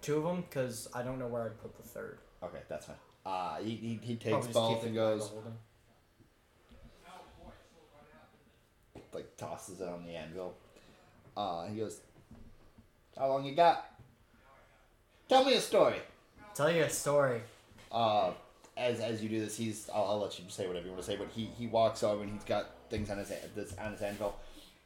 [0.02, 2.19] two of them because I don't know where I'd put the third.
[2.43, 2.97] okay, that's fine.
[3.27, 5.52] Uh, he, he, he takes Probably just both keep it and in goes holding.
[9.12, 10.55] like tosses it on the anvil.
[11.36, 12.01] Uh, he goes,
[13.19, 13.86] "How long you got?
[15.28, 15.97] Tell me a story."
[16.55, 17.40] Tell you a story.
[17.93, 18.32] uh,
[18.77, 21.10] as as you do this, he's I'll, I'll let you say whatever you want to
[21.10, 24.01] say, but he he walks over and he's got things on his this on his
[24.01, 24.36] anvil,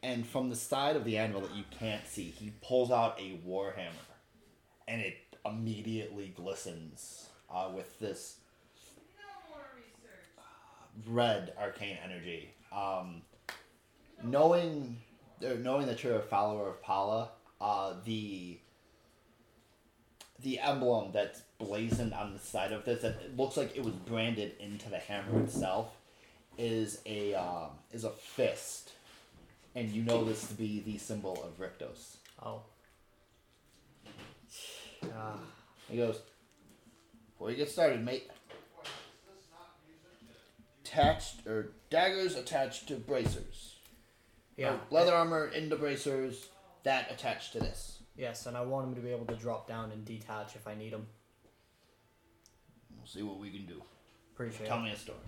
[0.02, 3.38] and from the side of the anvil that you can't see, he pulls out a
[3.46, 3.92] warhammer,
[4.88, 5.16] and it
[5.46, 8.36] immediately glistens uh, with this
[11.06, 12.50] red arcane energy.
[12.72, 13.22] Um,
[14.22, 14.98] knowing
[15.40, 17.30] knowing that you're a follower of Pala,
[17.60, 18.58] uh, the
[20.44, 23.94] the emblem that's blazoned on the side of this that it looks like it was
[23.94, 25.96] branded into the hammer itself
[26.56, 28.92] is a um, is a fist,
[29.74, 32.16] and you know this to be the symbol of Rictos.
[32.44, 32.60] Oh.
[35.02, 35.08] Uh,
[35.90, 36.18] He goes,
[37.32, 38.30] before you get started, mate.
[40.82, 43.76] Attached or daggers attached to bracers.
[44.56, 44.72] yeah.
[44.74, 46.46] Or leather armor into bracers
[46.84, 47.98] that attached to this.
[48.16, 50.74] Yes, and I want him to be able to drop down and detach if I
[50.74, 51.06] need him.
[52.96, 53.82] We'll see what we can do.
[54.34, 54.68] Appreciate it.
[54.68, 54.82] Tell it.
[54.82, 55.18] me a story.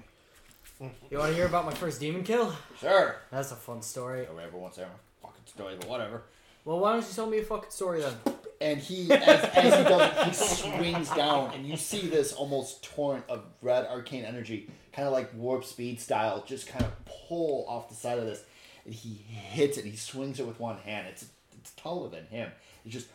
[1.10, 2.54] You want to hear about my first demon kill?
[2.78, 3.16] Sure.
[3.30, 4.26] That's a fun story.
[4.26, 4.88] Or everyone wants to a
[5.22, 6.24] fucking story, but whatever.
[6.66, 8.12] Well, why don't you tell me a fucking story then?
[8.60, 12.82] and he as, as he does it, he swings down and you see this almost
[12.82, 17.66] torrent of red arcane energy kind of like warp speed style just kind of pull
[17.68, 18.44] off the side of this
[18.84, 22.50] and he hits it he swings it with one hand it's it's taller than him
[22.86, 23.08] it's just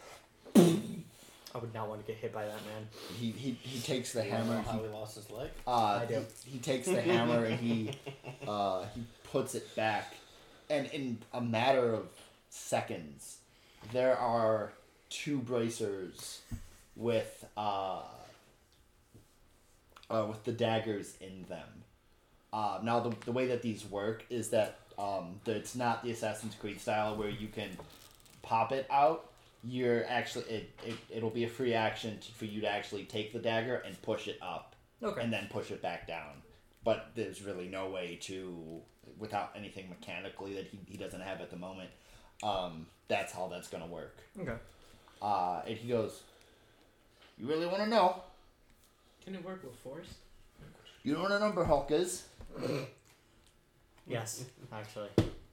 [1.54, 2.88] I would not want to get hit by that man.
[3.20, 5.50] he he, he takes the You hammer know how he, he lost his leg?
[5.68, 5.72] uh,
[6.02, 6.26] I do.
[6.46, 7.92] He, he takes the hammer and he
[8.48, 10.14] uh, he puts it back
[10.70, 12.08] and in a matter of
[12.50, 13.38] seconds
[13.92, 14.72] there are
[15.10, 16.40] two bracers
[16.96, 18.02] with uh,
[20.10, 21.68] uh, with the daggers in them.
[22.54, 26.12] Uh, now the, the way that these work is that um, that it's not the
[26.12, 27.70] Assassin's Creed style where you can
[28.42, 29.31] pop it out.
[29.64, 33.32] You're actually it, it it'll be a free action to, for you to actually take
[33.34, 35.22] the dagger and push it up Okay.
[35.22, 36.42] and then push it back down.
[36.84, 38.82] But there's really no way to,
[39.20, 41.90] without anything mechanically that he, he doesn't have at the moment,
[42.42, 44.18] um, that's how that's going to work.
[44.40, 44.56] Okay.
[45.22, 46.22] Uh, and he goes,
[47.38, 48.24] You really want to know?
[49.24, 50.08] Can it work with force?
[51.04, 52.24] You know what an Umber Hulk is?
[54.08, 54.44] Yes,
[54.74, 55.10] actually.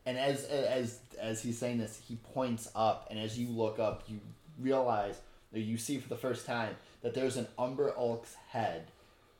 [0.08, 4.04] And as as as he's saying this, he points up, and as you look up,
[4.08, 4.20] you
[4.58, 5.20] realize
[5.52, 8.86] that you see for the first time that there's an Umber Hulk's head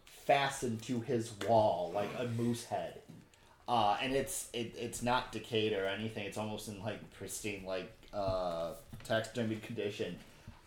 [0.04, 3.00] fastened to his wall like a moose head.
[3.66, 6.26] Uh, and it's it, it's not decayed or anything.
[6.26, 8.72] It's almost in like pristine like uh,
[9.04, 10.18] taxidermy condition.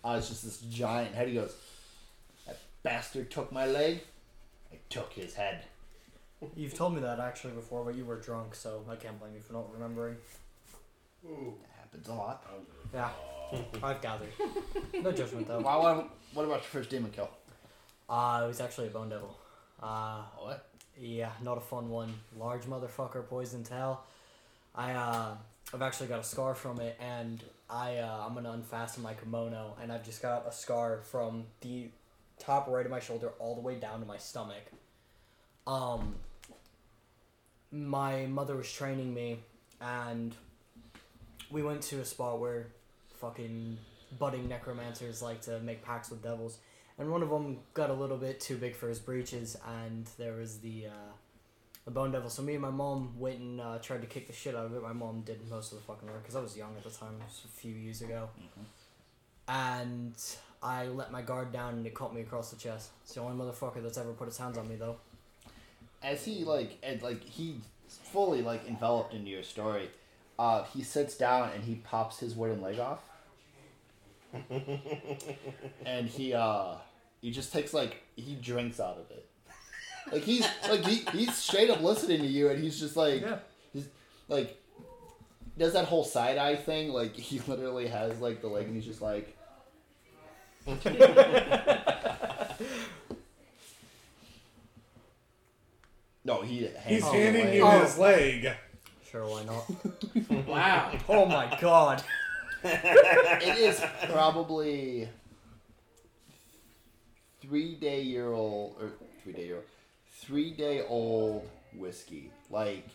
[0.03, 1.27] Uh, it's just this giant head.
[1.27, 1.53] He goes,
[2.47, 4.01] "That bastard took my leg.
[4.73, 5.63] I took his head."
[6.55, 9.41] You've told me that actually before, but you were drunk, so I can't blame you
[9.41, 10.15] for not remembering.
[11.25, 11.53] Ooh.
[11.61, 12.43] That happens a lot.
[12.93, 13.09] Yeah,
[13.83, 14.29] I've gathered.
[15.01, 15.59] No judgment though.
[15.59, 17.29] Wow, what, what about your first demon kill?
[18.09, 19.37] Uh, it was actually a bone devil.
[19.81, 20.67] Uh, What?
[20.99, 22.13] yeah, not a fun one.
[22.37, 24.01] Large motherfucker, poison tail.
[24.75, 25.35] I uh,
[25.73, 29.75] I've actually got a scar from it, and I uh, I'm gonna unfasten my kimono,
[29.81, 31.89] and I've just got a scar from the
[32.39, 34.63] top right of my shoulder all the way down to my stomach.
[35.67, 36.15] Um,
[37.71, 39.39] my mother was training me,
[39.79, 40.35] and
[41.49, 42.67] we went to a spot where
[43.19, 43.77] fucking
[44.19, 46.57] budding necromancers like to make pacts with devils
[47.01, 50.33] and one of them got a little bit too big for his breeches, and there
[50.33, 51.13] was the uh,
[51.85, 52.29] the bone devil.
[52.29, 54.75] So me and my mom went and uh, tried to kick the shit out of
[54.75, 54.83] it.
[54.83, 57.15] My mom did most of the fucking work because I was young at the time.
[57.19, 58.29] It was a few years ago,
[59.47, 60.13] and
[60.61, 62.91] I let my guard down, and it caught me across the chest.
[63.03, 64.97] It's the only motherfucker that's ever put his hands on me, though.
[66.03, 69.89] As he like and like he fully like enveloped into your story,
[70.39, 72.99] uh, he sits down and he pops his wooden leg off.
[75.85, 76.75] and he uh
[77.21, 79.25] he just takes like he drinks out of it.
[80.11, 83.37] Like he's like he, he's straight up listening to you and he's just like Yeah.
[83.73, 83.87] he's
[84.29, 84.57] like
[85.57, 88.85] does that whole side eye thing, like he literally has like the leg and he's
[88.85, 89.37] just like
[96.23, 97.79] No, he He's it handing you Oh.
[97.79, 98.51] his leg.
[99.09, 100.45] Sure, why not?
[100.47, 100.91] Wow.
[101.09, 102.03] oh my god.
[102.63, 105.09] it is probably
[107.41, 108.91] three day year old or
[109.23, 109.65] three day year old
[110.21, 112.31] three day old whiskey.
[112.49, 112.87] Like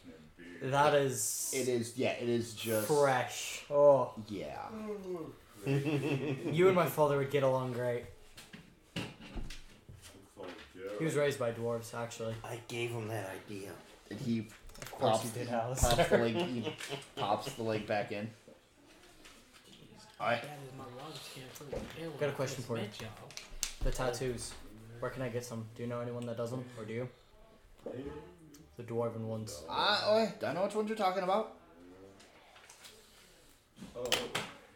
[0.63, 1.51] That is.
[1.55, 3.63] it is yeah, it is just fresh.
[3.71, 4.69] Oh, yeah.
[5.67, 8.05] you and my father would get along great.
[10.99, 12.35] He was raised by dwarves, actually.
[12.45, 13.71] I gave him that idea.
[14.11, 14.49] And he
[14.81, 16.77] Of course pops, you did, pops the leg he
[17.17, 18.31] pops the leg back in.
[20.19, 20.41] Aye.
[20.43, 21.85] That is my water cancer.
[22.01, 22.85] Yeah, Got a question for you.
[23.83, 24.53] The tattoos.
[25.01, 25.67] Where can I get some?
[25.75, 27.09] Do you know anyone that does them, or do you?
[28.79, 29.63] The dwarven ones.
[29.69, 31.57] I, oh, oi, don't know which ones you're talking about.
[33.95, 34.05] Oh,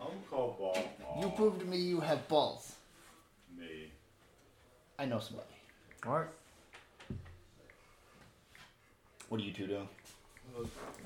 [0.01, 0.77] I'm called Ball.
[1.21, 2.75] You proved to me you have balls.
[3.59, 3.91] Me.
[4.99, 5.49] I know somebody.
[6.07, 6.27] All right.
[9.29, 9.89] What are you two doing?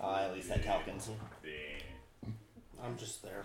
[0.03, 1.11] Uh, at least at Talcons.
[1.43, 2.33] Bang.
[2.83, 3.45] I'm just there.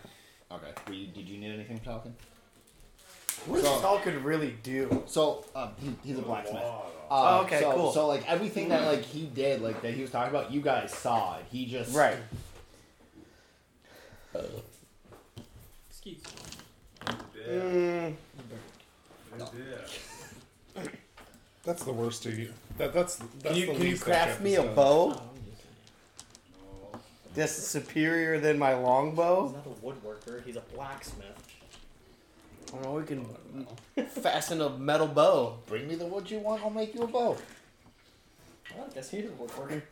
[0.51, 0.71] Okay.
[0.87, 2.13] Were you, did you need anything from Talcon?
[3.45, 5.03] What does Talcon really do?
[5.07, 6.61] So, um, he, he's a blacksmith.
[6.63, 6.81] Uh,
[7.11, 7.91] Oh, okay, so, cool.
[7.91, 10.93] So, like, everything that, like, he did, like, that he was talking about, you guys
[10.93, 11.45] saw it.
[11.51, 11.95] He just...
[11.95, 12.17] Right.
[15.89, 17.13] Excuse me.
[17.47, 17.51] Yeah.
[17.51, 18.13] Mm,
[19.39, 19.45] Yeah.
[21.63, 22.53] That's the worst of you.
[22.77, 24.63] That that's that's can you, the can you least that craft Jeff me has a
[24.67, 24.75] done.
[24.75, 26.93] bow Oh, I'm just saying.
[26.93, 26.99] No.
[27.35, 29.47] that's superior than my longbow?
[29.47, 29.69] He's longbow?
[29.81, 30.45] not a woodworker.
[30.45, 31.25] He's a blacksmith.
[32.69, 32.93] I don't know.
[32.93, 33.25] We can
[33.97, 35.57] oh, fasten a metal bow.
[35.65, 37.35] Bring me the wood you want, I'll make you a bow.
[38.75, 39.81] Well, I guess he's a woodworker.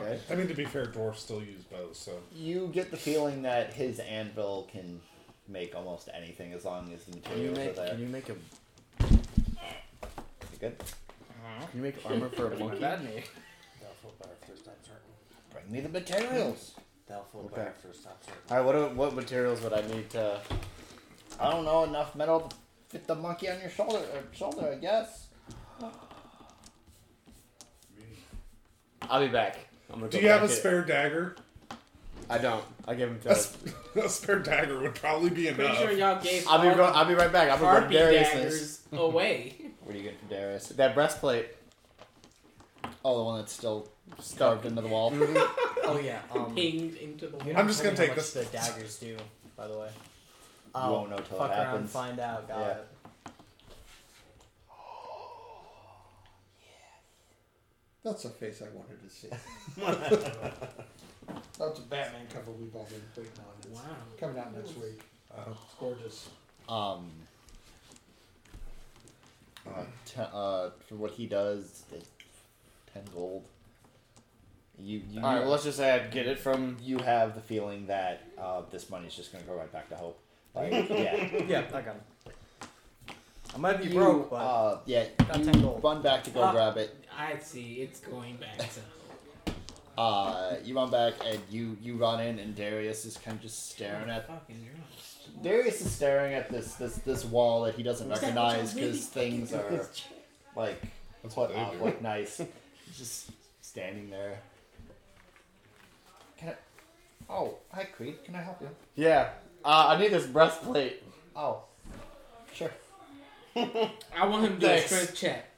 [0.00, 0.18] Okay.
[0.30, 3.74] I mean, to be fair, dwarves still use bows, so You get the feeling that
[3.74, 4.98] his anvil can
[5.46, 7.68] make almost anything as long as the Can you materials make?
[7.68, 7.88] are there.
[7.90, 8.34] Can you make a?
[10.62, 10.76] You good?
[10.80, 11.66] Uh-huh.
[11.66, 12.80] Can you make armor for a monkey?
[12.80, 13.10] bad, me.
[13.80, 15.02] They'll feel better if there's not certain.
[15.50, 16.74] Bring me the materials.
[17.08, 17.56] They'll feel Okay.
[17.56, 18.40] better if there's not certain.
[18.50, 18.64] All right.
[18.66, 20.40] What do- what materials would I need to?
[21.40, 22.56] I don't know enough metal to
[22.90, 23.98] fit the monkey on your shoulder.
[23.98, 25.26] Or shoulder, I guess.
[29.02, 29.58] I'll be back.
[29.92, 30.48] I'm gonna Do go you have a it.
[30.50, 31.36] spare dagger?
[32.30, 32.64] I don't.
[32.86, 33.34] I give him A, to.
[33.34, 33.66] sp-
[33.96, 35.78] a spare dagger would probably be Pretty enough.
[35.78, 36.68] sure y'all gave I'll be.
[36.68, 37.50] all Go, I'll be right back.
[37.50, 38.78] I'm gonna go harpy Darius's.
[38.78, 39.56] daggers away.
[39.84, 40.68] What are you getting from Darius?
[40.68, 41.46] That breastplate.
[43.04, 43.88] Oh, the one that's still
[44.20, 44.38] Stuck.
[44.38, 45.12] carved into the wall.
[45.84, 46.20] Oh yeah.
[46.34, 47.64] Um, Pinged into the you're wall.
[47.64, 48.32] not just gonna me how take much this.
[48.34, 49.16] The daggers do,
[49.56, 49.88] by the way.
[50.76, 51.90] you won't know till it fuck around, happens.
[51.90, 52.46] find out.
[52.46, 52.66] Got Yeah.
[52.68, 52.86] it.
[58.04, 59.28] That's a face I wanted to see.
[61.58, 63.44] That's a Batman cover we've all been waiting on.
[63.58, 63.96] It's Wow.
[64.18, 65.00] coming out next week.
[65.36, 65.50] Oh.
[65.64, 66.28] It's gorgeous.
[66.68, 67.10] Um.
[69.66, 72.08] Uh, te- uh, for what he does, it's
[72.92, 73.44] ten gold.
[74.78, 75.40] You you All right.
[75.40, 76.76] Well, let's just say I get it from.
[76.82, 80.18] you have the feeling that uh, this money's just gonna go right back to Hope.
[80.54, 81.28] Like, yeah.
[81.46, 82.00] Yeah, I got him.
[83.54, 85.84] I might be You, broke, but uh, yeah, got you 10 gold.
[85.84, 86.96] run back to go Uh, grab it.
[87.16, 87.74] I see.
[87.82, 89.52] It's going back to.
[90.00, 93.70] Uh, you run back and you you run in, and Darius is kind of just
[93.70, 94.26] staring at.
[94.26, 94.84] Fucking drunk.
[95.42, 98.74] Darius is staring at this this this wall that he doesn't Was that what recognize
[98.74, 99.86] because things are
[100.56, 100.80] like
[101.22, 101.84] That's what uh, they do.
[101.84, 102.38] look nice.
[102.38, 103.30] He's just
[103.60, 104.38] standing there.
[106.38, 106.54] Can I?
[107.30, 108.24] Oh, hi Creed.
[108.24, 108.68] Can I help you?
[108.96, 109.30] Yeah.
[109.64, 111.02] Uh, I need this breastplate.
[111.36, 111.62] Oh,
[112.52, 112.70] sure.
[113.56, 114.86] I want him to do a Thanks.
[114.86, 115.48] strength check.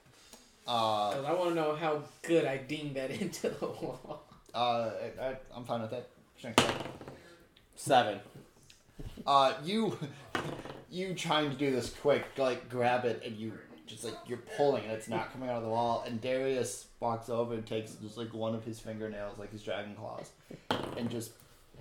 [0.67, 4.23] Uh, Because I want to know how good I dinged that into the wall.
[4.55, 6.09] uh, I, I, I'm fine with that.
[6.39, 6.77] Strength check.
[7.77, 8.21] Seven.
[9.27, 9.99] Uh, you,
[10.91, 13.53] you trying to do this quick, like grab it, and you
[13.87, 16.05] just like you're pulling, and it's not coming out of the wall.
[16.07, 19.95] And Darius walks over and takes just like one of his fingernails, like his dragon
[19.95, 20.31] claws,
[20.97, 21.33] and just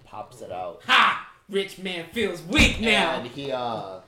[0.05, 0.81] pops it out.
[0.85, 1.29] Ha!
[1.49, 3.19] Rich man feels weak now.
[3.19, 3.99] And he, uh,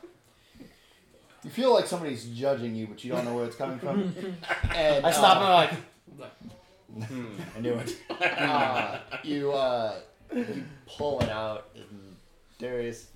[1.44, 4.14] you feel like somebody's judging you, but you don't know where it's coming from.
[4.76, 5.78] And I stop uh, and
[6.14, 7.26] I'm like, hmm.
[7.56, 7.98] I knew it.
[8.10, 9.96] Uh, you uh,
[10.34, 12.16] you pull it out, and
[12.58, 13.08] Darius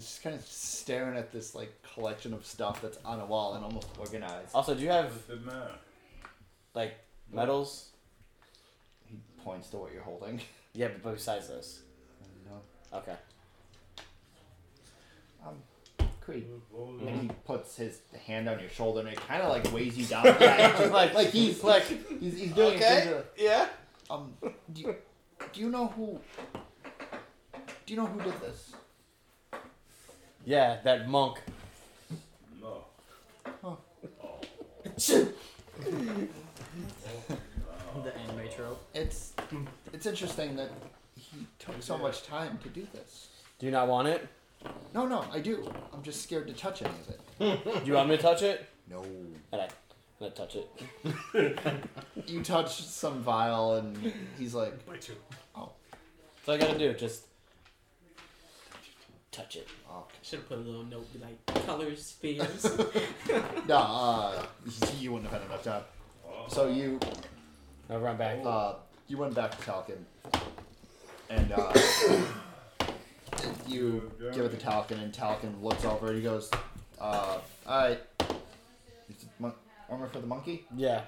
[0.00, 3.54] is just kind of staring at this like collection of stuff that's on a wall
[3.54, 4.54] and almost organized.
[4.54, 5.70] Also, do you have What's the matter?
[6.74, 6.94] like
[7.32, 7.90] medals?
[9.06, 10.40] He points to what you're holding.
[10.72, 11.80] Yeah, but besides this.
[12.48, 12.98] No.
[12.98, 13.16] Okay.
[15.44, 15.56] Um,
[16.20, 16.46] Creed.
[17.00, 17.18] And on.
[17.22, 20.24] he puts his hand on your shoulder, and it kind of like weighs you down.
[20.40, 21.82] yeah, just like like he's like
[22.20, 23.00] he's, he's doing Okay.
[23.00, 23.24] things.
[23.36, 23.66] Yeah.
[24.08, 24.32] Um,
[24.72, 24.94] do you,
[25.52, 26.20] do you know who?
[27.84, 28.72] Do you know who did this?
[30.44, 31.38] Yeah, that monk.
[32.60, 32.84] No.
[38.02, 38.82] the anime trope.
[38.94, 39.32] It's
[39.92, 40.70] it's interesting that
[41.16, 43.28] he took so much time to do this.
[43.58, 44.26] Do you not want it?
[44.94, 45.72] No, no, I do.
[45.92, 47.20] I'm just scared to touch any of it.
[47.64, 48.68] Do you want me to touch it?
[48.90, 49.02] No.
[49.52, 49.68] And I,
[50.18, 51.58] and I'm touch it.
[52.26, 54.74] You touch some vial, and he's like,
[55.54, 55.70] oh.
[56.44, 56.92] That's all I gotta do.
[56.94, 57.24] Just
[59.32, 59.68] touch it.
[59.88, 62.64] oh, Should have put a little note be like colors, spheres.
[63.68, 64.46] no, uh,
[64.98, 65.82] you wouldn't have had enough time.
[66.48, 66.98] So you
[67.88, 68.38] I'll run back.
[68.44, 68.74] uh,
[69.08, 70.04] you went back to Talcon,
[71.28, 71.72] and uh,
[73.66, 76.50] you give it to Talcon, and Talcon looks over and he goes,
[77.00, 78.00] uh, "Alright,
[79.08, 79.54] Is it mon-
[79.88, 81.02] armor for the monkey." Yeah.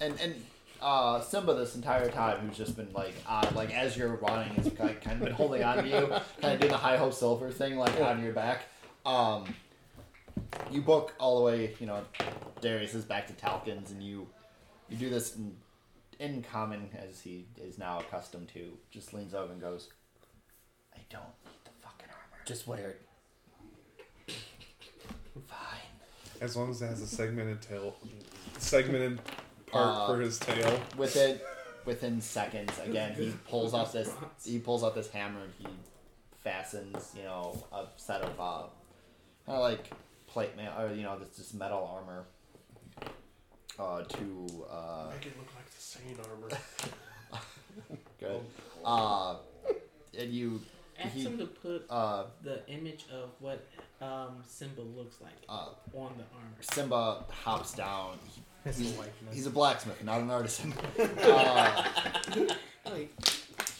[0.00, 0.34] And and
[0.80, 4.66] uh, Simba this entire time, who's just been like, uh, like as you're running, has
[4.78, 6.06] like, kind of been holding on to you,
[6.40, 8.62] kind of doing the high ho silver thing, like on your back.
[9.04, 9.44] Um,
[10.70, 12.04] you book all the way, you know,
[12.60, 14.26] Darius is back to Talcon's, and you
[14.88, 15.56] you do this in,
[16.18, 18.72] in common as he is now accustomed to.
[18.90, 19.88] Just leans over and goes,
[20.94, 22.44] "I don't need the fucking armor.
[22.44, 24.34] Just wear it.
[25.46, 25.56] Fine."
[26.40, 27.96] As long as it has a segmented tail,
[28.58, 29.20] segmented
[29.70, 30.80] part Uh, for his tail.
[30.96, 31.40] Within
[31.84, 34.12] within seconds, again, he pulls off this
[34.44, 35.66] he pulls off this hammer and he
[36.42, 38.66] fastens, you know, a set of uh,
[39.46, 39.90] kind of like
[40.26, 42.24] plate mail or you know this this metal armor
[43.78, 46.48] uh, to uh, Make it look like the same armor.
[48.20, 48.40] good.
[48.84, 49.36] Uh,
[50.18, 50.60] and you
[50.98, 53.64] Ask he him to put uh, the image of what
[54.00, 56.56] um, Simba looks like uh, on the armor.
[56.60, 58.18] Simba hops down.
[58.34, 59.04] He, It's he's, a
[59.34, 60.72] he's a blacksmith, not an artisan.
[61.22, 61.84] Uh,
[62.84, 63.10] Like,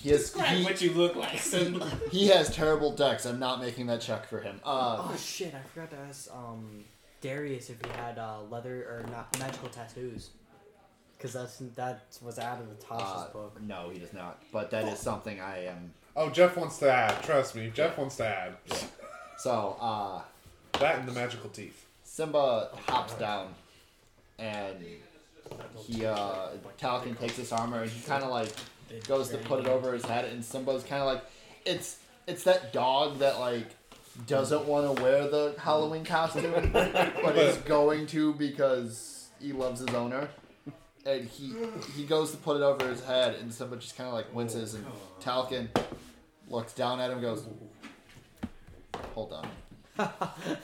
[0.02, 1.90] he has describe he, what you look like, Simba.
[2.12, 3.24] he has terrible Dex.
[3.24, 4.60] I'm not making that check for him.
[4.65, 5.55] Uh, Oh shit!
[5.55, 6.85] I forgot to ask um,
[7.23, 10.31] Darius if he had uh, leather or not magical tattoos,
[11.16, 13.60] because that's that was out of the Tasha's Uh, book.
[13.62, 14.43] no, he does not.
[14.52, 15.93] But that is something I am.
[16.15, 17.23] Oh, Jeff wants to add.
[17.23, 18.56] Trust me, Jeff wants to add
[19.39, 20.20] So, uh,
[20.81, 21.86] that and the magical teeth.
[22.05, 23.55] Simba hops down,
[24.39, 24.77] and
[25.77, 26.48] he uh,
[26.78, 28.52] Talcon takes his armor and he kind of like
[29.06, 31.24] goes to put it over his head, and Simba's kind of like,
[31.65, 33.69] it's it's that dog that like
[34.27, 39.94] doesn't want to wear the Halloween costume, but is going to because he loves his
[39.94, 40.28] owner.
[41.06, 41.55] And he
[41.97, 44.74] he goes to put it over his head, and Simba just kind of like winces,
[44.74, 44.85] and
[45.20, 45.69] Talcon
[46.51, 47.47] looks down at him, and goes,
[49.15, 49.48] "Hold on."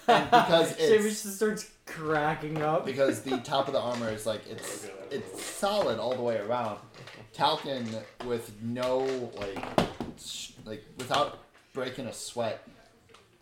[0.06, 2.84] and because Shaver it's just starts cracking up.
[2.84, 6.78] because the top of the armor is like it's it's solid all the way around.
[7.32, 7.86] Talcon
[8.26, 8.98] with no
[9.38, 9.64] like
[10.18, 11.38] sh- like without
[11.72, 12.66] breaking a sweat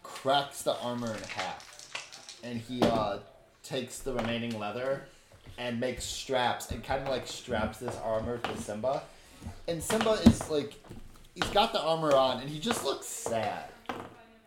[0.03, 3.19] cracks the armor in half, and he uh,
[3.63, 5.05] takes the remaining leather
[5.59, 9.03] and makes straps and kind of like straps this armor to Simba,
[9.69, 10.75] and Simba is like
[11.35, 13.65] he's got the armor on and he just looks sad.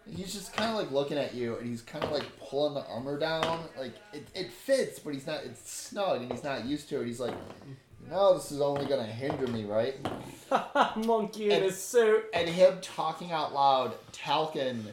[0.10, 2.86] He's just kind of like looking at you, and he's kind of like pulling the
[2.88, 3.62] armor down.
[3.78, 5.44] Like it, it fits, but he's not.
[5.44, 7.08] It's snug, and he's not used to it.
[7.08, 7.34] He's like,
[8.10, 9.96] no, this is only gonna hinder me, right?
[11.06, 12.26] Monkey in And- a suit.
[12.34, 14.84] And him talking out loud, Talcon.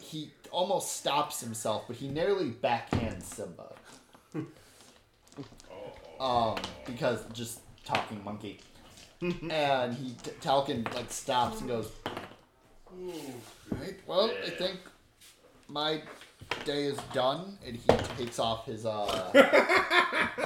[0.00, 3.72] He almost stops himself, but he nearly backhands Simba.
[6.20, 6.56] um,
[6.86, 8.60] because just talking monkey,
[9.20, 11.90] and he t- Talcon like stops and goes.
[13.70, 13.94] Right.
[14.06, 14.78] Well, I think
[15.68, 16.02] my
[16.64, 19.32] day is done, and he takes off his uh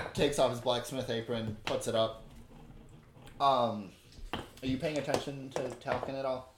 [0.14, 2.24] takes off his blacksmith apron, puts it up.
[3.40, 3.90] Um,
[4.32, 6.54] are you paying attention to Talcon at all?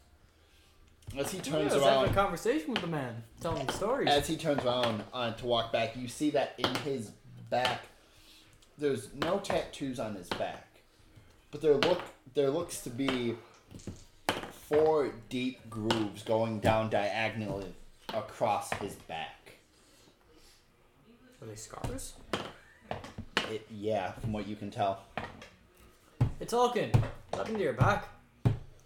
[1.17, 3.69] As he Yeah, I turns was having around, a conversation with the man, telling him
[3.69, 4.09] stories.
[4.09, 7.11] as he turns around uh, to walk back, you see that in his
[7.51, 7.83] back,
[8.79, 10.67] there's no tattoos on his back,
[11.51, 12.01] but there look
[12.35, 13.35] there looks to be
[14.73, 17.75] four deep grooves going down diagonally
[18.15, 19.55] across his back.
[21.41, 22.15] Are they scars?
[23.51, 25.01] It, yeah, from what you can tell.
[26.41, 26.95] It's Alkin.
[26.95, 28.09] What happened to your back?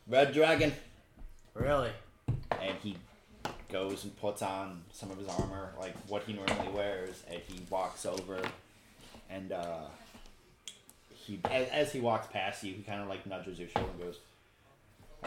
[0.08, 0.72] Red Dragon.
[1.54, 1.90] Really?
[2.66, 2.96] and he
[3.70, 7.60] goes and puts on some of his armor, like what he normally wears, and he
[7.70, 8.40] walks over,
[9.30, 9.84] and uh,
[11.14, 14.00] he as, as he walks past you, he kind of like nudges your shoulder and
[14.00, 14.18] goes,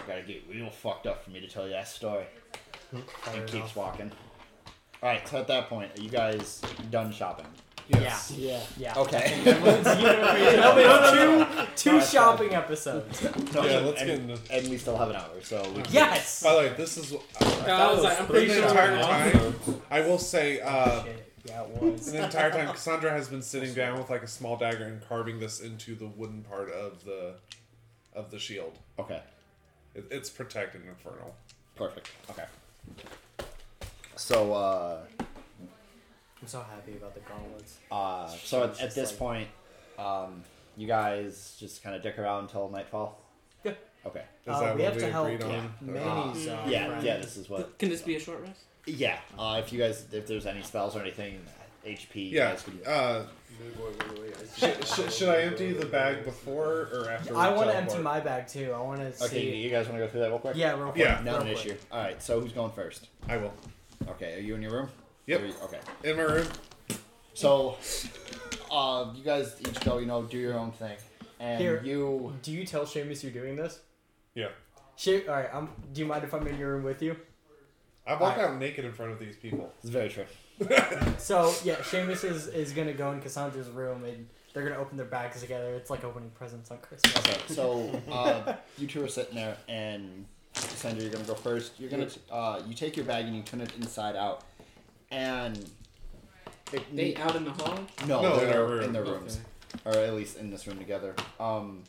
[0.03, 2.25] "I gotta get real fucked up for me to tell you that story,"
[2.91, 3.01] Fair
[3.33, 3.75] and keeps enough.
[3.75, 4.11] walking.
[5.01, 6.61] All right, so at that point, are you guys
[6.91, 7.45] done shopping?
[7.87, 8.31] Yes.
[8.37, 8.93] Yeah, yeah.
[8.97, 9.39] Okay.
[9.43, 13.23] There'll be two, two shopping episodes.
[13.53, 15.93] No, Yeah, let's and, get into- and we still have an hour, so we can
[15.93, 16.43] Yes!
[16.43, 18.67] By the way, this is I was like, I'm for pretty the sure.
[18.67, 19.81] entire time.
[19.89, 21.03] I will say, uh,
[21.45, 22.11] yeah, it was.
[22.11, 25.39] the entire time, Cassandra has been sitting down with like a small dagger and carving
[25.39, 27.35] this into the wooden part of the
[28.13, 28.77] of the shield.
[28.99, 29.21] Okay,
[29.95, 31.35] It, it's protected Infernal.
[31.75, 32.11] perfect.
[32.29, 32.45] Okay.
[34.15, 37.77] So, uh, I'm so happy about the gauntlets.
[37.91, 39.47] Uh, so at, at this like- point,
[39.97, 40.43] um,
[40.77, 43.19] you guys just kind of dick around until nightfall.
[43.63, 43.73] Yeah.
[44.05, 44.19] Okay.
[44.45, 45.73] Is Uh, that we what have we to help agreed on?
[45.81, 47.03] Manny's uh, yeah, friend.
[47.03, 47.17] yeah.
[47.17, 47.77] This is what.
[47.79, 48.61] Can this be a short rest?
[48.85, 49.19] Yeah.
[49.37, 51.41] Uh, if you guys, if there's any spells or anything, it
[51.89, 52.31] HP.
[52.31, 52.51] Yeah.
[52.51, 53.23] guys could- Uh,
[54.55, 57.35] should, should, should I empty the bag before or after?
[57.35, 57.75] I want to teleport?
[57.75, 58.71] empty my bag too.
[58.73, 59.25] I want to see.
[59.25, 59.55] Okay, see.
[59.57, 60.55] you guys want to go through that real quick?
[60.55, 60.97] Yeah, real quick.
[61.05, 61.15] Yeah.
[61.23, 61.65] Not real an quick.
[61.65, 61.75] issue.
[61.91, 63.07] All right, so who's going first?
[63.27, 63.53] I will.
[64.07, 64.89] Okay, are you in your room?
[65.27, 65.41] Yep.
[65.41, 65.79] You- Okay.
[66.03, 66.47] In my room.
[67.33, 67.77] So,
[68.71, 70.97] uh, you guys each go, you know, do your own thing,
[71.39, 71.81] and Here.
[71.83, 72.33] you.
[72.41, 73.79] Do you tell Seamus you're doing this?
[74.35, 74.49] Yeah.
[74.95, 75.53] She, all right.
[75.53, 77.15] Um, do you mind if I'm in your room with you?
[78.05, 78.39] I walk Alright.
[78.39, 79.71] out naked in front of these people.
[79.81, 80.25] It's very true.
[81.19, 85.05] So yeah, Seamus is, is gonna go in Cassandra's room and they're gonna open their
[85.05, 85.73] bags together.
[85.75, 87.15] It's like opening presents on Christmas.
[87.17, 90.25] Okay, so uh, you two are sitting there, and
[90.55, 91.79] Cassandra, you're gonna go first.
[91.79, 94.43] You're gonna uh, you take your bag and you turn it inside out,
[95.11, 95.57] and
[96.73, 97.79] it, They out in the hall?
[98.07, 98.83] no, No, in they're our room.
[98.85, 99.39] in their rooms,
[99.85, 101.15] or at least in this room together.
[101.39, 101.83] Um,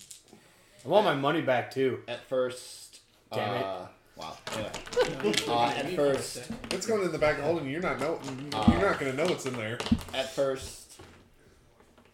[0.84, 2.01] I want my money back too.
[2.09, 3.01] at first,
[3.32, 3.64] Damn it.
[3.64, 3.86] uh,
[4.20, 4.36] wow.
[4.52, 7.68] Anyway, uh, at first, It's going in the bag of holding.
[7.68, 8.18] You're not know.
[8.52, 9.78] Uh, You're not gonna know what's in there.
[10.14, 11.01] at first,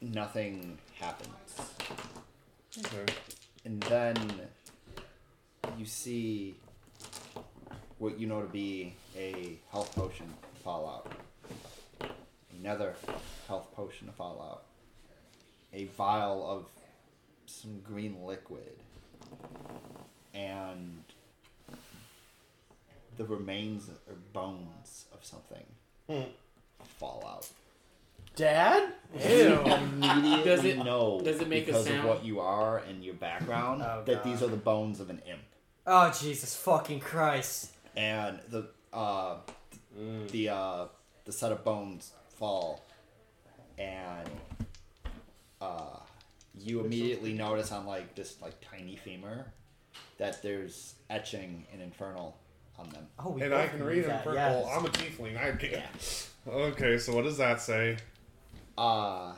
[0.00, 1.30] nothing happens.
[2.78, 3.12] Okay.
[3.64, 4.16] And then
[5.78, 6.56] you see
[7.98, 10.26] what you know to be a health potion
[10.62, 10.88] fall
[12.00, 12.10] out.
[12.62, 12.94] Another
[13.48, 14.64] health potion to fall out.
[15.72, 16.66] A vial of
[17.46, 18.76] some green liquid.
[20.34, 21.02] And
[23.16, 25.64] the remains or bones of something
[26.98, 27.48] fall out.
[28.36, 28.92] Dad?
[29.14, 32.00] You immediately Does it- know does it make a because sound?
[32.00, 35.20] of what you are and your background Oh, that these are the bones of an
[35.26, 35.40] imp.
[35.86, 37.72] Oh Jesus fucking Christ!
[37.96, 39.36] And the uh,
[40.30, 40.84] the uh,
[41.24, 42.84] the set of bones fall,
[43.78, 44.28] and
[45.60, 45.98] uh,
[46.58, 49.46] you immediately notice on like this like tiny femur
[50.18, 52.36] that there's etching in infernal
[52.78, 53.06] on them.
[53.18, 54.34] Oh, we And I can read in that, purple.
[54.34, 54.66] yes.
[54.70, 55.36] I'm a tiefling.
[55.36, 55.72] I can't.
[55.72, 55.82] Yeah.
[56.48, 57.96] Okay, so what does that say?
[58.78, 59.32] Uh,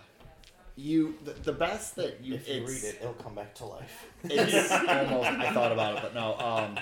[0.77, 4.07] you the, the best that you If you read it, it'll come back to life.
[4.25, 6.37] it's almost I thought about it, but no.
[6.39, 6.79] Um,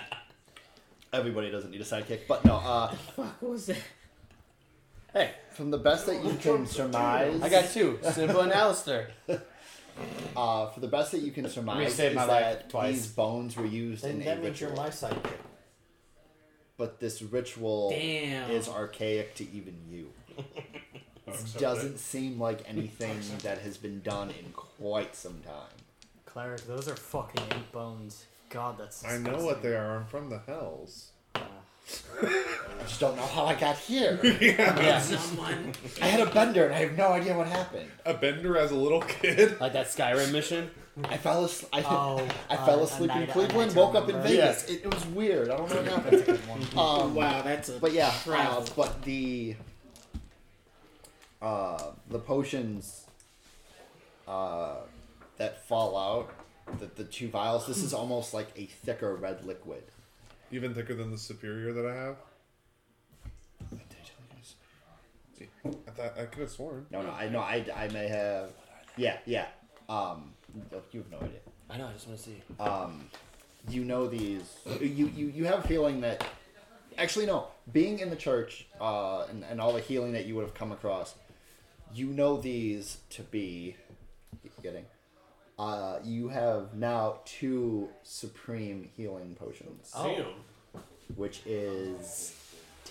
[1.12, 2.56] everybody doesn't need a sidekick, but no.
[2.56, 3.76] Uh, Fuck, what was that?
[5.12, 8.00] Hey, from the best that you can surmise, I got two.
[8.12, 9.10] Simba and Alistair.
[10.36, 12.94] Uh, for the best that you can surmise, saved is my life that twice.
[12.94, 15.38] these bones were used Then in a that means you're my sidekick.
[16.78, 18.50] But this ritual Damn.
[18.50, 20.10] is archaic to even you.
[21.28, 25.74] It doesn't seem like anything that has been done in quite some time.
[26.24, 28.26] Cleric, those are fucking eight bones.
[28.48, 29.04] God, that's.
[29.04, 29.96] I know what they are.
[29.96, 31.08] I'm from the hells.
[31.34, 31.42] Ah.
[32.22, 34.20] I just don't know how I got here.
[34.40, 35.00] Yeah.
[35.00, 35.72] Someone.
[36.00, 37.90] I had a bender and I have no idea what happened.
[38.04, 39.60] A bender as a little kid.
[39.60, 40.70] Like that Skyrim mission?
[41.04, 41.68] I fell asleep.
[41.72, 44.28] I, Oh, I uh, fell asleep night- in Cleveland, woke up in remember.
[44.28, 44.64] Vegas.
[44.70, 45.50] It, it was weird.
[45.50, 46.18] I don't know what happened.
[46.18, 46.60] That's a good one.
[47.02, 47.72] Um, wow, that's a.
[47.78, 49.56] But yeah, uh, but the
[51.42, 53.06] uh, the potions
[54.26, 54.76] uh,
[55.36, 56.32] that fall out,
[56.78, 57.66] the, the two vials.
[57.66, 59.82] This is almost like a thicker red liquid.
[60.50, 62.16] Even thicker than the superior that I have.
[65.86, 66.86] I thought I could have sworn.
[66.90, 67.40] No, no, I know.
[67.40, 68.50] I, I may have.
[68.96, 69.46] Yeah, yeah.
[69.88, 70.32] Um,
[70.92, 71.38] you have no idea.
[71.70, 72.42] I know, I just want to see.
[72.60, 73.08] um,
[73.68, 74.42] you know these.
[74.80, 76.24] You, you you have a feeling that.
[76.98, 77.48] Actually, no.
[77.72, 80.72] Being in the church uh, and, and all the healing that you would have come
[80.72, 81.14] across,
[81.92, 83.76] you know these to be.
[84.62, 84.84] Getting.
[85.58, 90.26] Uh, you have now two supreme healing potions, Damn.
[91.16, 92.34] which is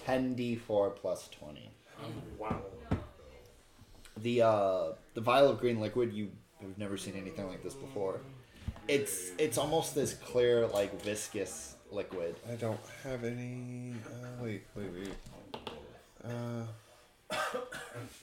[0.07, 1.69] 10d4 plus 20.
[2.39, 2.61] Wow.
[4.17, 4.83] The uh,
[5.13, 6.31] the vial of green liquid you
[6.69, 8.19] have never seen anything like this before.
[8.87, 12.35] It's it's almost this clear like viscous liquid.
[12.51, 13.93] I don't have any.
[14.05, 15.13] Uh, wait, wait, wait.
[16.23, 16.65] Uh,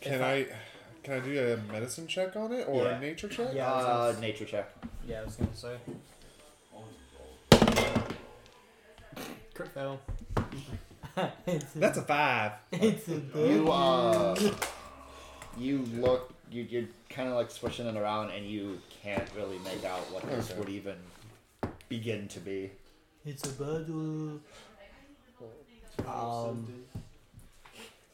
[0.00, 0.46] can I
[1.02, 2.96] can I do a medicine check on it or Yeah.
[2.96, 3.50] a nature check?
[3.54, 4.70] Yeah, I was Uh, gonna- nature check.
[5.06, 5.76] yeah, I was gonna say.
[9.54, 10.00] Crit fail.
[11.46, 12.52] it's That's a five.
[12.72, 14.34] it's a You uh,
[15.58, 16.31] you look.
[16.52, 20.22] You you're kind of like swishing it around, and you can't really make out what
[20.28, 20.58] this Okay.
[20.58, 20.96] would even
[21.88, 22.70] begin to be.
[23.24, 24.40] It's a battle.
[26.06, 26.72] Um.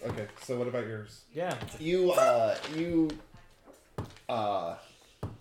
[0.07, 1.23] Okay, so what about yours?
[1.35, 1.55] Yeah.
[1.81, 3.11] You uh you
[4.29, 4.77] uh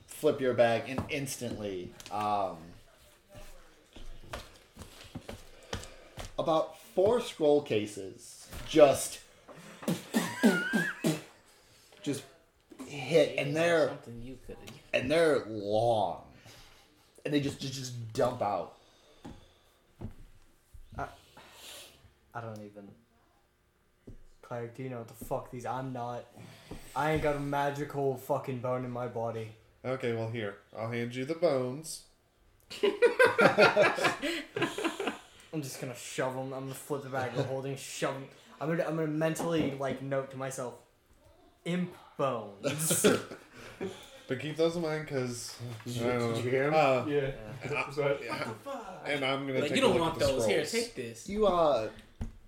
[0.08, 2.58] flip your bag and instantly um
[6.40, 9.20] about four scroll cases just
[9.88, 10.87] just
[12.98, 14.58] hit and they're Something you could
[14.94, 16.24] and they're long
[17.26, 18.76] and they just just, just dump out
[20.98, 21.06] I
[22.34, 22.88] I don't even
[24.48, 25.66] Cleric, do you know what the fuck these?
[25.66, 26.24] I'm not.
[26.96, 29.50] I ain't got a magical fucking bone in my body.
[29.84, 32.04] Okay, well here, I'll hand you the bones.
[35.54, 36.54] I'm just gonna shove them.
[36.54, 38.26] I'm gonna flip the bag of holding, shove 'em.
[38.62, 40.76] I'm gonna, I'm gonna mentally like note to myself,
[41.66, 43.06] imp bones.
[44.28, 46.74] But keep those in mind, because Did you hear him?
[46.74, 47.32] Uh, Yeah.
[47.88, 48.46] Was that- yeah.
[49.06, 50.46] And I'm gonna Like, take you don't look want at the those.
[50.46, 51.30] Here, take this.
[51.30, 51.88] You uh,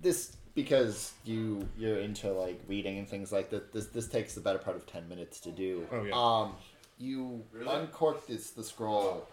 [0.01, 3.71] this because you you're into like reading and things like that.
[3.71, 5.87] This this takes the better part of ten minutes to do.
[5.89, 6.13] Oh, yeah.
[6.13, 6.55] Um,
[6.97, 9.25] you uncork this the scroll.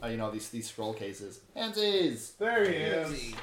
[0.00, 1.40] Uh, you know these these scroll cases.
[1.56, 2.36] Handsies.
[2.38, 3.34] There he is.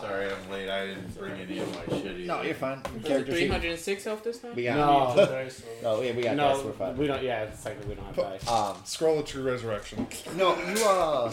[0.00, 0.68] Sorry, I'm late.
[0.68, 2.18] I didn't bring any of my shit either.
[2.26, 2.82] No, you're fine.
[2.94, 3.48] Was it Character sheet.
[3.48, 4.54] 306 health this time?
[4.54, 4.76] We got
[5.16, 5.26] No.
[5.26, 6.64] Dice, so- Oh yeah, we got dice.
[6.64, 6.96] We're fine.
[6.96, 7.22] we don't.
[7.22, 8.48] Yeah, it's like we don't have dice.
[8.48, 10.06] Um, Scroll of True Resurrection.
[10.36, 11.32] no, you uh,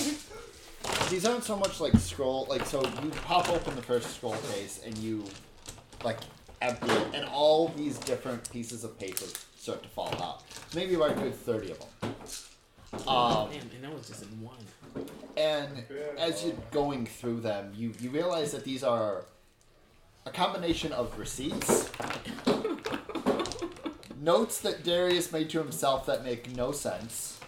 [1.10, 2.46] these aren't so much like scroll.
[2.50, 5.26] Like so, you pop open the first scroll case and you
[6.04, 6.18] like
[6.62, 9.26] empty it, and all these different pieces of paper
[9.58, 10.44] start to fall out.
[10.76, 12.16] Maybe about a good thirty of them.
[13.08, 14.56] Um, Damn, and that was just in one.
[15.38, 15.84] And
[16.18, 19.26] as you're going through them, you, you realize that these are
[20.26, 21.90] a combination of receipts,
[24.20, 27.40] notes that Darius made to himself that make no sense.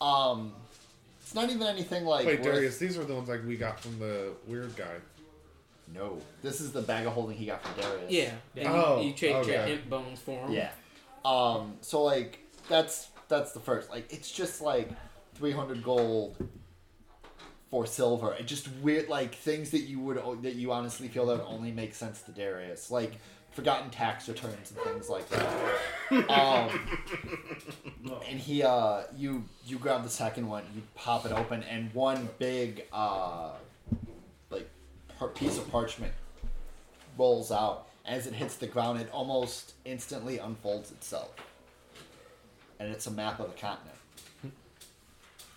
[0.00, 0.52] Um,
[1.20, 2.26] it's not even anything like.
[2.26, 4.94] Wait, worth- Darius, these are the ones like we got from the weird guy.
[5.94, 8.10] No, this is the bag of holding he got from Darius.
[8.10, 8.32] Yeah.
[8.56, 9.72] And Oh, you, you traded your okay.
[9.74, 10.52] imp bones for him.
[10.52, 10.70] Yeah.
[11.24, 11.74] Um.
[11.80, 13.88] So like that's that's the first.
[13.90, 14.90] Like it's just like
[15.36, 16.36] three hundred gold
[17.70, 18.32] for silver.
[18.34, 21.72] It just weird like things that you would that you honestly feel that would only
[21.72, 23.14] make sense to Darius, like
[23.52, 26.30] forgotten tax returns and things like that.
[26.30, 26.70] um.
[28.28, 32.28] And he uh you you grab the second one, you pop it open, and one
[32.38, 33.50] big uh
[34.50, 34.68] like
[35.34, 36.12] piece of parchment
[37.18, 37.88] rolls out.
[38.04, 41.34] As it hits the ground, it almost instantly unfolds itself.
[42.78, 43.95] And it's a map of the continent.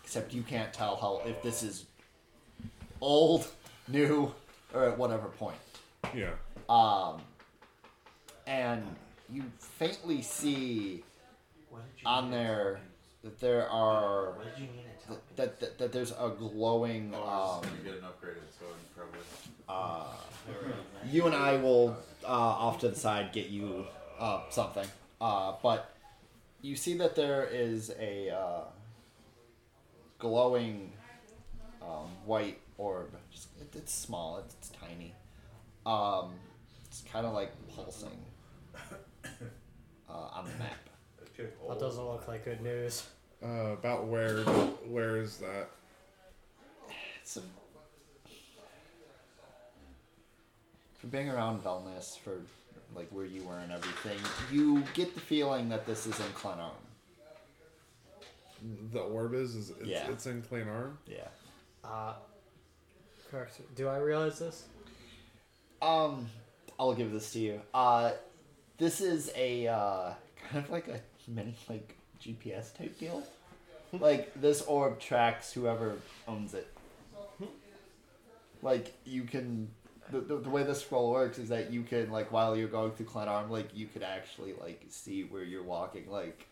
[0.09, 1.85] Except you can't tell how if this is
[2.99, 3.47] old,
[3.87, 4.33] new,
[4.73, 5.59] or at whatever point.
[6.15, 6.31] Yeah.
[6.67, 7.21] Um,
[8.47, 8.83] and
[9.31, 11.03] you faintly see
[12.07, 12.79] on there
[13.23, 14.33] that there are
[15.35, 19.19] that, that, that there's a glowing Oh, um, I'm get an upgraded, so I'm probably.
[19.69, 20.05] uh,
[21.05, 23.85] you and I will uh, off to the side get you
[24.19, 24.87] uh, something.
[25.21, 25.93] Uh, but
[26.63, 28.61] you see that there is a uh,
[30.19, 30.91] glowing
[31.81, 33.11] um, white orb.
[33.31, 34.37] Just, it, it's small.
[34.37, 35.15] It's, it's tiny.
[35.85, 36.33] Um,
[36.85, 38.25] it's kind of like pulsing
[38.75, 40.77] uh, on the map.
[41.67, 43.07] That doesn't look like good news.
[43.41, 44.41] Uh, about where?
[44.87, 45.69] Where is that?
[47.21, 47.41] It's a,
[50.97, 52.41] for being around Velness for
[52.95, 54.17] like where you were and everything,
[54.51, 56.71] you get the feeling that this is in Clenarm.
[58.91, 59.55] The orb is?
[59.55, 60.09] is it's, Yeah.
[60.11, 60.97] it's in Clanarm?
[61.07, 61.27] Yeah.
[61.83, 62.13] Uh,
[63.31, 63.59] correct.
[63.75, 64.65] Do I realize this?
[65.81, 66.27] Um,
[66.79, 67.61] I'll give this to you.
[67.73, 68.11] Uh,
[68.77, 70.13] this is a uh,
[70.49, 73.23] kind of like a mini like GPS type deal.
[73.93, 75.95] like this orb tracks whoever
[76.27, 76.67] owns it.
[78.61, 79.69] Like you can,
[80.11, 82.91] the, the, the way this scroll works is that you can like while you're going
[82.91, 86.09] through Clenarm, like you could actually like see where you're walking.
[86.09, 86.45] Like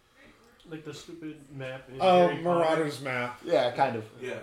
[0.69, 1.87] Like the stupid map.
[1.89, 2.59] in Oh, Harry Potter.
[2.59, 3.39] Marauder's map.
[3.43, 4.03] yeah, kind of.
[4.21, 4.39] Yeah.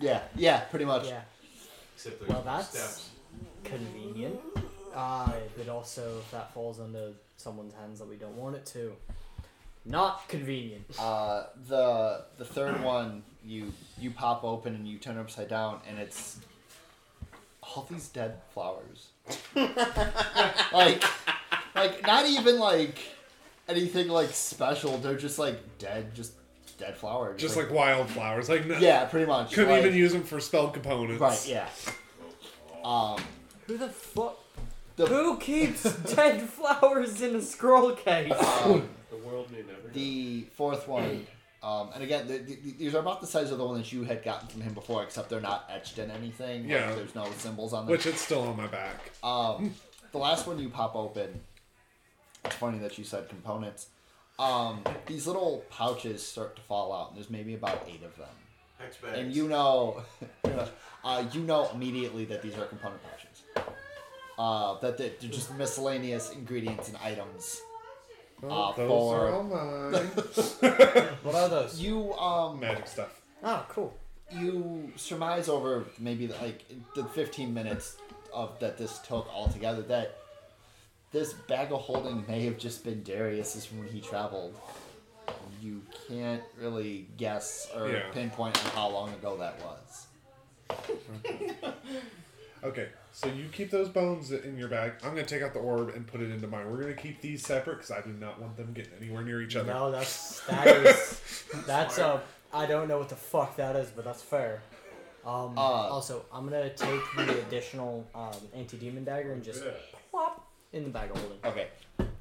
[0.00, 1.06] Yeah, yeah, pretty much.
[1.06, 1.20] Yeah.
[1.94, 3.10] Except there's Well, that's steps.
[3.64, 4.40] convenient.
[4.94, 8.92] Uh, but also, if that falls into someone's hands that we don't want it to,
[9.84, 10.84] not convenient.
[10.98, 15.80] Uh, the the third one you you pop open and you turn it upside down
[15.88, 16.38] and it's
[17.62, 19.08] all these dead flowers.
[20.72, 21.02] like
[21.74, 22.98] like not even like
[23.72, 24.98] anything like special.
[24.98, 26.32] They're just like dead, just
[26.78, 27.40] dead flowers.
[27.40, 28.48] Just like wildflowers.
[28.48, 29.52] Like, no, yeah, pretty much.
[29.52, 31.20] Couldn't like- even use them for spell components.
[31.20, 31.46] Right.
[31.48, 31.68] Yeah.
[32.84, 33.16] Um.
[33.66, 34.38] Who the fuck?
[34.96, 35.82] The- Who keeps
[36.14, 38.32] dead flowers in a scroll case?
[38.32, 39.70] um, The world may never.
[39.72, 39.88] know.
[39.92, 41.26] The fourth one,
[41.62, 44.04] um, and again, the, the, these are about the size of the one that you
[44.04, 46.62] had gotten from him before, except they're not etched in anything.
[46.64, 46.94] like, Yeah.
[46.94, 47.92] there's no symbols on them.
[47.92, 49.12] Which it's still on my back.
[49.22, 49.74] Um,
[50.10, 51.40] the last one you pop open,
[52.44, 53.88] it's funny that you said components.
[54.38, 58.28] Um, these little pouches start to fall out, and there's maybe about eight of them.
[58.78, 59.18] Hex bags.
[59.18, 60.02] And you know,
[61.04, 63.66] uh, you know immediately that these are component pouches.
[64.38, 67.60] Uh, that they- they're just miscellaneous ingredients and items.
[68.42, 69.92] Oh, Uh, those for- are all mine.
[71.22, 71.78] what are those?
[71.80, 73.20] You um, Magic stuff.
[73.44, 73.94] Oh, cool.
[74.32, 76.64] you surmise over maybe like
[76.96, 77.96] the 15 minutes
[78.32, 80.16] of that this took altogether that
[81.12, 84.54] this bag of holding may have just been Darius's from when he traveled.
[85.60, 88.10] You can't really guess or Yeah.
[88.12, 90.06] pinpoint on how long ago that was.
[92.64, 94.92] Okay, so you keep those bones in your bag.
[95.02, 96.70] I'm gonna take out the orb and put it into mine.
[96.70, 99.56] We're gonna keep these separate because I do not want them getting anywhere near each
[99.56, 99.72] other.
[99.72, 102.22] No, that's that is that's a
[102.54, 104.62] I don't know what the fuck that is, but that's fair.
[105.26, 109.64] Um, Uh, also, I'm gonna take the additional um, anti demon dagger and just
[110.12, 111.38] plop in the bag of holding.
[111.44, 111.68] Okay.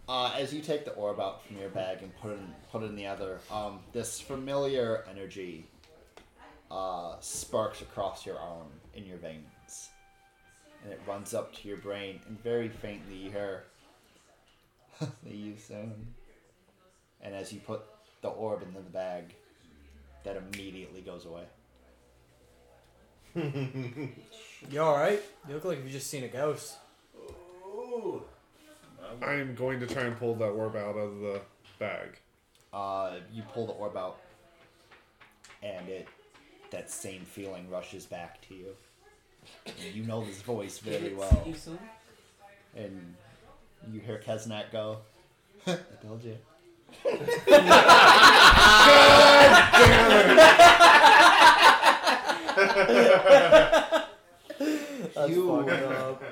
[0.08, 2.84] Uh, as you take the orb out from your bag and put it in, put
[2.84, 5.66] it in the other, um, this familiar energy
[6.70, 9.90] uh, sparks across your arm in your veins,
[10.84, 13.64] and it runs up to your brain, and very faintly you hear,
[15.00, 16.14] "See you soon."
[17.22, 17.82] And as you put
[18.22, 19.36] the orb into the bag,
[20.24, 21.44] that immediately goes away.
[24.70, 25.22] You alright?
[25.48, 26.76] You look like you've just seen a ghost.
[27.18, 28.22] Ooh.
[29.22, 31.42] I am going to try and pull that orb out of the
[31.80, 32.20] bag.
[32.74, 34.20] Uh, you pull the orb out,
[35.62, 36.08] and it
[36.72, 38.68] that same feeling rushes back to you.
[39.66, 41.46] And you know this voice very well,
[42.76, 43.16] and
[43.92, 45.00] you hear Kesnat go,
[45.68, 46.38] "I told you."
[55.16, 56.24] That's You- fucked up.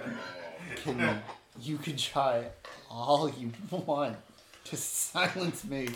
[0.83, 1.21] Can
[1.61, 2.45] you can try
[2.89, 4.17] all you want
[4.65, 5.89] to silence me,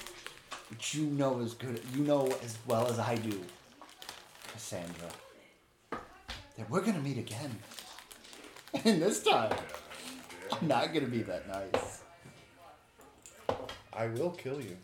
[0.70, 3.40] but you know as good you know as well as I do,
[4.52, 5.10] Cassandra,
[5.92, 7.58] that we're gonna meet again.
[8.86, 9.56] And this time,
[10.52, 12.02] I'm not gonna be that nice.
[13.94, 14.76] I will kill you.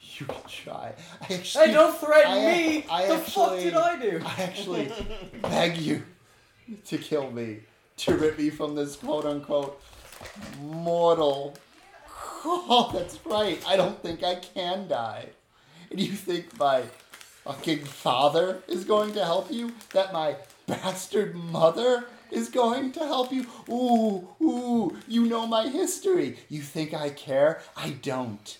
[0.00, 0.94] You can try.
[1.20, 2.86] I actually, Hey, don't threaten I- me!
[2.90, 4.22] I the fuck did I do?
[4.24, 4.90] I actually
[5.42, 6.02] beg you
[6.86, 7.58] to kill me,
[7.98, 9.78] to rip me from this quote unquote
[10.60, 11.56] mortal.
[12.44, 13.60] Oh, that's right.
[13.66, 15.26] I don't think I can die.
[15.90, 16.82] And you think my
[17.44, 19.72] fucking father is going to help you?
[19.92, 20.36] That my
[20.66, 23.46] bastard mother is going to help you?
[23.68, 26.38] Ooh, ooh, you know my history.
[26.48, 27.60] You think I care?
[27.76, 28.56] I don't.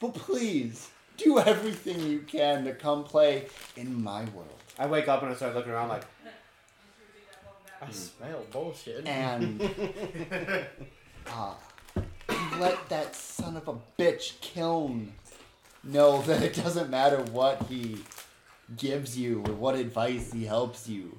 [0.00, 4.48] But please, do everything you can to come play in my world.
[4.78, 6.04] I wake up and I start looking around like,
[7.80, 9.06] I smell bullshit.
[9.06, 9.62] And
[11.26, 11.54] uh,
[12.58, 15.12] let that son of a bitch Kiln
[15.82, 17.98] know that it doesn't matter what he
[18.76, 21.16] gives you or what advice he helps you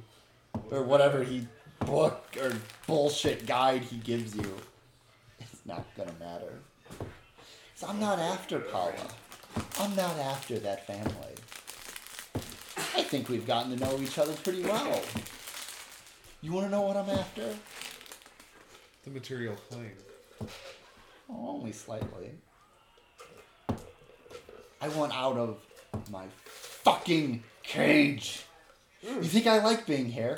[0.70, 1.48] or whatever he
[1.80, 2.54] book or
[2.86, 4.56] bullshit guide he gives you.
[5.40, 6.60] It's not gonna matter.
[7.76, 8.94] So I'm not after Paula.
[9.80, 11.36] I'm not after that family.
[12.96, 15.02] I think we've gotten to know each other pretty well.
[16.42, 17.54] You want to know what I'm after?
[19.04, 19.92] The material plane.
[21.30, 22.32] Oh, only slightly.
[24.82, 25.60] I want out of
[26.10, 28.44] my fucking cage.
[29.04, 30.38] You think I like being here?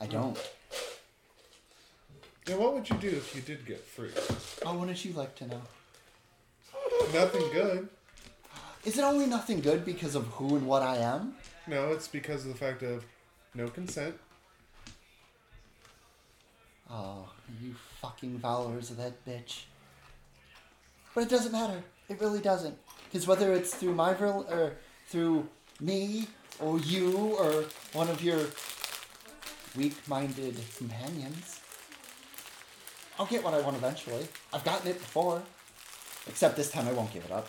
[0.00, 0.38] I don't.
[2.46, 4.10] And what would you do if you did get free?
[4.66, 5.62] Oh, wouldn't you like to know?
[7.14, 7.88] Nothing good.
[8.84, 11.36] Is it only nothing good because of who and what I am?
[11.66, 13.04] No, it's because of the fact of
[13.54, 14.16] no consent.
[16.92, 17.28] Oh,
[17.62, 19.62] you fucking followers of that bitch.
[21.14, 21.82] But it doesn't matter.
[22.08, 22.76] It really doesn't.
[23.04, 24.74] Because whether it's through my vil- or
[25.08, 25.48] through
[25.80, 26.28] me
[26.60, 27.64] or you or
[27.94, 28.40] one of your
[29.74, 31.60] weak-minded companions,
[33.18, 34.26] I'll get what I want eventually.
[34.52, 35.42] I've gotten it before.
[36.26, 37.48] Except this time I won't give it up.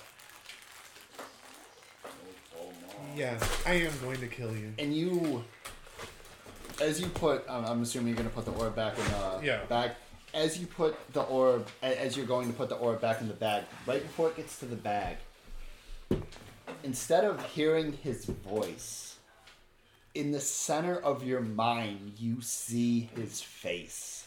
[3.15, 4.73] Yes, I am going to kill you.
[4.79, 5.43] And you,
[6.83, 9.39] as you put, um, I'm assuming you're going to put the orb back in the
[9.43, 9.63] Yeah.
[9.65, 9.91] bag.
[10.33, 13.27] As you put the orb, a- as you're going to put the orb back in
[13.27, 15.17] the bag, right before it gets to the bag,
[16.83, 19.15] instead of hearing his voice,
[20.13, 24.25] in the center of your mind, you see his face.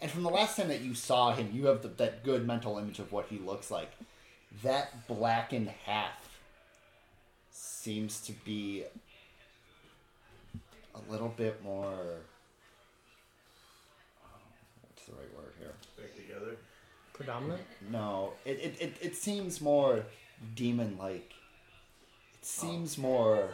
[0.00, 2.78] And from the last time that you saw him, you have the, that good mental
[2.78, 3.90] image of what he looks like.
[4.62, 6.28] That blackened half
[7.50, 8.84] seems to be
[10.96, 12.16] a little bit more.
[14.82, 15.72] What's the right word here?
[15.96, 16.56] Back together.
[17.12, 17.62] Predominant?
[17.90, 20.04] No, it, it, it, it seems more
[20.54, 21.32] demon like.
[22.34, 22.66] It oh.
[22.66, 23.50] seems more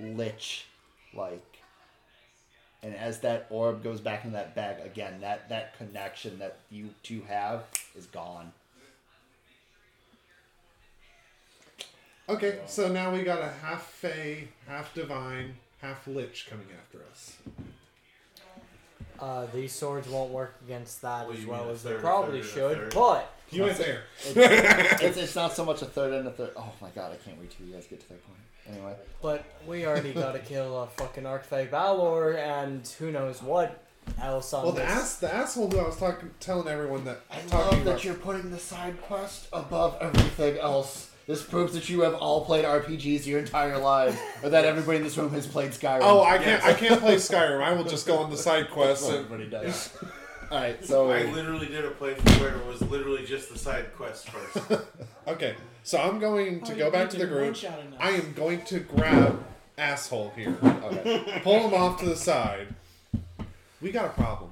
[0.00, 0.66] lich
[1.14, 1.58] like.
[2.82, 6.90] And as that orb goes back in that bag again, that, that connection that you
[7.02, 7.64] two have
[7.96, 8.52] is gone.
[12.28, 17.36] Okay, so now we got a half Fey, half Divine, half Lich coming after us.
[19.20, 21.90] Uh, these swords won't work against that Well, as you well mean a as they
[21.90, 22.76] third, a probably third, a should.
[22.78, 22.94] third?
[22.94, 24.02] But You went there.
[24.26, 26.50] it's, it's not so much a third and a third.
[26.56, 28.38] Oh my god, I can't wait till you guys get to that point.
[28.68, 33.84] Anyway, but we already gotta kill a fucking Archfey Balor and who knows what
[34.20, 34.90] else on Well, the this.
[34.90, 38.04] ass, the asshole who I was talking, telling everyone that I talking love that about.
[38.04, 41.10] you're putting the side quest above everything else.
[41.32, 45.02] This proves that you have all played RPGs your entire lives, or that everybody in
[45.02, 46.00] this room has played Skyrim.
[46.02, 46.62] Oh, I can't.
[46.62, 47.62] I can't play Skyrim.
[47.62, 49.06] I will just go on the side That's quests.
[49.06, 49.96] what And, everybody does.
[50.50, 53.86] All right, so I literally did a playthrough where it was literally just the side
[53.96, 54.82] quest first.
[55.26, 55.54] okay,
[55.84, 57.56] so I'm going to Oh, go back to the group.
[57.98, 59.42] I am going to grab
[59.78, 60.54] asshole here.
[60.62, 61.40] okay.
[61.42, 62.74] Pull him off to the side.
[63.80, 64.50] We got a problem.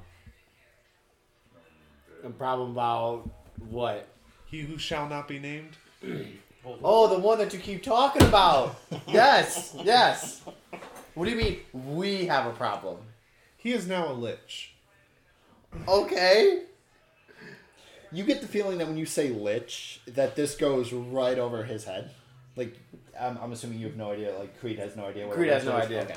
[2.25, 3.29] A problem about
[3.69, 4.09] what?
[4.47, 5.77] He who shall not be named.
[6.65, 8.77] Oh, the one that you keep talking about.
[9.09, 10.43] yes, yes.
[11.15, 12.99] What do you mean we have a problem?
[13.57, 14.75] He is now a lich.
[15.89, 16.63] Okay.
[18.13, 21.85] You get the feeling that when you say lich, that this goes right over his
[21.85, 22.11] head.
[22.57, 22.77] Like,
[23.19, 24.37] I'm, I'm assuming you have no idea.
[24.37, 25.27] Like, Creed has no idea.
[25.27, 25.85] What Creed has no is.
[25.85, 26.03] idea.
[26.03, 26.17] Okay.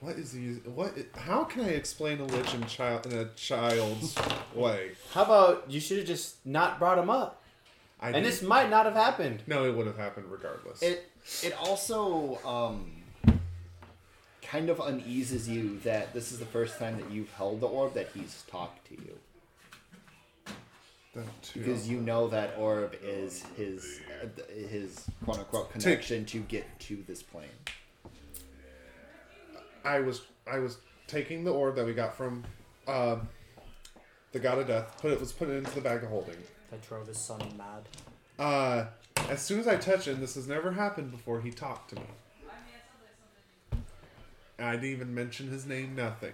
[0.00, 0.54] What is he?
[0.64, 0.94] What?
[1.14, 4.16] How can I explain a lich in child in a child's
[4.54, 4.92] way?
[5.12, 7.39] How about you should have just not brought him up,
[8.00, 9.42] I and didn't- this might not have happened.
[9.46, 10.82] no, it would have happened regardless.
[10.82, 11.10] It
[11.42, 12.90] it also um
[14.42, 17.94] kind of uneases you that this is the first time that you've held the orb
[17.94, 19.16] that he's talked to you
[21.14, 21.60] That too.
[21.60, 24.26] because you know that orb is his uh,
[24.68, 27.48] his quote unquote connection to get to this plane.
[29.84, 32.44] I was I was taking the orb that we got from
[32.88, 33.28] um,
[34.32, 34.96] the god of death.
[35.00, 36.36] Put it was put it into the bag of holding.
[36.72, 37.84] I drove his son mad.
[38.38, 38.86] Uh,
[39.28, 41.40] as soon as I touch him, this has never happened before.
[41.40, 42.02] He talked to me.
[44.58, 45.94] I didn't even mention his name.
[45.96, 46.32] Nothing.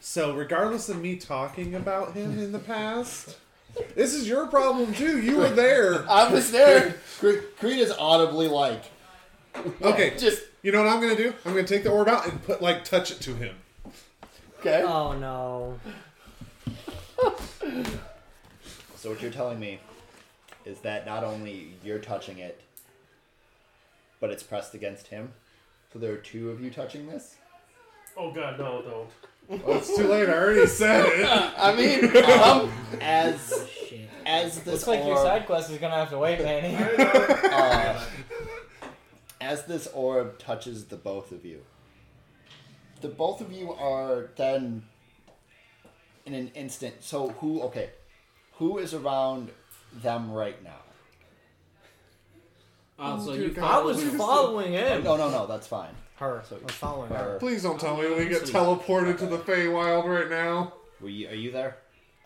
[0.00, 3.36] So, regardless of me talking about him in the past,
[3.94, 5.20] this is your problem too.
[5.20, 6.04] You were there.
[6.10, 6.94] I was there.
[7.18, 8.84] Creed, Creed is audibly like,
[9.82, 11.34] Okay, just you know what I'm gonna do?
[11.44, 13.54] I'm gonna take the orb out and put like touch it to him.
[14.60, 14.82] okay.
[14.82, 15.78] Oh no.
[18.96, 19.78] So what you're telling me
[20.64, 22.60] is that not only you're touching it,
[24.20, 25.32] but it's pressed against him.
[25.92, 27.36] So there are two of you touching this.
[28.16, 29.64] Oh god, no, don't.
[29.64, 30.28] Well, it's too late.
[30.28, 31.26] I already said it.
[31.58, 34.08] I mean, um, as Shit.
[34.26, 36.76] as this Looks like your orb, side quest is gonna have to wait, Manny.
[37.52, 38.04] uh,
[39.40, 41.62] as this orb touches the both of you,
[43.00, 44.82] the both of you are then
[46.28, 46.96] in an instant.
[47.00, 47.62] So who?
[47.62, 47.90] Okay,
[48.54, 49.50] who is around
[50.02, 50.76] them right now?
[52.98, 55.04] Oh, so you I was following him.
[55.04, 55.46] no, no, no.
[55.46, 55.90] That's fine.
[56.16, 56.42] Her.
[56.48, 57.36] So- I was following her.
[57.36, 60.74] Or- Please don't tell me we get teleported to the Feywild right now.
[61.00, 61.28] Were you?
[61.28, 61.76] Are you there?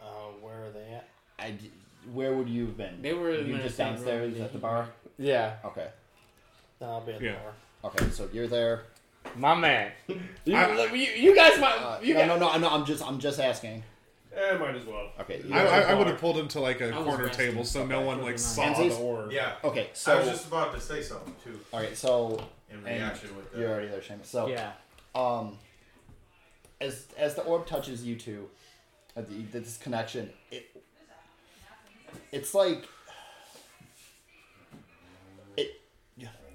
[0.00, 1.08] Uh, where are they at?
[1.38, 1.70] I d
[2.12, 3.00] where would you have been?
[3.02, 4.42] They were you just downstairs room.
[4.42, 4.88] at the bar.
[5.18, 5.88] Yeah, Okay.
[6.80, 7.32] No, I'll be at Yeah.
[7.32, 7.92] the bar.
[7.92, 8.10] Okay.
[8.10, 8.84] So you're there.
[9.36, 9.92] my man.
[10.44, 11.76] You, I- you, you guys might.
[11.76, 12.70] Uh, you no, guys, no, no, no.
[12.70, 13.84] I'm just, I'm just asking.
[14.34, 15.10] Eh, might as well.
[15.20, 15.42] Okay.
[15.44, 17.46] I, you're- I, I would have pulled him to like a I was corner resting.
[17.50, 18.96] table so no one like saw Menzies?
[18.96, 19.30] the orb.
[19.32, 19.52] Yeah.
[19.62, 19.90] okay.
[19.92, 20.20] So I So.
[20.20, 22.42] was just about to say something too all right, So.
[22.70, 23.72] in And reaction with You're that.
[23.74, 24.24] already there, Seamus.
[24.26, 24.46] So.
[24.48, 24.72] Yeah.
[25.14, 25.59] Um.
[26.80, 28.48] As as the orb touches you two,
[29.16, 30.68] uh, the, this connection, it.
[32.32, 32.88] It's like.
[35.56, 35.80] It.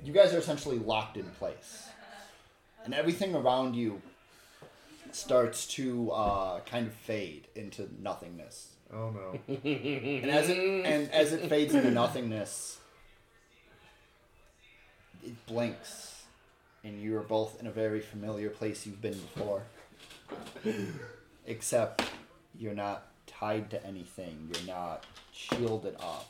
[0.03, 1.87] You guys are essentially locked in place,
[2.85, 4.01] and everything around you
[5.15, 8.73] starts to uh, kind of fade into nothingness.
[8.93, 9.39] Oh no.
[9.63, 12.79] And as it and as it fades into nothingness,
[15.23, 16.23] it blinks,
[16.83, 19.63] and you are both in a very familiar place you've been before.
[21.45, 22.03] Except
[22.57, 24.49] you're not tied to anything.
[24.53, 26.27] You're not shielded off.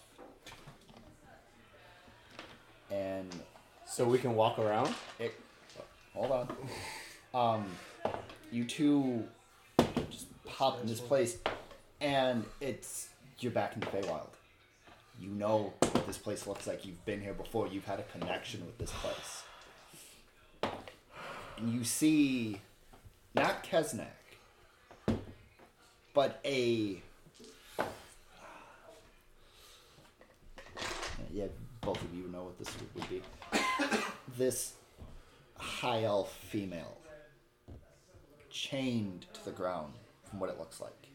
[2.91, 3.33] And
[3.85, 4.93] so we can walk around.
[5.19, 5.33] it
[6.13, 6.57] hold on.
[7.33, 7.65] Um
[8.51, 9.27] you two
[10.09, 11.37] just pop in this place
[12.01, 13.09] and it's
[13.39, 14.29] you're back in the Feywild.
[15.19, 16.85] You know what this place looks like.
[16.85, 17.67] You've been here before.
[17.67, 19.43] You've had a connection with this place.
[21.57, 22.61] And you see
[23.35, 24.05] not Kesnek,
[26.13, 27.01] but a
[31.33, 31.45] yeah,
[31.81, 33.21] both of you know what this would be.
[34.37, 34.73] this
[35.57, 36.97] high elf female
[38.57, 39.93] chained to the ground
[40.29, 41.07] from what it looks like.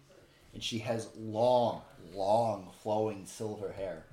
[0.55, 1.83] And she has long,
[2.15, 4.05] long flowing silver hair.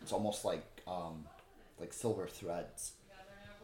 [0.00, 1.24] It's almost like um,
[1.78, 2.92] like silver threads.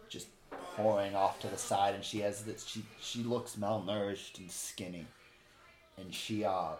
[0.09, 0.29] just
[0.77, 2.65] pouring off to the side, and she has this.
[2.65, 5.07] She she looks malnourished and skinny,
[5.97, 6.73] and she uh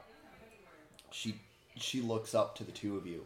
[1.11, 1.35] she
[1.77, 3.25] she looks up to the two of you.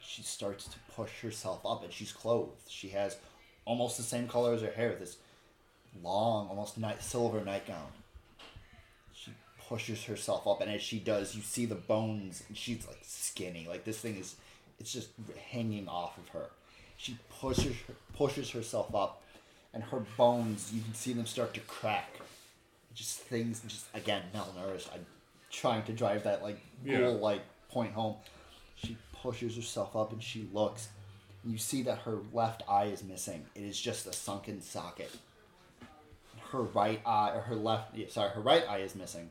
[0.00, 2.68] She starts to push herself up, and she's clothed.
[2.68, 3.16] She has
[3.64, 4.94] almost the same color as her hair.
[4.94, 5.18] This
[6.02, 7.88] long, almost night silver nightgown.
[9.12, 9.32] She
[9.68, 13.66] pushes herself up, and as she does, you see the bones, and she's like skinny.
[13.68, 14.36] Like this thing is,
[14.78, 15.08] it's just
[15.50, 16.46] hanging off of her.
[16.96, 17.74] She pushes
[18.14, 19.22] pushes herself up,
[19.74, 22.10] and her bones, you can see them start to crack.
[22.94, 24.88] Just things, just again malnourished.
[24.92, 25.04] I'm
[25.50, 27.08] trying to drive that like Yeah.
[27.08, 28.16] like point home.
[28.76, 30.88] She pushes herself up, and she looks.
[31.42, 33.46] And you see that her left eye is missing.
[33.54, 35.10] It is just a sunken socket
[36.52, 39.30] her right eye or her left sorry her right eye is missing.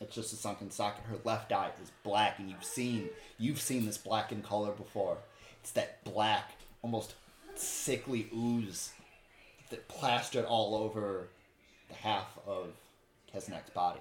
[0.00, 1.04] It's just a sunken socket.
[1.04, 3.08] Her left eye is black and you've seen
[3.38, 5.18] you've seen this black in color before.
[5.60, 6.52] It's that black
[6.82, 7.14] almost
[7.56, 8.92] sickly ooze
[9.70, 11.28] that plastered all over
[11.88, 12.68] the half of
[13.34, 14.00] Kesnek's body.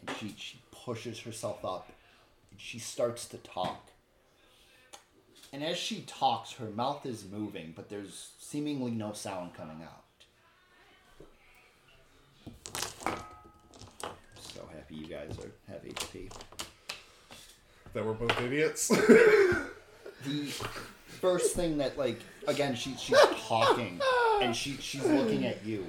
[0.00, 1.90] And she, she pushes herself up
[2.50, 3.88] and she starts to talk.
[5.52, 10.01] And as she talks her mouth is moving but there's seemingly no sound coming out
[14.92, 16.30] you guys are have HP.
[17.94, 18.90] That we're both idiots.
[20.24, 20.46] The
[21.20, 24.00] first thing that like again she she's talking
[24.40, 25.84] and she she's looking at you.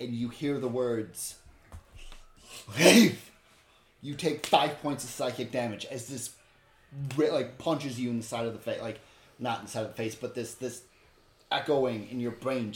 [0.00, 1.36] And you hear the words
[2.78, 3.30] Leave
[4.02, 6.30] You take five points of psychic damage as this
[7.16, 8.98] like punches you in the side of the face like
[9.38, 10.82] not inside of the face, but this this
[11.52, 12.72] echoing in your brain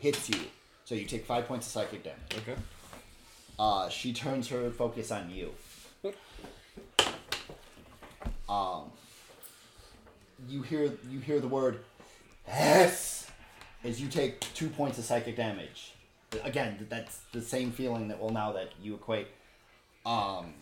[0.00, 0.40] hits you.
[0.84, 2.18] So you take five points of psychic damage.
[2.38, 2.60] okay.
[3.58, 5.52] Uh, she turns her focus on you.
[8.48, 8.90] Um,
[10.48, 11.80] you hear you hear the word
[12.46, 13.30] yes
[13.84, 15.94] as you take two points of psychic damage.
[16.44, 19.28] Again, that's the same feeling that well now that you equate.
[20.04, 20.54] Um,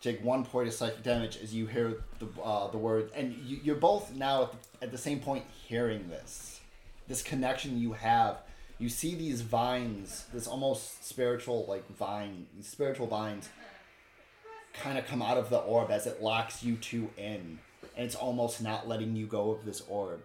[0.00, 3.60] take one point of psychic damage as you hear the uh, the word, and you,
[3.62, 6.60] you're both now at the, at the same point hearing this.
[7.06, 8.38] This connection you have
[8.78, 13.48] you see these vines, this almost spiritual like vine, spiritual vines
[14.72, 17.58] kind of come out of the orb as it locks you two in,
[17.96, 20.22] and it's almost not letting you go of this orb.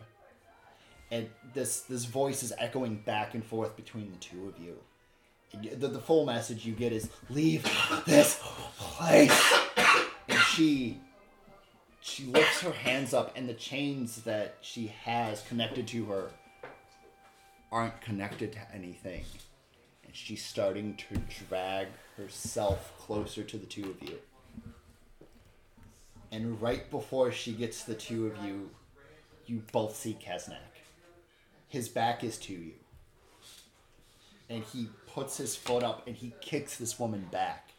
[1.11, 4.77] And this this voice is echoing back and forth between the two of you.
[5.77, 7.63] The, the full message you get is leave
[8.05, 8.39] this
[8.77, 9.53] place.
[10.27, 10.99] And she
[12.01, 16.31] she lifts her hands up and the chains that she has connected to her
[17.73, 19.25] aren't connected to anything.
[20.05, 21.19] And she's starting to
[21.49, 24.19] drag herself closer to the two of you.
[26.31, 28.69] And right before she gets the two of you,
[29.47, 30.57] you both see Kesnak.
[31.67, 32.73] His back is to you.
[34.49, 37.71] And he puts his foot up and he kicks this woman back.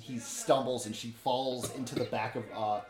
[0.00, 2.80] He stumbles and she falls into the back of uh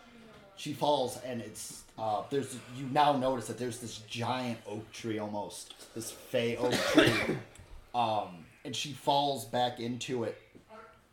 [0.57, 5.19] she falls and it's uh there's you now notice that there's this giant oak tree
[5.19, 5.75] almost.
[5.95, 7.13] This fey oak tree.
[7.95, 10.41] um and she falls back into it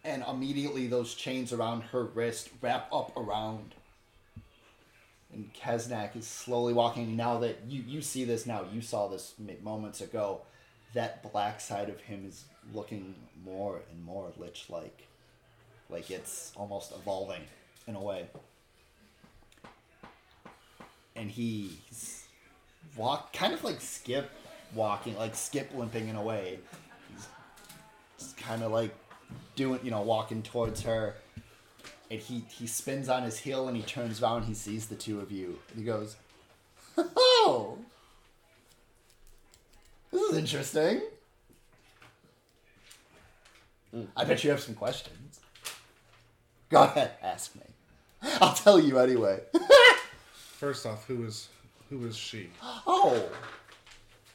[0.04, 3.76] and immediately those chains around her wrist wrap up around.
[5.34, 7.16] And Kesnak is slowly walking.
[7.16, 10.42] Now that you, you see this now, you saw this moments ago.
[10.94, 13.14] That black side of him is looking
[13.46, 15.06] more and more lich like.
[15.90, 17.42] Like it's almost evolving
[17.88, 18.28] in a way.
[21.20, 22.24] And he's
[22.96, 24.32] walk kind of like skip
[24.74, 26.60] walking, like skip limping in a way.
[28.18, 28.96] He's kind of like
[29.58, 31.16] doing, you know, walking towards her.
[32.10, 34.96] And he, he spins on his heel and he turns around and he sees the
[34.96, 35.60] two of you.
[35.72, 36.16] And he goes,
[36.98, 37.78] Oh!
[40.12, 41.02] This is interesting.
[44.16, 45.42] I bet you have some questions.
[46.70, 47.62] Go ahead, ask me.
[48.40, 49.42] I'll tell you anyway.
[50.60, 51.48] First off, who is
[51.90, 52.50] who is she?
[52.86, 53.30] Oh!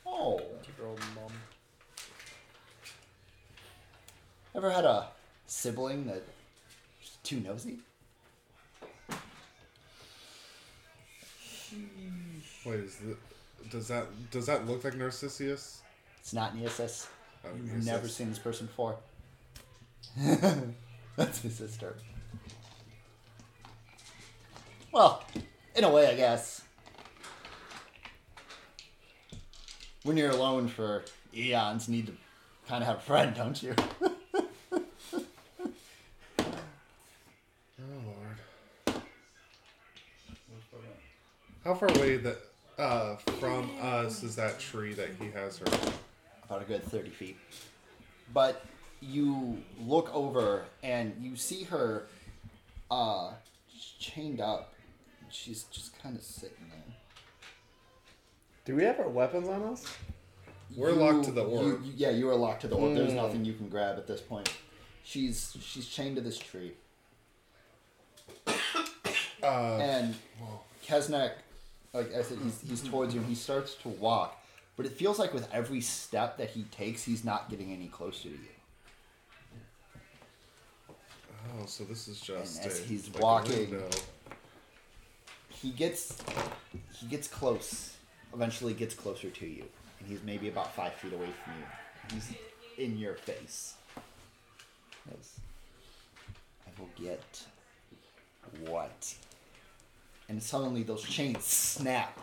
[0.07, 0.41] Oh.
[0.79, 1.31] Your old mom.
[4.55, 5.09] Ever had a
[5.47, 6.23] sibling that
[6.99, 7.79] was too nosy?
[12.65, 13.17] Wait, is the,
[13.71, 15.83] does that does that look like Narcissus?
[16.21, 17.07] It's not Neosis.
[17.45, 17.87] Oh, You've Narcissus.
[17.87, 18.97] never seen this person before.
[21.17, 21.97] That's his sister.
[24.91, 25.23] Well,
[25.75, 26.63] in a way, I guess.
[30.03, 32.13] When you're alone for eons, you need to
[32.69, 33.75] kind of have a friend, don't you?
[37.77, 38.01] Oh
[38.87, 39.03] Lord.
[41.65, 42.39] How far away that
[42.79, 45.67] uh, from us is that tree that he has her?
[46.45, 47.37] about a good 30 feet.
[48.33, 48.65] But
[49.01, 52.07] you look over and you see her
[52.91, 53.33] uh,
[53.99, 54.74] chained up.
[55.35, 56.95] She's just kind of sitting there.
[58.65, 59.85] Do we have our weapons on us?
[60.77, 61.85] We're locked to the orb.
[61.85, 62.95] you- yeah, you are locked to the orb.
[62.95, 63.17] There's Mm.
[63.17, 64.49] nothing you can grab at this point.
[65.03, 66.73] She's she's chained to this tree.
[69.43, 70.15] Uh, and
[70.87, 71.33] Kesnek,
[71.93, 74.43] like I said, he's, he's towards you and he starts to walk.
[74.75, 78.23] But it feels like with every step that he takes, he's not getting any closer
[78.23, 78.39] to you.
[81.61, 83.91] oh, so this is just And as a, he's like a walking- window.
[85.65, 86.19] He gets
[86.93, 87.97] he gets close
[88.35, 89.65] eventually gets closer to you
[89.99, 91.65] and he's maybe about five feet away from you.
[92.13, 92.35] He's
[92.77, 93.75] in your face.
[95.11, 95.41] Yes.
[96.67, 97.43] i will get
[98.69, 99.15] what?
[100.29, 102.19] And suddenly those chains snap.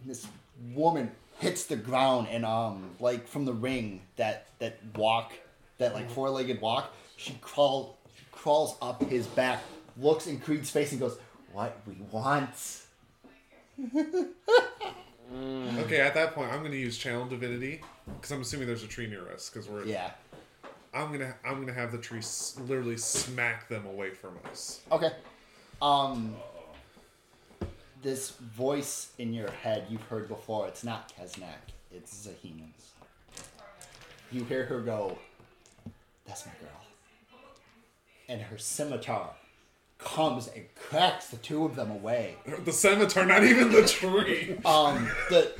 [0.00, 0.28] And this
[0.72, 1.10] woman
[1.40, 5.32] hits the ground and um like from the ring that that walk
[5.78, 7.94] that like four-legged walk she crawls
[8.32, 9.62] crawls up his back
[9.98, 11.18] looks in creed's face and goes
[11.56, 12.82] what we want
[15.80, 17.80] Okay, at that point, I'm going to use channel divinity
[18.14, 19.84] because I'm assuming there's a tree near us because we're.
[19.84, 20.10] yeah
[20.94, 24.80] I'm gonna I'm gonna have the tree s- literally smack them away from us.
[24.92, 25.10] okay
[25.82, 26.36] um
[28.02, 32.92] this voice in your head you've heard before it's not Kesnak, it's Zahina's.
[34.30, 35.18] You hear her go,
[36.26, 37.40] That's my girl.
[38.28, 39.30] And her scimitar
[39.98, 42.36] comes and cracks the two of them away.
[42.64, 44.58] The scimitar, not even the tree.
[44.64, 45.52] Um the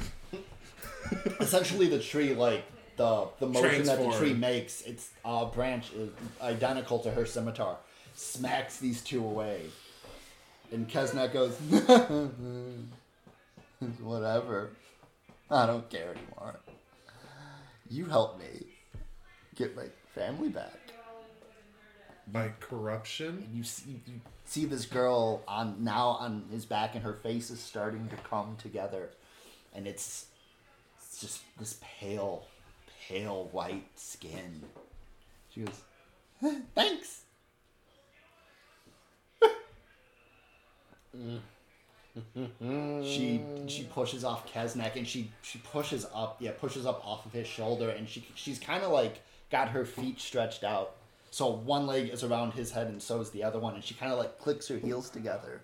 [1.41, 2.65] essentially the tree like
[2.97, 6.11] the the motion that the tree makes, its uh, branch is
[6.41, 7.77] identical to her scimitar.
[8.15, 9.63] Smacks these two away.
[10.73, 11.57] And Kesnak goes,
[14.01, 14.71] Whatever.
[15.51, 16.59] I don't care anymore.
[17.89, 18.67] You help me
[19.55, 19.85] get my
[20.15, 20.86] family back.
[22.33, 23.45] By corruption.
[23.47, 27.51] And you see, you see this girl on now on his back, and her face
[27.51, 29.11] is starting to come together,
[29.75, 30.27] and it's,
[30.99, 32.47] it's just this pale,
[33.09, 34.63] pale white skin.
[35.51, 35.81] She goes,
[36.75, 37.23] "Thanks."
[43.03, 47.33] she she pushes off Kesnek and she she pushes up yeah pushes up off of
[47.33, 49.21] his shoulder and she she's kind of like
[49.51, 50.95] got her feet stretched out
[51.37, 53.93] so one leg is around his head and so is the other one and she
[53.93, 55.61] kind of like clicks her heels together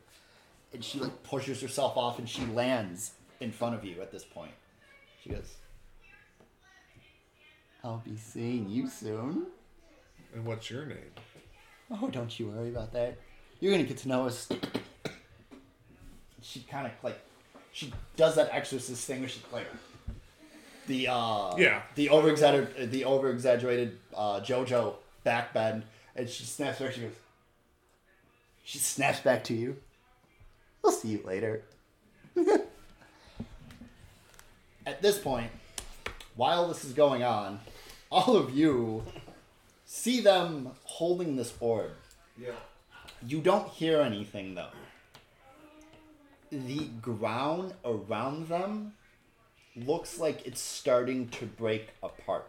[0.75, 4.23] and she like pushes herself off and she lands in front of you at this
[4.23, 4.51] point
[5.23, 5.55] she goes
[7.83, 9.47] I'll be seeing you soon
[10.35, 10.99] And what's your name?
[11.91, 13.17] Oh, don't you worry about that.
[13.59, 14.51] You're gonna get to know us.
[16.43, 17.19] she kind of like,
[17.73, 19.67] she does that exorcist thing where she like,
[20.87, 21.81] the uh, Yeah.
[21.95, 25.85] the over exaggerated, the over exaggerated uh, JoJo back bend,
[26.15, 26.93] and she snaps back.
[26.93, 27.13] She goes,
[28.65, 29.77] she snaps back to you.
[30.83, 31.63] We'll see you later.
[34.87, 35.51] At this point,
[36.35, 37.61] while this is going on,
[38.11, 39.03] all of you
[39.85, 41.93] see them holding this orb.
[42.41, 42.53] Yeah.
[43.27, 44.71] You don't hear anything though.
[46.51, 48.95] The ground around them
[49.77, 52.47] looks like it's starting to break apart.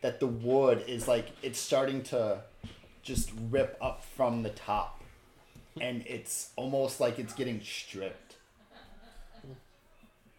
[0.00, 2.42] That the wood is like it's starting to
[3.02, 5.02] just rip up from the top.
[5.80, 8.36] And it's almost like it's getting stripped.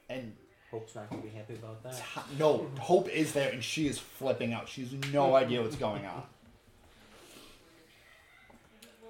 [0.10, 0.36] And
[0.72, 1.96] Hope's not gonna be happy about that.
[1.96, 4.70] T- no, Hope is there and she is flipping out.
[4.70, 6.24] She has no idea what's going on.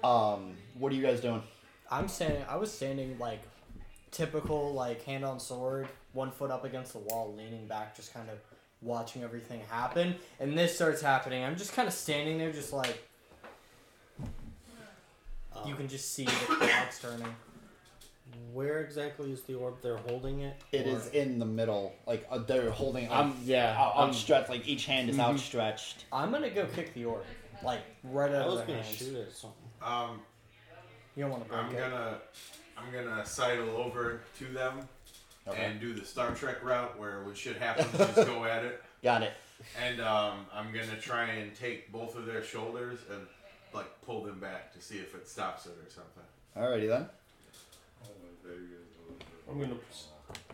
[0.02, 1.42] Um, what are you guys doing?
[1.90, 2.42] I'm standing.
[2.48, 3.42] I was standing like
[4.10, 8.28] typical, like hand on sword, one foot up against the wall, leaning back, just kind
[8.30, 8.38] of
[8.82, 10.16] watching everything happen.
[10.38, 11.44] And this starts happening.
[11.44, 13.02] I'm just kind of standing there, just like
[15.66, 17.34] you can just see the clogs turning.
[18.52, 19.76] Where exactly is the orb?
[19.82, 20.56] They're holding it.
[20.72, 23.08] It Or- is in the middle, like uh, they're holding.
[23.08, 23.74] Like, I'm yeah.
[23.78, 25.20] out- I'm, outstretched, like each hand is Mhm.
[25.24, 26.04] outstretched.
[26.12, 27.24] I'm gonna go kick the orb,
[27.62, 28.96] like right out I of was their gonna hands.
[28.96, 29.58] shoot at something.
[29.82, 30.22] Um,
[31.16, 31.78] You don't want to break I'm it.
[31.78, 32.18] gonna,
[32.76, 34.88] I'm gonna sidle over to them
[35.48, 35.64] Okay.
[35.64, 38.82] and do the Star Trek route where what should happen is just go at it.
[39.02, 39.32] Got it.
[39.82, 43.26] And um, I'm gonna try and take both of their shoulders and
[43.74, 46.22] like pull them back to see if it stops it or something.
[46.56, 47.08] Alrighty then.
[49.50, 49.74] I'm gonna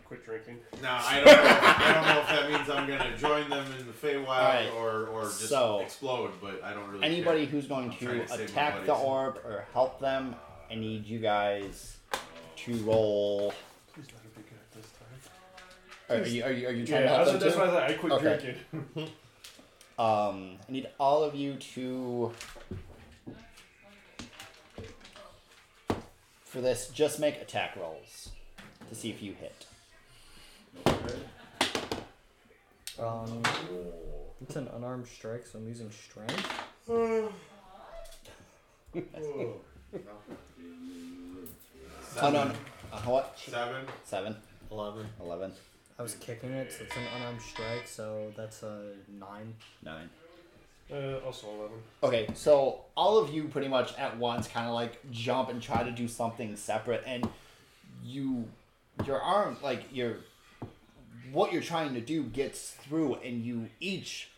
[0.05, 0.59] quit drinking.
[0.83, 1.33] Now I don't know.
[1.35, 5.07] I don't know if that means I'm gonna join them in the Feywild Alright, or
[5.09, 7.05] or just so- explode, but I don't really.
[7.05, 7.47] Anybody care.
[7.51, 10.35] who's going to to attack the orb or help them,
[10.71, 11.97] I need you guys
[12.57, 13.53] to roll.
[16.09, 17.61] Are, are you are you, are you trying to help that's, them that's too?
[17.61, 18.57] why I, thought I quit Okay.
[18.95, 19.13] drinking.
[19.99, 22.31] Um, I need all of you to.
[26.45, 28.29] For this, just make attack rolls
[28.91, 29.67] to see if you hit.
[32.99, 33.43] Um,
[34.43, 36.47] it's an unarmed strike, so I'm using strength.
[36.89, 37.31] Oh
[42.23, 42.53] no, no.
[42.93, 43.39] Uh, what?
[43.39, 43.87] Seven.
[44.05, 44.37] Seven,
[44.71, 45.07] Eleven.
[45.21, 45.53] eleven,
[45.99, 49.55] I was kicking it, so it's an unarmed strike, so that's a nine.
[49.83, 50.11] nine.
[50.93, 51.77] Uh, also 11.
[52.03, 55.83] Okay, so all of you pretty much at once kind of like jump and try
[55.83, 57.27] to do something separate, and
[58.05, 58.47] you,
[59.07, 60.19] your arm, like your,
[61.33, 64.29] what you're trying to do gets through, and you each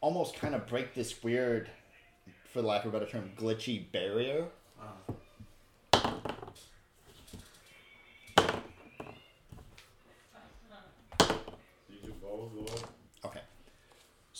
[0.00, 1.68] almost kind of break this weird,
[2.52, 4.46] for lack of a better term, glitchy barrier.
[4.80, 5.19] Okay.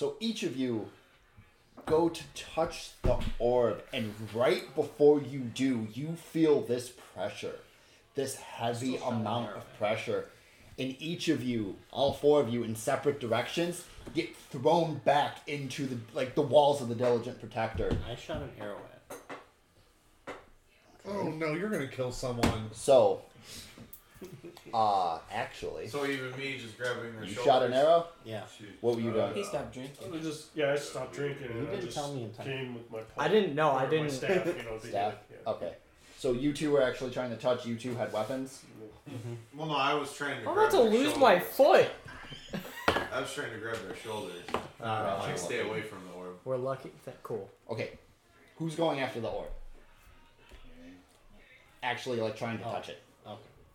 [0.00, 0.88] So each of you
[1.84, 7.56] go to touch the orb, and right before you do, you feel this pressure,
[8.14, 10.30] this heavy amount of pressure.
[10.78, 15.84] And each of you, all four of you, in separate directions, get thrown back into
[15.84, 17.94] the like the walls of the diligent protector.
[18.10, 20.38] I shot an arrow at.
[21.04, 22.70] Oh no, you're gonna kill someone.
[22.72, 23.20] So,
[24.74, 27.44] uh, actually, So even me just grabbing their you shoulders.
[27.44, 28.06] shot an arrow.
[28.24, 28.42] Yeah.
[28.80, 29.34] What were you Uh, doing?
[29.34, 30.12] He stopped drinking.
[30.14, 32.46] I just yeah, I stopped drinking and You I didn't just tell me in time.
[32.46, 33.00] came with my.
[33.18, 35.14] I didn't know, I or didn't- My staff, you know, to Staff.
[35.28, 35.50] get yeah.
[35.52, 35.74] Okay.
[36.18, 37.64] So you two were actually trying to touch.
[37.66, 38.62] You two had weapons.
[39.56, 40.48] Well, no, I was trying to.
[40.48, 41.54] I'm grab about to their lose my shoulders.
[41.56, 41.88] foot.
[43.12, 44.42] I was trying to grab their shoulders.
[44.82, 45.36] Ah, like okay.
[45.38, 46.36] stay away from the orb.
[46.44, 46.92] We're lucky.
[47.06, 47.50] That cool.
[47.70, 47.98] Okay.
[48.56, 49.48] Who's going after the orb?
[51.82, 52.72] Actually, like trying to Oh.
[52.72, 53.02] touch it.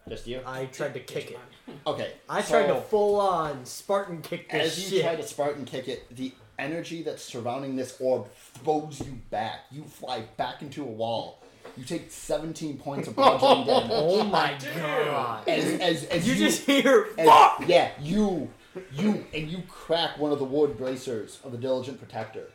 [0.08, 0.16] Okay.
[0.16, 0.42] Just you.
[0.46, 1.40] I tried to kick it.
[1.88, 2.14] Okay.
[2.30, 5.06] I tried to full on Spartan kick this As you shit.
[5.06, 8.28] try to Spartan kick it, the energy that's surrounding this orb
[8.64, 9.62] throws you back.
[9.72, 11.42] You fly back into a wall.
[11.76, 13.90] You take 17 points of bludgeoning damage.
[13.92, 15.48] oh my god.
[15.48, 17.64] As, as, as You you, just hear as- fuck.
[17.68, 18.50] Yeah, you,
[18.94, 22.50] you, and you crack one of the wood bracers of the Diligent Protector.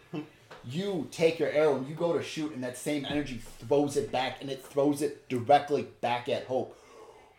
[0.65, 4.13] You take your arrow and you go to shoot, and that same energy throws it
[4.13, 6.77] back, and it throws it directly back at Hope,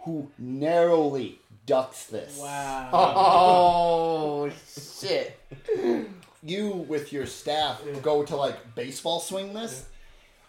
[0.04, 2.38] who narrowly ducks this.
[2.40, 2.90] Wow.
[2.94, 4.50] Oh
[5.00, 5.40] shit!
[6.44, 9.86] you with your staff go to like baseball swing this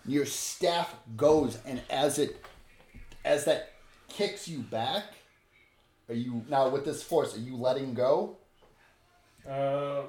[0.06, 2.42] your staff goes and as it
[3.24, 3.72] as that
[4.08, 5.04] kicks you back
[6.08, 8.36] are you now with this force are you letting go
[9.48, 10.02] Uh,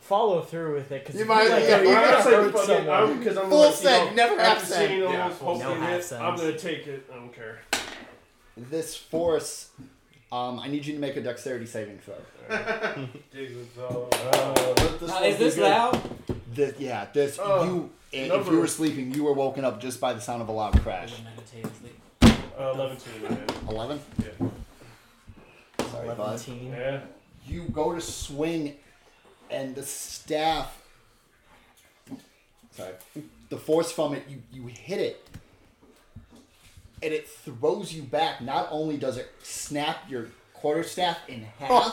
[0.00, 2.52] Follow through with it because You might- like, yeah, you're I'm gonna gonna say hurt
[2.52, 2.88] fuck it.
[2.88, 4.88] I'm because I'm Full like, send, you know, never half after send.
[4.90, 5.80] seeing all Yeah, those full Hope send.
[5.80, 6.12] No half hit.
[6.20, 7.06] I'm gonna take it.
[7.10, 7.58] I don't care.
[8.70, 9.70] This force
[10.32, 12.14] um, i need you to make a dexterity saving throw
[12.50, 13.06] Uh,
[14.78, 15.62] let this Now, one is be this good.
[15.62, 16.00] loud?
[16.54, 20.00] this, yeah this Oh, you if number- you were sleeping you were woken up just
[20.00, 21.14] by the sound of a loud crash
[22.22, 23.46] Uh, 11 man.
[23.68, 24.48] 11 Yeah.
[25.90, 26.66] sorry bud 11.
[26.66, 27.00] Yeah.
[27.46, 28.76] you go to swing
[29.50, 30.82] and the staff
[32.72, 32.92] sorry
[33.48, 35.26] the force from it you, you hit it
[37.02, 38.40] and it throws you back.
[38.40, 41.70] Not only does it snap your quarterstaff in half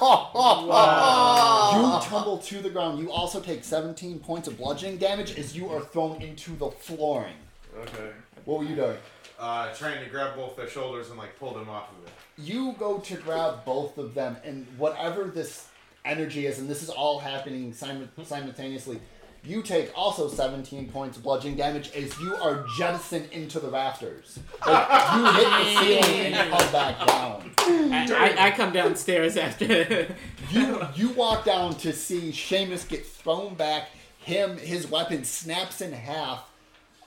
[1.75, 2.99] you tumble to the ground.
[2.99, 7.35] You also take 17 points of bludgeoning damage as you are thrown into the flooring.
[7.77, 8.11] Okay.
[8.45, 8.97] what were you doing?
[9.37, 12.11] Uh, trying to grab both their shoulders and like pull them off of it.
[12.37, 15.67] you go to grab both of them, and whatever this
[16.05, 18.99] energy is, and this is all happening sim- simultaneously,
[19.45, 24.39] you take also 17 points of bludgeoning damage as you are jettisoned into the rafters.
[24.65, 27.51] Like, you hit the ceiling and you come back down.
[27.57, 30.07] I, I, I come downstairs after.
[30.51, 33.89] You you walk down to see Seamus get thrown back.
[34.19, 36.47] Him, his weapon snaps in half.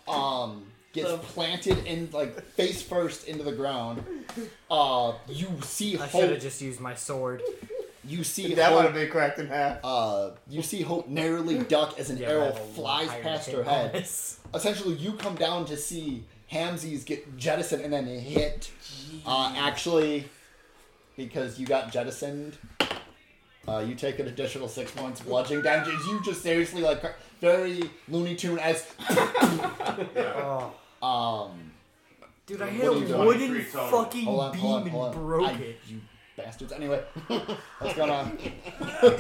[0.09, 4.03] Um, gets planted in like face first into the ground.
[4.71, 7.43] Uh, you see I should have just used my sword.
[8.09, 9.79] You see That would Hope have been cracked in half.
[9.85, 13.93] uh, you see Hope narrowly duck as an Yeah, arrow flies past her head.
[13.93, 14.41] bonus.
[14.55, 18.71] Essentially, you come down to see Hamsies get jettisoned and then hit.
[19.27, 20.27] Uh, actually,
[21.17, 22.57] because you got jettisoned,
[23.67, 25.89] uh, you take an additional six points bludgeoning damage.
[26.07, 27.03] You just seriously like
[27.43, 28.87] very Looney Tune as
[30.17, 30.73] Oh,
[31.03, 31.73] um.
[32.47, 33.89] dude, I hit a wooden Free total.
[34.05, 35.79] fucking Hold on, beam hold on, and broke I- it.
[35.87, 36.01] You
[36.39, 36.73] bastards.
[36.73, 38.39] Anyway, what's going on?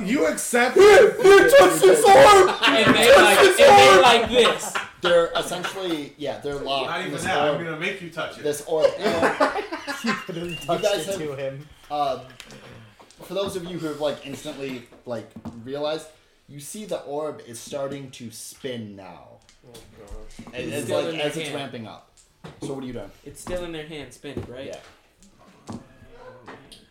[0.04, 2.48] You accept You touched his arm.
[2.64, 4.74] and they like, and they like this.
[5.02, 6.88] they're essentially yeah, they're locked.
[6.90, 7.38] Not in even this that.
[7.38, 7.64] I'm orb.
[7.64, 8.42] gonna make you touch it.
[8.42, 8.90] This orb.
[8.98, 9.64] and,
[10.04, 11.68] you literally you touched guys it have to him.
[11.90, 12.24] uh,
[13.22, 15.30] for those of you who have like instantly like
[15.64, 16.06] realized,
[16.48, 19.38] you see the orb is starting to spin now.
[19.66, 20.54] Oh gosh.
[20.54, 21.54] As, It's as, still like in as it's hand.
[21.54, 22.10] ramping up.
[22.62, 23.10] So what are you doing?
[23.24, 24.66] It's still in their hand, spinning, right?
[24.66, 24.76] Yeah.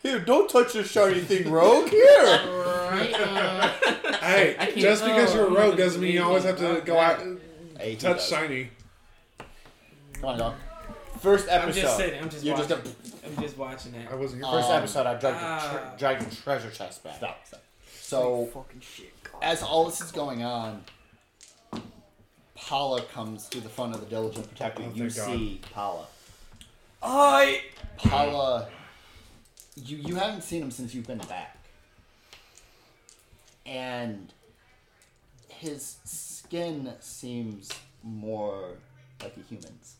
[0.03, 1.89] Here, don't touch this shiny thing, rogue.
[1.89, 2.23] Here.
[2.23, 3.13] Right.
[3.17, 3.73] Uh,
[4.27, 7.21] Hey, just because you're a oh, rogue doesn't mean you always have to go out
[7.21, 7.39] and
[7.79, 8.27] Hey, he touch does.
[8.27, 8.69] shiny.
[10.13, 10.55] Come on, dog.
[11.21, 11.49] First episode.
[11.49, 11.81] I'm episode.
[11.81, 12.21] just sitting.
[12.21, 12.83] I'm just You're just watching.
[12.83, 14.07] gonna- I'm just watching it.
[14.11, 14.51] I wasn't here.
[14.51, 15.59] Uh, First Um, episode, I dragged, ah.
[15.71, 17.15] the tre- dragged the treasure chest back.
[17.17, 17.39] Stop.
[17.47, 17.63] stop.
[18.01, 19.13] So fucking shit.
[19.23, 19.39] God.
[19.41, 20.83] as all this is going on,
[22.55, 24.83] Paula comes to the front of the Diligent Protector.
[24.85, 25.37] Oh, you thank God.
[25.37, 26.05] see Paula.
[27.01, 27.61] I.
[27.97, 28.67] Paula,
[29.83, 31.57] you you haven't seen him since you've been back,
[33.65, 34.33] and
[35.49, 37.69] his skin seems
[38.03, 38.71] more
[39.21, 39.95] like a human's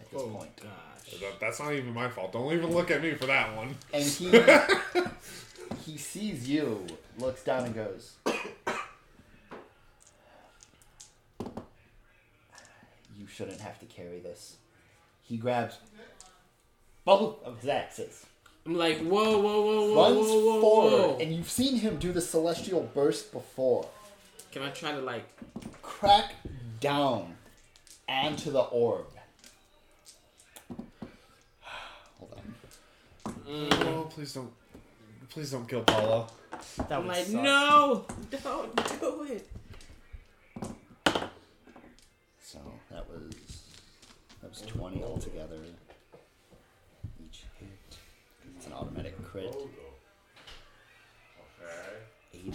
[0.00, 1.20] at this Oh point, gosh.
[1.20, 2.32] That- That's not even my fault.
[2.32, 3.74] Don't even look at me for that one.
[3.92, 4.30] and he
[5.92, 6.86] he sees you,
[7.18, 8.12] looks down, and goes.
[13.16, 14.56] You shouldn't have to carry this.
[15.22, 15.78] He grabs
[17.04, 18.26] both of his axes.
[18.66, 21.18] I'm like, whoa, whoa, whoa, whoa, runs whoa, whoa, forward, whoa.
[21.20, 23.88] and you've seen him do the celestial burst before.
[24.52, 25.24] Can I try to like?
[25.82, 26.34] Crack
[26.80, 27.36] down
[28.08, 29.06] onto the orb.
[32.18, 32.54] Hold on.
[33.48, 34.52] Oh, please don't.
[35.30, 36.26] Please don't kill Paula.
[36.76, 37.42] That I'm would like, suck.
[37.42, 38.04] no,
[38.42, 39.48] don't do it.
[42.42, 42.58] So
[42.90, 43.62] that was
[44.42, 45.58] that was twenty altogether.
[47.24, 47.98] Each hit.
[48.56, 49.54] It's an automatic crit.
[52.34, 52.52] Eighty.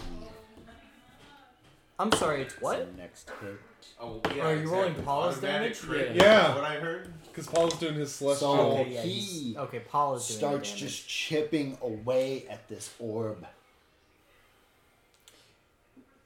[1.98, 2.42] I'm sorry.
[2.42, 2.94] It's what?
[2.94, 3.56] the Next hit.
[4.00, 5.80] Oh, Are you rolling Paula's Automatic damage?
[5.80, 6.16] crit.
[6.16, 6.54] Yeah.
[6.54, 7.12] What I heard.
[7.24, 8.54] Because Paula's doing his celestial.
[8.56, 10.82] So Okay, yeah, he he's- okay, Paul is doing starts damage.
[10.82, 13.46] just chipping away at this orb.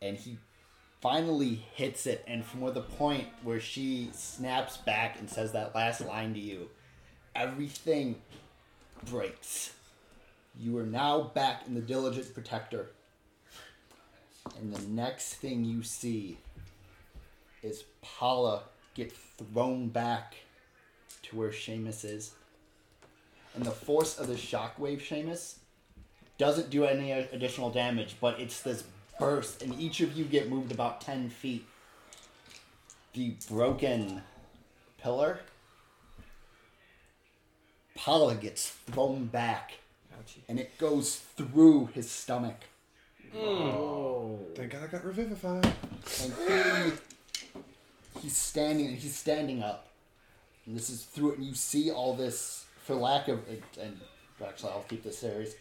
[0.03, 0.39] And he
[1.01, 5.75] finally hits it, and from where the point where she snaps back and says that
[5.75, 6.69] last line to you,
[7.37, 8.17] everything
[9.05, 9.75] breaks.
[10.59, 12.91] You are now back in the Diligent Protector.
[14.59, 16.39] And the next thing you see
[17.63, 18.63] is Paula
[18.95, 20.35] get thrown back
[21.23, 22.33] to where Seamus is.
[23.55, 25.57] And the force of the shockwave, Seamus,
[26.39, 28.85] doesn't do any additional damage, but it's this
[29.19, 31.67] burst, and each of you get moved about 10 feet.
[33.13, 34.23] The broken
[34.99, 35.41] pillar,
[37.95, 39.73] Paula gets thrown back,
[40.49, 42.57] and it goes through his stomach.
[43.37, 44.39] Oh.
[44.55, 45.65] Thank God I got revivified.
[46.23, 46.93] and he
[48.21, 49.89] he's standing he's standing up
[50.67, 53.41] and this is through it and you see all this for lack of
[53.81, 53.99] and
[54.45, 55.55] actually i'll keep this serious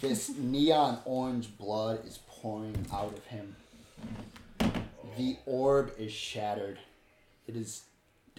[0.00, 3.56] this neon orange blood is pouring out of him
[5.16, 6.78] the orb is shattered
[7.46, 7.82] it is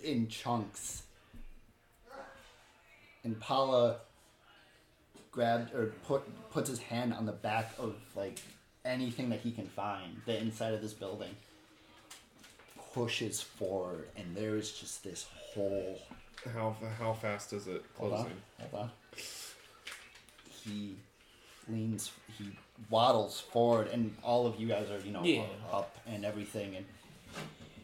[0.04, 1.04] in chunks
[3.24, 3.98] and paula
[5.32, 8.40] grabbed or put puts his hand on the back of like
[8.84, 11.30] anything that he can find the inside of this building
[12.94, 16.00] pushes forward and there is just this hole
[16.54, 18.38] How how fast is it hold on closing?
[18.72, 18.92] hold on
[20.64, 20.96] he
[21.70, 22.50] leans he
[22.90, 25.44] waddles forward and all of you guys are you know Yeah.
[25.72, 26.86] up and everything and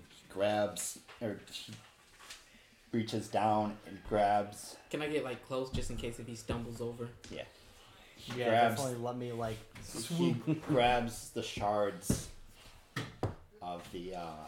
[0.10, 1.74] he grabs or he
[2.92, 6.82] reaches down and grabs Can I get like close just in case if he stumbles
[6.82, 7.10] over?
[7.30, 7.44] yeah
[8.36, 9.58] Yeah, grabs definitely let me like
[10.10, 10.34] he
[10.68, 12.28] grabs the shards
[13.62, 14.48] of the uh,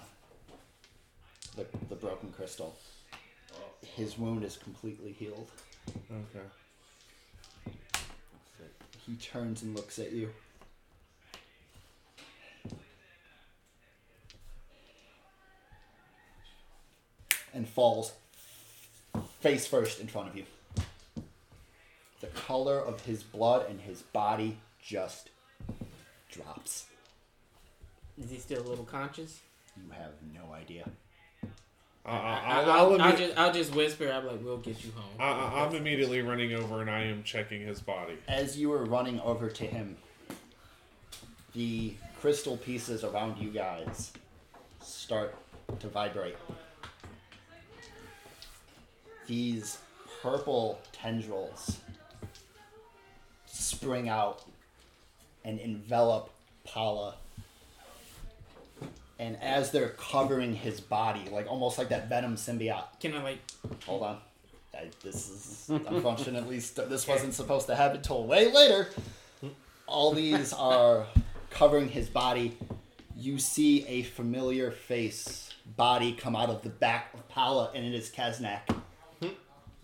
[1.55, 2.75] the, the broken crystal.
[3.95, 5.51] His wound is completely healed.
[6.09, 6.45] Okay.
[9.05, 10.29] He turns and looks at you.
[17.53, 18.13] And falls
[19.39, 20.43] face first in front of you.
[22.21, 25.29] The color of his blood and his body just
[26.31, 26.85] drops.
[28.21, 29.39] Is he still a little conscious?
[29.77, 30.85] You have no idea.
[32.05, 34.09] Uh, I, I'll, I'll, I'll, I'll just I'll just whisper.
[34.11, 35.09] I'm like, we'll get you home.
[35.19, 38.15] I, I- I'm immediately running over and I am checking his body.
[38.27, 39.95] As you are running over to him,
[41.53, 44.11] the crystal pieces around you guys
[44.81, 45.35] start
[45.79, 46.35] to vibrate.
[49.29, 49.77] These
[50.23, 51.77] purple tendrils
[53.45, 54.41] spring out
[55.45, 56.31] and envelop
[56.65, 57.13] Paula.
[59.19, 62.85] And as they're covering his body, like almost like that venom symbiote.
[62.99, 63.37] Can I like?
[63.85, 64.17] Hold on.
[64.73, 68.87] I, this is unfortunately st- this wasn't supposed to happen till way later.
[69.85, 71.05] All these are
[71.51, 72.57] covering his body.
[73.15, 77.93] You see a familiar face, body come out of the back of Pala, and it
[77.93, 78.61] is Kaznak.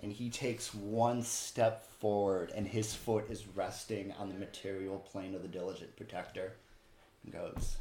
[0.05, 5.33] And he takes one step forward, and his foot is resting on the material plane
[5.33, 6.53] of the Diligent Protector,
[7.23, 7.77] and goes,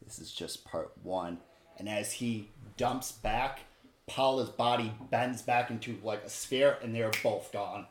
[0.00, 1.38] This is just part one.
[1.76, 3.62] And as he dumps back,
[4.06, 7.86] Paula's body bends back into like a sphere, and they're both gone.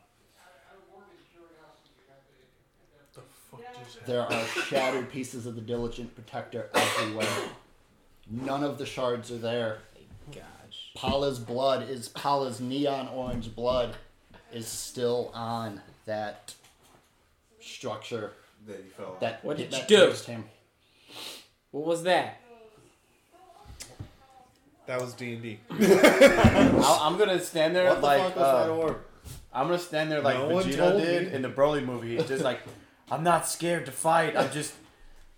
[3.12, 3.20] The
[3.50, 4.06] fuck just?
[4.06, 7.28] There are shattered pieces of the Diligent Protector everywhere.
[8.30, 9.80] None of the shards are there.
[10.32, 10.57] Gosh.
[10.98, 13.94] Paula's blood is Paula's neon orange blood
[14.52, 16.54] is still on that
[17.60, 18.32] structure
[18.66, 19.16] That he fell.
[19.20, 20.12] that What did that you do?
[20.26, 20.44] him.
[21.70, 22.40] What was that?
[24.86, 25.60] That was D and D.
[25.70, 28.96] I'll- I'm gonna stand there What the like fuck was uh, that?
[29.52, 31.34] I'm gonna stand there like No Vegeta did me.
[31.34, 32.60] in the Broly movie, just like
[33.10, 34.34] I'm not scared to fight.
[34.34, 34.74] I've just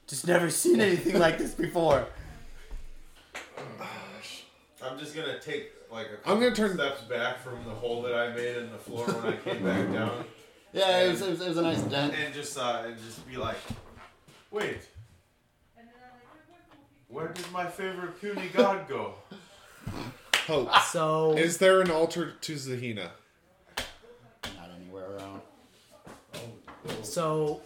[0.06, 2.06] just never seen anything like this before.
[4.82, 8.14] I'm just gonna take like a I'm gonna turn- steps back from the hole that
[8.14, 10.24] I made in the floor when I came back down,
[10.72, 12.14] Yeah, it was, it was, it was a nice dent.
[12.14, 13.56] and just uh, and just be like,
[14.50, 14.88] wait,
[17.08, 19.14] where did my favorite puny god go?
[20.46, 20.74] Hope.
[20.90, 23.10] So Is there an altar to Zahina?
[24.56, 25.40] Not anywhere around.
[27.02, 27.60] so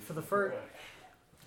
[0.00, 0.56] for the first,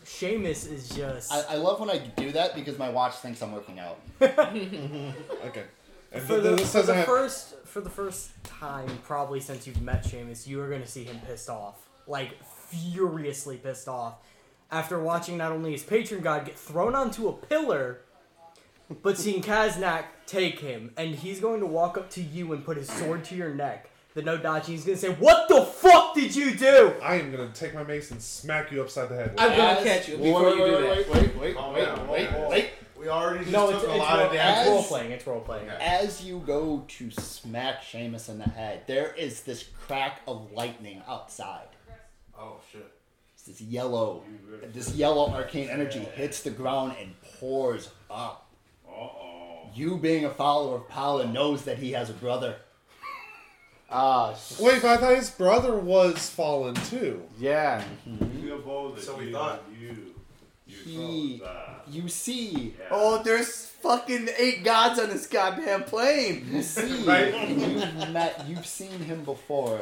[0.05, 3.51] Seamus is just I, I love when I do that because my watch thinks I'm
[3.51, 3.99] working out.
[4.21, 5.63] Okay.
[6.11, 7.05] And for the, this for doesn't the have.
[7.05, 11.03] first for the first time probably since you've met Seamus, you are going to see
[11.03, 14.17] him pissed off, like furiously pissed off,
[14.71, 18.01] after watching not only his patron god get thrown onto a pillar,
[19.01, 22.77] but seeing Kaznak take him, and he's going to walk up to you and put
[22.77, 23.89] his sword to your neck.
[24.13, 27.49] The Nodachi is going to say, "What the fuck did you do?" I am gonna
[27.51, 29.33] take my mace and smack you upside the head.
[29.39, 29.57] I'm it.
[29.57, 31.15] gonna As- catch you before wait, you do wait, that.
[31.21, 32.49] Wait, wait, Calm wait, down, wait, whoa, whoa.
[32.49, 32.69] wait.
[32.95, 34.67] We already just No, took it's, a it's, lot role, of it's damage.
[34.69, 35.11] role playing.
[35.11, 35.69] It's role playing.
[35.69, 35.83] Okay.
[35.83, 41.01] As you go to smack Seamus in the head, there is this crack of lightning
[41.07, 41.67] outside.
[42.37, 42.85] Oh shit!
[43.33, 44.21] It's this yellow,
[44.73, 48.47] this yellow arcane energy hits the ground and pours up.
[48.87, 49.69] Uh oh.
[49.73, 52.57] You, being a follower of Paula, knows that he has a brother.
[53.95, 57.21] Ah, Wait, but I thought his brother was fallen too.
[57.39, 57.83] yeah.
[58.99, 60.13] So we thought you.
[60.65, 61.43] You He,
[61.91, 66.47] you see, Oh, there's fucking eight gods on this goddamn plane.
[66.51, 67.49] you see, Right?
[67.49, 69.79] you've met, you've seen him before.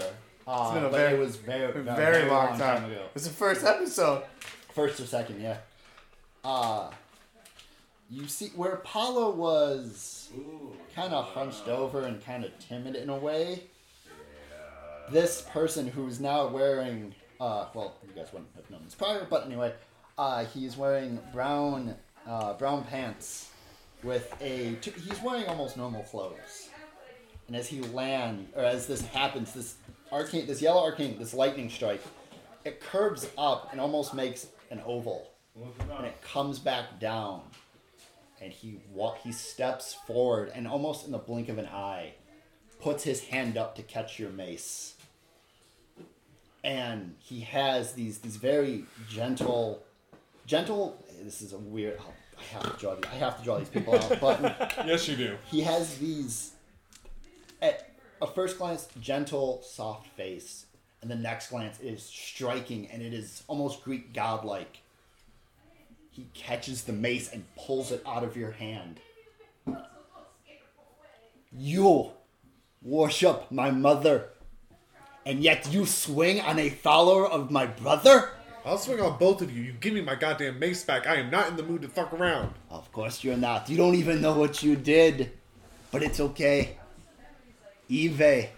[0.47, 2.85] Uh, It's been a but very- it was very, very, very long time.
[2.91, 3.03] ago.
[3.15, 4.23] It's the first episode.
[4.73, 5.57] First or second, yeah.
[6.43, 6.89] Uh
[8.09, 10.29] you see where Paula was
[10.95, 13.63] kind of hunched over and kind of timid in a way.
[15.11, 19.45] This person who's now wearing uh well, you guys wouldn't have known this prior, but
[19.45, 19.73] anyway,
[20.17, 23.49] uh he's wearing brown uh brown pants
[24.03, 26.69] with a t- he's wearing almost normal clothes.
[27.47, 29.75] And as he land or as this happens, this
[30.13, 32.01] arcane this yellow arcane, this lightning strike,
[32.63, 35.29] it curves up and almost makes an oval.
[35.97, 37.41] And it comes back down.
[38.41, 38.79] And he
[39.23, 42.13] he steps forward and almost in the blink of an eye
[42.79, 44.95] puts his hand up to catch your mace
[46.63, 49.81] and he has these these very gentle
[50.45, 53.57] gentle this is a weird oh, I have to draw these, I have to draw
[53.59, 54.41] these people out but
[54.85, 55.37] Yes, you do.
[55.45, 56.51] he has these
[57.61, 60.65] at a first glance gentle soft face
[61.01, 64.81] and the next glance is striking and it is almost greek godlike.
[66.11, 68.99] He catches the mace and pulls it out of your hand.
[71.51, 72.11] You
[72.83, 74.29] worship my mother
[75.25, 78.31] and yet you swing on a follower of my brother
[78.63, 79.63] I'll swing on both of you.
[79.63, 81.07] You give me my goddamn mace back.
[81.07, 82.53] I am not in the mood to fuck around.
[82.69, 83.69] Of course you're not.
[83.69, 85.31] You don't even know what you did.
[85.91, 86.77] But it's okay.
[87.89, 88.49] Eve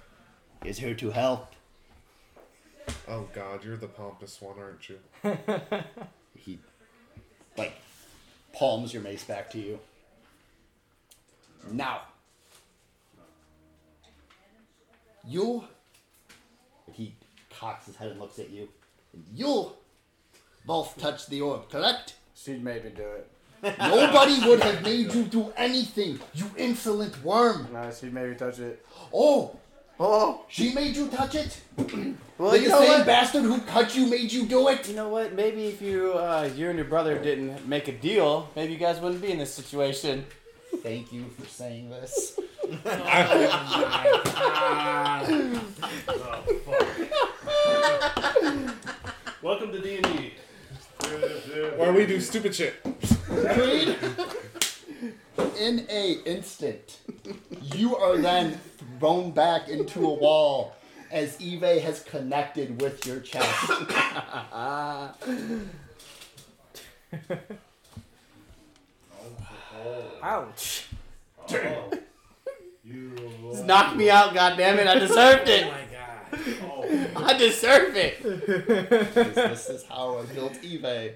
[0.66, 1.54] is here to help.
[3.08, 5.00] Oh god, you're the pompous one, aren't you?
[6.36, 6.60] He,
[7.58, 7.74] like,
[8.52, 9.80] palms your mace back to you.
[11.72, 12.02] Now,
[15.26, 15.64] you.
[16.92, 17.16] He
[17.50, 18.70] cocks his head and looks at you.
[19.34, 19.72] You
[20.66, 22.16] both touched the orb, correct?
[22.36, 23.30] She made me do it.
[23.80, 27.68] Nobody would have made you do anything, you insolent worm.
[27.72, 28.86] No, she made me touch it.
[29.14, 29.58] Oh,
[30.00, 31.62] Oh, She made you touch it.
[32.38, 33.06] well, the you know same what?
[33.06, 34.90] bastard who cut you made you do it.
[34.90, 35.34] You know what?
[35.34, 39.00] Maybe if you, uh, you and your brother didn't make a deal, maybe you guys
[39.00, 40.26] wouldn't be in this situation.
[40.82, 42.40] Thank you for saying this.
[42.86, 43.04] Oh
[47.56, 48.76] oh,
[49.42, 50.34] Welcome to D and D.
[51.78, 52.82] Where we do stupid shit.
[53.28, 53.98] Creed,
[55.60, 57.00] in a instant,
[57.62, 58.60] you are then
[59.00, 60.76] thrown back into a wall
[61.12, 63.72] as Eve has connected with your chest.
[69.86, 70.06] Oh.
[70.22, 70.88] Ouch.
[71.50, 71.92] Oh.
[73.52, 74.88] Just knock me out, goddammit!
[74.88, 75.66] I deserved it.
[75.66, 77.12] Oh it.
[77.14, 77.24] my god.
[77.34, 78.24] I deserve it.
[78.24, 81.16] this is how I built Eve.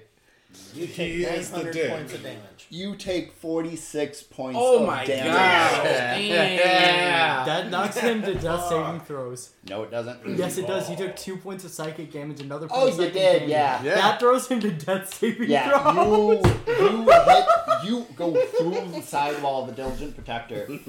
[0.74, 1.90] You take He is the 900 dick.
[1.90, 2.66] points of damage.
[2.70, 5.32] You take 46 points Oh of my damage.
[5.32, 6.20] god.
[6.20, 7.44] Yeah.
[7.44, 9.50] That knocks him to death saving throws.
[9.68, 10.36] No, it doesn't.
[10.38, 10.86] Yes, it does.
[10.88, 10.98] He oh.
[10.98, 13.48] took two points of psychic damage, another oh, point Oh, of you psychic did, damage.
[13.50, 13.82] yeah.
[13.82, 13.94] Yeah.
[13.94, 16.44] That throws him to death saving Yeah, throws.
[16.66, 17.44] you you hit
[17.84, 20.66] you go through the sidewall of the diligent protector.
[20.84, 20.86] Fuck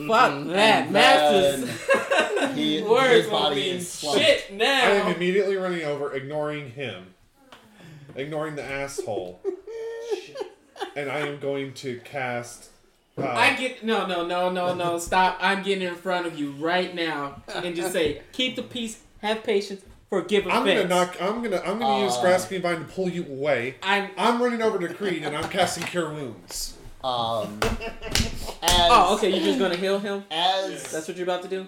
[0.47, 0.83] that.
[0.85, 1.79] and Masters.
[2.37, 4.21] then He, Words his body is slumped.
[4.21, 7.13] shit I am immediately running over, ignoring him,
[8.15, 9.41] ignoring the asshole,
[10.95, 12.69] and I am going to cast.
[13.17, 15.37] Uh, I get no no no no no stop!
[15.41, 19.43] I'm getting in front of you right now and just say, keep the peace, have
[19.43, 21.17] patience, forgive I'm gonna knock.
[21.21, 21.61] I'm gonna.
[21.65, 23.75] I'm gonna use Uh, grasping vine to pull you away.
[23.83, 26.75] I'm I'm running over to Creed and I'm casting Cure Wounds.
[27.03, 29.29] Um, as, oh okay.
[29.29, 30.23] You're just gonna heal him.
[30.31, 31.67] As That's what you're about to do.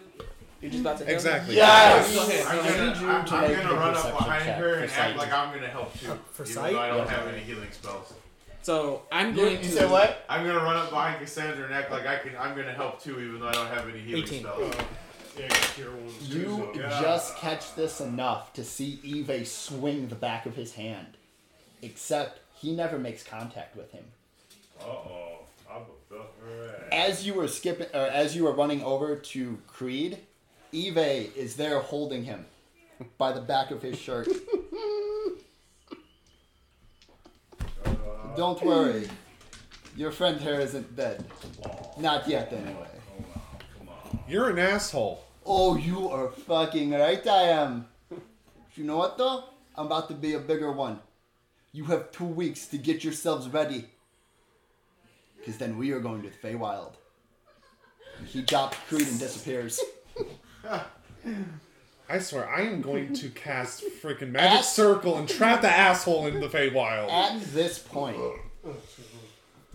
[0.62, 1.56] You're just about to heal Exactly.
[1.56, 2.12] Yes!
[2.12, 2.44] Him?
[2.44, 2.50] Go.
[2.50, 5.00] I'm gonna, need you I'm, to I'm make gonna run up behind her and sight.
[5.00, 6.20] act like I'm gonna help too.
[6.32, 6.74] For even sight?
[6.74, 8.14] though I don't have any healing spells.
[8.62, 9.64] So I'm going to.
[9.64, 10.24] You say what?
[10.30, 12.34] I'm gonna run up behind Cassandra and act like I can.
[12.38, 14.40] I'm gonna help too, even though I don't have any healing 18.
[14.42, 14.76] spells.
[15.40, 20.46] Yeah, cure wounds too, You just catch this enough to see Eve swing the back
[20.46, 21.18] of his hand,
[21.82, 24.04] except he never makes contact with him.
[24.80, 25.32] Uh oh.
[25.74, 26.92] I'm a right.
[26.92, 30.20] As you were skipping, or as you were running over to Creed,
[30.72, 30.98] Eve
[31.35, 32.45] is there holding him
[33.18, 34.27] by the back of his shirt.
[38.38, 39.10] Don't worry,
[39.98, 41.26] your friend here isn't dead.
[41.98, 42.88] Not yet, anyway.
[44.27, 45.26] You're an asshole.
[45.45, 47.88] Oh, you are fucking right, I am.
[48.76, 49.43] You know what though?
[49.76, 50.99] I'm about to be a bigger one.
[51.73, 53.88] You have two weeks to get yourselves ready.
[55.38, 56.93] Because then we are going to the Feywild.
[58.26, 59.80] He drops Creed and disappears.
[62.10, 66.28] I swear, I am going to cast freaking magic At- circle and trap the asshole
[66.28, 67.10] in the Feywild.
[67.10, 68.18] At this point,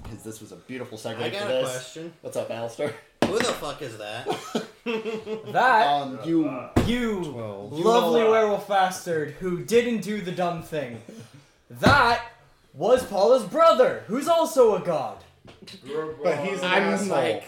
[0.03, 1.71] because this was a beautiful segue I for got a this.
[1.71, 2.13] question.
[2.21, 2.95] What's up, Alistair?
[3.27, 4.27] Who the fuck is that?
[5.53, 6.49] That Um, you
[6.87, 7.73] you Twelve.
[7.73, 11.03] lovely will, uh, werewolf bastard who didn't do the dumb thing.
[11.69, 12.23] That
[12.73, 15.19] was Paula's brother, who's also a god.
[16.23, 17.09] But he's an I'm asshole.
[17.09, 17.45] like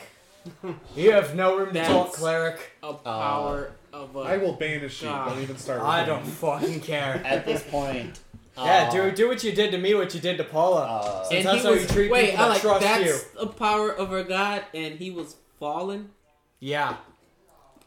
[0.97, 2.73] You have no room to talk, cleric.
[2.83, 4.21] a power of a.
[4.21, 5.09] I will banish you.
[5.09, 5.83] Don't even start.
[5.83, 7.21] I don't fucking care.
[7.25, 8.21] at this point.
[8.57, 10.81] Yeah, uh, do do what you did to me, what you did to Paula.
[10.81, 12.31] Uh, Since and that's he how was you treat wait.
[12.31, 13.05] people I that like trust that's
[13.35, 13.41] you.
[13.41, 16.11] a power of a god, and he was fallen.
[16.59, 16.97] Yeah,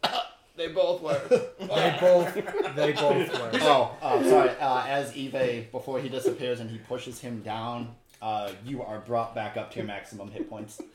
[0.56, 1.20] they both were.
[1.60, 2.34] they both
[2.78, 3.50] they both were.
[3.64, 4.50] oh, uh, sorry.
[4.62, 9.34] Uh, as Eve, before he disappears and he pushes him down, uh, you are brought
[9.36, 10.82] back up to your maximum hit points.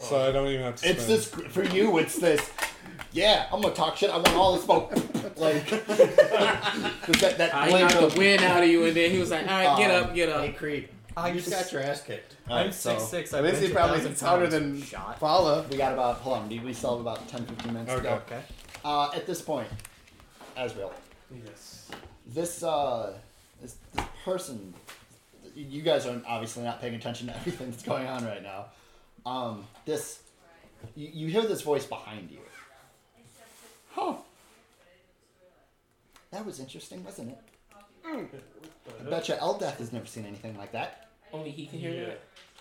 [0.00, 0.88] So I don't even have to.
[0.88, 1.18] It's spend.
[1.18, 1.98] this for you.
[1.98, 2.50] It's this.
[3.12, 4.10] Yeah, I'm gonna talk shit.
[4.10, 4.92] I want all the smoke.
[5.36, 5.68] like
[7.20, 8.12] that, that I blink knocked of.
[8.14, 10.14] the wind out of you, and then he was like, "All right, get Um, up,
[10.14, 12.36] get up." Hey Creed, I you just got your ass kicked.
[12.46, 13.34] I'm Alright, six so six.
[13.34, 15.18] At least he probably is taller than shot.
[15.18, 15.66] Paula.
[15.68, 16.16] we got about.
[16.18, 16.48] Hold on.
[16.48, 18.08] We still have about 10, 15 minutes to Okay.
[18.08, 18.14] go.
[18.14, 18.40] Okay.
[18.84, 19.66] Uh, at this point,
[20.56, 20.92] Azrael,
[21.44, 21.88] Yes.
[22.26, 23.18] this uh,
[23.60, 24.74] this, this person,
[25.54, 28.66] you guys are obviously not paying attention to everything that's going on right now.
[29.24, 30.20] Um, this,
[30.94, 32.38] you, you hear this voice behind you.
[33.94, 34.14] Huh.
[36.30, 37.38] That was interesting, wasn't it?
[38.04, 41.08] I bet you Eldath has never seen anything like that.
[41.32, 42.00] Only he can hear Yeah.
[42.08, 42.20] it.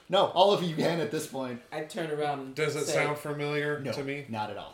[0.09, 1.61] No, all of you can at this point.
[1.71, 2.39] I turn around.
[2.39, 4.25] And Does it say, sound familiar No, to me?
[4.29, 4.73] not at all.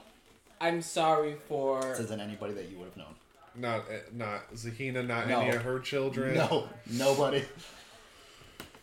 [0.62, 1.82] I'm sorry for.
[1.82, 3.13] This isn't anybody that you would have known.
[3.56, 5.06] Not, uh, not Zahina.
[5.06, 5.42] Not No.
[5.42, 6.36] any of her children.
[6.36, 7.44] No, nobody.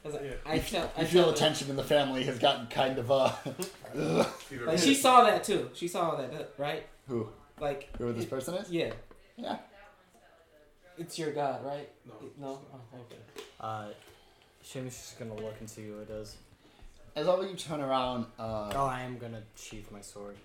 [0.04, 0.32] I, was like, Yeah.
[0.46, 0.92] I tell.
[0.96, 3.32] I You feel tell the tension in the family has gotten kind of uh.
[4.66, 5.70] Like she saw that too.
[5.74, 6.86] She saw that, uh, right?
[7.08, 7.28] Who?
[7.60, 7.90] Like.
[7.98, 8.70] Who this person is?
[8.70, 8.92] Yeah.
[9.36, 9.58] Yeah.
[10.98, 11.88] It's your god, right?
[12.06, 12.14] No.
[12.38, 12.60] No.
[12.72, 13.20] Oh, okay.
[13.58, 13.86] Uh,
[14.62, 16.36] Shim's just gonna look and see who it is.
[17.16, 20.36] As all of you turn around, uh, Oh, I am gonna sheath my sword.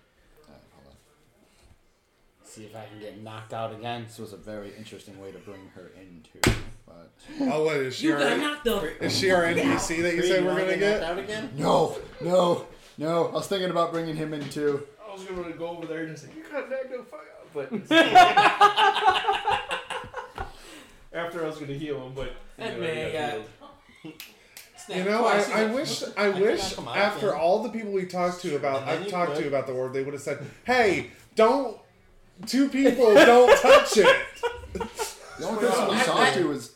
[2.47, 4.05] See if I can get knocked out again.
[4.07, 6.39] This was a very interesting way to bring her into,
[6.85, 7.11] but
[7.41, 8.07] Oh, what is she?
[8.07, 8.83] You Our, got knocked up.
[9.01, 11.03] is she our NPC that you said we're gonna knocked get?
[11.03, 11.49] out again?
[11.57, 12.65] no, no,
[12.97, 13.27] no.
[13.29, 14.85] I was thinking about bringing him in too.
[15.05, 17.51] I was gonna go over there and just say, "You got knocked out, fuck out,"
[17.53, 17.71] but
[21.13, 23.11] after I was gonna heal him, but That you know, man
[24.03, 24.15] got-
[24.95, 27.91] You know, I, I wish, I I wish gotta come out after all the people
[27.91, 31.09] we talked to about, I've talked to about the word, they would have said, "Hey,
[31.35, 31.77] don't,
[32.45, 34.25] two people don't touch it."
[35.39, 36.71] The only person we I- talked to was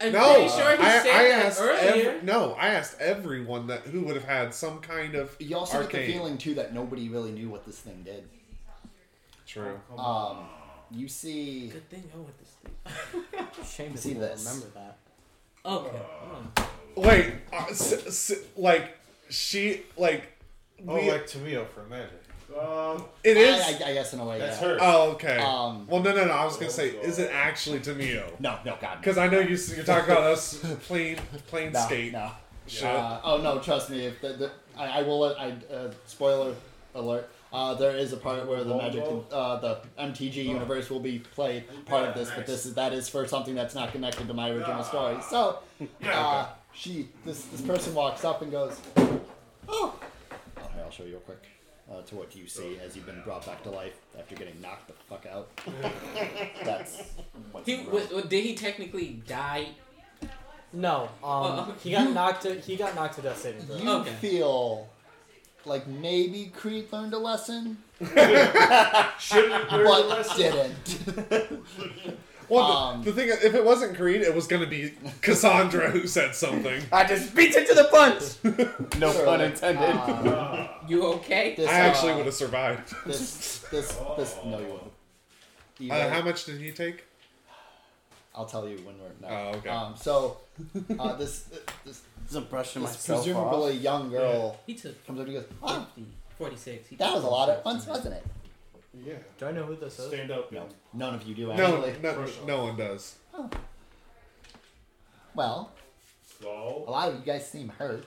[0.00, 2.10] I'm No, pretty sure he I, said I that asked earlier.
[2.12, 5.80] ev- no, I asked everyone that who would have had some kind of You also
[5.82, 6.12] get the arcane.
[6.12, 8.22] feeling too that nobody really knew what this thing did.
[9.46, 9.80] True.
[9.98, 10.46] Um,
[10.92, 13.52] you see, Good thing I went to sleep.
[13.96, 14.44] Seamus See will this.
[14.46, 14.98] remember that.
[15.66, 15.98] Okay.
[16.94, 18.96] Wait, uh, s- s- like
[19.30, 20.28] she, like
[20.86, 22.22] Oh, we, like Tamiyo for magic.
[22.58, 23.86] Um, it I.
[23.86, 24.68] I, I guess in a way, That's yeah.
[24.68, 24.78] her.
[24.80, 25.38] oh, okay.
[25.38, 26.32] Um, well, no, no, no.
[26.32, 28.38] I was gonna say, is it actually Tamiyo?
[28.40, 31.16] no, no, God, Because I know you, you're talking about us plain,
[31.46, 32.12] plain no, skate.
[32.12, 32.30] no.
[32.66, 32.84] Shit.
[32.84, 34.06] Uh, oh no, trust me.
[34.06, 36.54] If the, the I, I will let I uh, spoiler
[36.94, 37.30] alert.
[37.50, 39.02] Uh, there is a part where the magic,
[39.32, 43.08] uh, the MTG universe will be played part of this, but this is that is
[43.08, 45.16] for something that's not connected to my original story.
[45.30, 45.60] So,
[46.04, 49.20] uh, she this this person walks up and goes, "Oh,
[49.68, 49.98] oh
[50.74, 51.42] here, I'll show you real quick."
[51.90, 54.88] Uh, to what you see as you've been brought back to life after getting knocked
[54.88, 55.48] the fuck out.
[56.64, 57.02] That's
[57.50, 57.90] what's He, wrong.
[58.12, 59.68] was, did he technically die?
[60.70, 62.42] No, um, Oh, he got knocked.
[62.42, 63.76] To, he got knocked to death saving throw.
[63.78, 64.12] You Okay.
[64.20, 64.86] feel
[65.64, 70.74] like maybe Creed learned a lesson, shouldn't learn the but lesson.
[71.30, 71.64] didn't.
[72.48, 76.06] Well, Um, the, the thing, if it wasn't Creed, it was gonna be Cassandra who
[76.06, 76.82] said something.
[76.90, 78.98] I just beat it to the punch.
[78.98, 79.84] no So, pun intended.
[79.90, 81.54] um, You okay?
[81.56, 82.94] this, I actually uh, would have survived.
[83.06, 84.36] This, this, this.
[84.44, 84.92] No, you won't.
[85.78, 87.04] You Uh, how much did he take?
[88.34, 89.10] I'll tell you when we're.
[89.20, 89.28] No.
[89.28, 89.68] Oh, okay.
[89.68, 90.38] Um, so,
[90.98, 91.44] uh, this,
[91.84, 93.82] this, Just I'm brushing this myself presumably off.
[93.82, 95.86] young girl He took comes up and goes, "Oh,
[96.38, 96.88] 46.
[96.88, 97.84] He that was a lot of 46.
[97.86, 98.24] fun, wasn't it?"
[98.94, 99.14] Yeah.
[99.38, 100.08] Do I know who this is?
[100.08, 100.50] Stand up.
[100.50, 101.94] No, none of you do No, actually.
[102.02, 103.16] no, no one does.
[105.34, 105.70] Well,
[106.40, 106.84] a No.
[106.88, 108.04] lot of you guys seem hurt.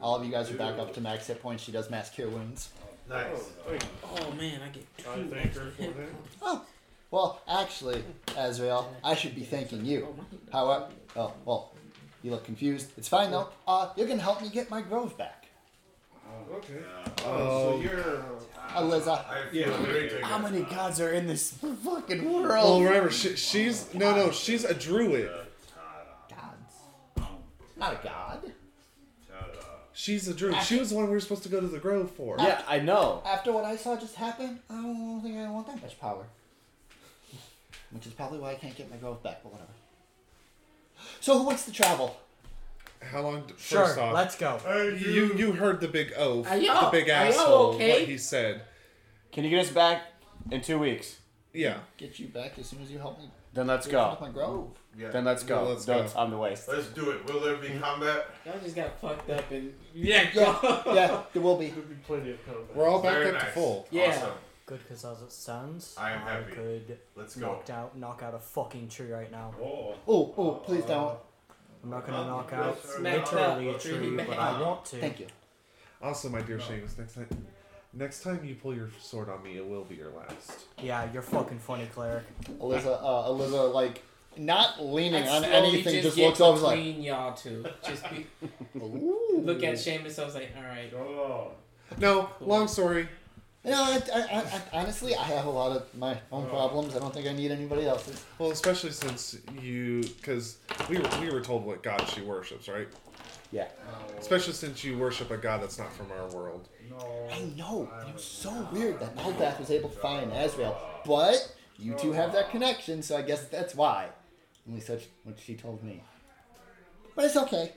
[0.00, 1.62] All of you guys are back up to max hit points.
[1.62, 2.70] She does mass cure wounds.
[3.08, 3.26] Nice.
[3.34, 3.84] Oh, wait.
[4.04, 5.10] Oh man, I get two.
[5.10, 6.08] I thank her for that.
[6.40, 6.64] Oh,
[7.10, 8.02] well, actually,
[8.36, 10.14] Azrael, I should be thanking you.
[10.52, 11.72] However, oh well,
[12.22, 12.92] you look confused.
[12.96, 13.48] It's fine though.
[13.66, 15.46] Uh, you're gonna help me get my grove back,
[16.52, 16.78] Okay.
[17.24, 17.72] Oh.
[17.76, 18.24] so you're.
[18.76, 19.24] Eliza.
[19.28, 20.22] I Yeah, feel very great.
[20.22, 21.52] How many gods are in this
[21.84, 22.84] fucking Well, world?
[22.84, 25.30] remember, she, she's no, no, she's a druid.
[26.28, 27.28] Gods.
[27.76, 28.52] Not a god.
[29.92, 30.62] She's a druid.
[30.62, 32.36] She was the one we were supposed to go to the grove for.
[32.38, 33.22] yeah, I know.
[33.26, 36.24] After what I saw just happen, I don't think I want that much power.
[37.90, 39.70] Which is probably why I can't get my grove back, but whatever.
[41.20, 42.16] So who wants to travel?
[43.02, 43.42] How long?
[43.46, 44.58] d- Sure, First off, let's go.
[44.96, 47.74] you you heard the big oath, Are y'all- the big are y'all asshole.
[47.74, 48.00] okay?
[48.00, 48.62] What he said.
[49.32, 50.02] Can you get us back
[50.50, 51.18] in two weeks?
[51.52, 51.78] Yeah.
[51.96, 54.16] Get you back as soon as you help me Then let's with go.
[54.20, 54.68] my grove.
[54.98, 55.10] Yeah.
[55.10, 55.62] Then let's go.
[55.62, 56.18] Well, let's That's go.
[56.20, 56.68] on the waste.
[56.68, 57.24] Let's do it.
[57.26, 58.26] Will there be combat?
[58.44, 60.82] Y'all just got fucked up and yeah, Yeah, go.
[60.94, 61.68] yeah, there will be.
[61.70, 62.76] Could be plenty of combat.
[62.76, 63.86] We're all back Very up to full.
[63.90, 64.08] Yeah.
[64.10, 64.30] Awesome.
[64.66, 66.52] Good, because as it stands, I am happy.
[66.52, 67.46] could Let's go.
[67.46, 69.52] knock out knock out a fucking tree right now.
[69.60, 69.94] Oh.
[70.06, 71.10] Oh, oh, please don't.
[71.12, 71.14] Uh,
[71.82, 74.38] I'm not gonna knock out Smack literally a tree tree, but.
[74.38, 74.96] I want to.
[74.96, 75.26] Thank you.
[76.02, 77.28] Also, my dear Seamus, next time,
[77.92, 80.64] next time you pull your sword on me, it will be your last.
[80.82, 82.24] Yeah, you're fucking funny, cleric.
[82.60, 84.02] Eliza, uh, Eliza, like,
[84.36, 87.64] not leaning on anything, just just get looks over like, between y'all two.
[87.84, 88.26] Just be,
[88.78, 89.40] ooh.
[89.42, 90.18] look at Seamus.
[90.18, 90.92] I was like, all right.
[90.94, 91.52] Oh.
[91.98, 93.08] No, long story.
[93.64, 96.48] You know, I, I, I, honestly, I have a lot of my own oh.
[96.48, 96.96] problems.
[96.96, 98.24] I don't think I need anybody else's.
[98.38, 100.58] Well, especially since you, because
[100.88, 102.88] we were we were told what god she worships, right?
[103.52, 103.68] Yeah.
[104.18, 106.68] Especially since you worship a god that's not from our world.
[107.30, 107.90] I know.
[108.06, 110.76] It was so weird that Eldath was able to find Azrael.
[111.04, 114.08] But you two have that connection, so I guess that's why.
[114.66, 116.02] At least that's what she told me.
[117.14, 117.72] But it's okay.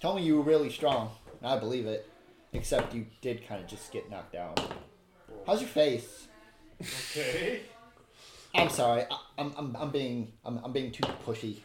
[0.00, 1.10] Tell me you were really strong.
[1.40, 2.08] and I believe it.
[2.56, 4.54] Except you did kind of just get knocked down.
[5.46, 6.26] How's your face?
[6.80, 7.60] Okay.
[8.54, 9.02] I'm sorry.
[9.10, 11.58] I, I'm, I'm, I'm being I'm, I'm being too pushy.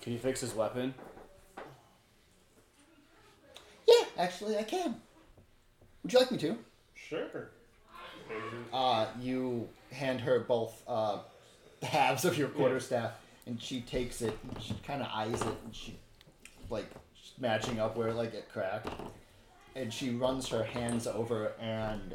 [0.00, 0.94] Can you fix his weapon?
[3.88, 5.00] Yeah, actually, I can.
[6.02, 6.56] Would you like me to?
[6.94, 7.50] Sure.
[8.72, 11.18] Uh, you hand her both uh,
[11.82, 13.12] halves of your quarterstaff,
[13.46, 14.38] and she takes it.
[14.48, 15.96] And she kind of eyes it, and she
[16.70, 16.86] like
[17.38, 18.88] matching up where like it cracked,
[19.76, 22.14] and she runs her hands over, and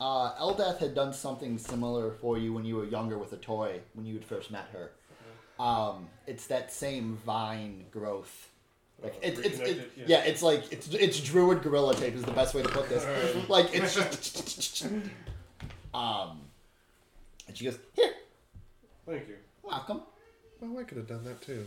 [0.00, 3.78] Uh, Eldath had done something similar for you when you were younger with a toy
[3.94, 4.90] when you had first met her.
[5.60, 8.48] Um, it's that same vine growth.
[9.00, 10.04] Like it's, it's, it's yeah.
[10.08, 10.24] yeah.
[10.24, 13.04] it's like it's it's druid gorilla tape is the best way to put this.
[13.04, 13.48] Alright.
[13.48, 14.84] Like it's just
[15.94, 16.40] um,
[17.46, 18.12] and she goes here,
[19.06, 19.36] Thank you.
[19.62, 20.00] welcome.
[20.64, 21.66] Oh, I could have done that too.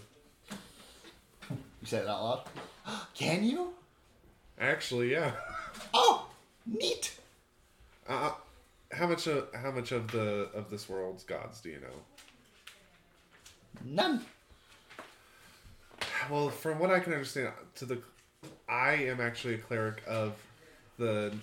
[1.49, 2.43] You say it out loud.
[3.14, 3.73] Can you?
[4.59, 5.32] Actually, yeah.
[5.93, 6.27] Oh,
[6.66, 7.17] neat.
[8.08, 8.32] Uh,
[8.92, 11.95] how much of how much of the of this world's gods do you know?
[13.84, 14.22] None.
[16.30, 18.00] Well, from what I can understand, to the,
[18.67, 20.34] I am actually a cleric of
[20.98, 21.34] the,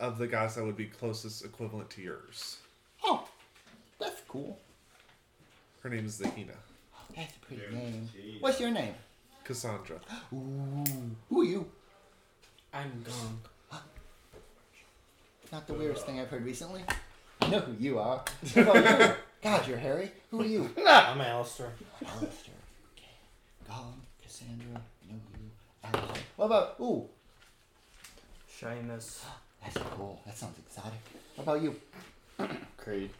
[0.00, 2.58] of the gods that would be closest equivalent to yours.
[3.04, 3.28] Oh,
[3.98, 4.58] that's cool.
[5.82, 6.54] Her name is Zahina,
[7.14, 8.08] That's a pretty name.
[8.40, 8.94] What's your name?
[9.44, 10.00] Cassandra.
[10.32, 10.84] Ooh,
[11.28, 11.66] who are you?
[12.72, 13.40] I'm gone.
[15.52, 16.82] Not the weirdest thing I've heard recently.
[17.40, 18.24] I know who you are.
[18.54, 18.64] You?
[19.40, 20.10] God, you're Harry.
[20.32, 20.68] Who are you?
[20.86, 21.70] I'm Alistair.
[22.04, 22.54] Alistair.
[22.96, 23.70] Okay.
[23.70, 24.66] Gollum, Cassandra,
[25.08, 25.50] know you.
[25.84, 26.22] Alistair.
[26.34, 26.74] What about?
[26.80, 27.08] Ooh,
[28.58, 29.24] Shyness.
[29.62, 30.20] that's cool.
[30.26, 30.98] That sounds exotic.
[31.36, 31.76] What about you?
[32.76, 33.10] Creed.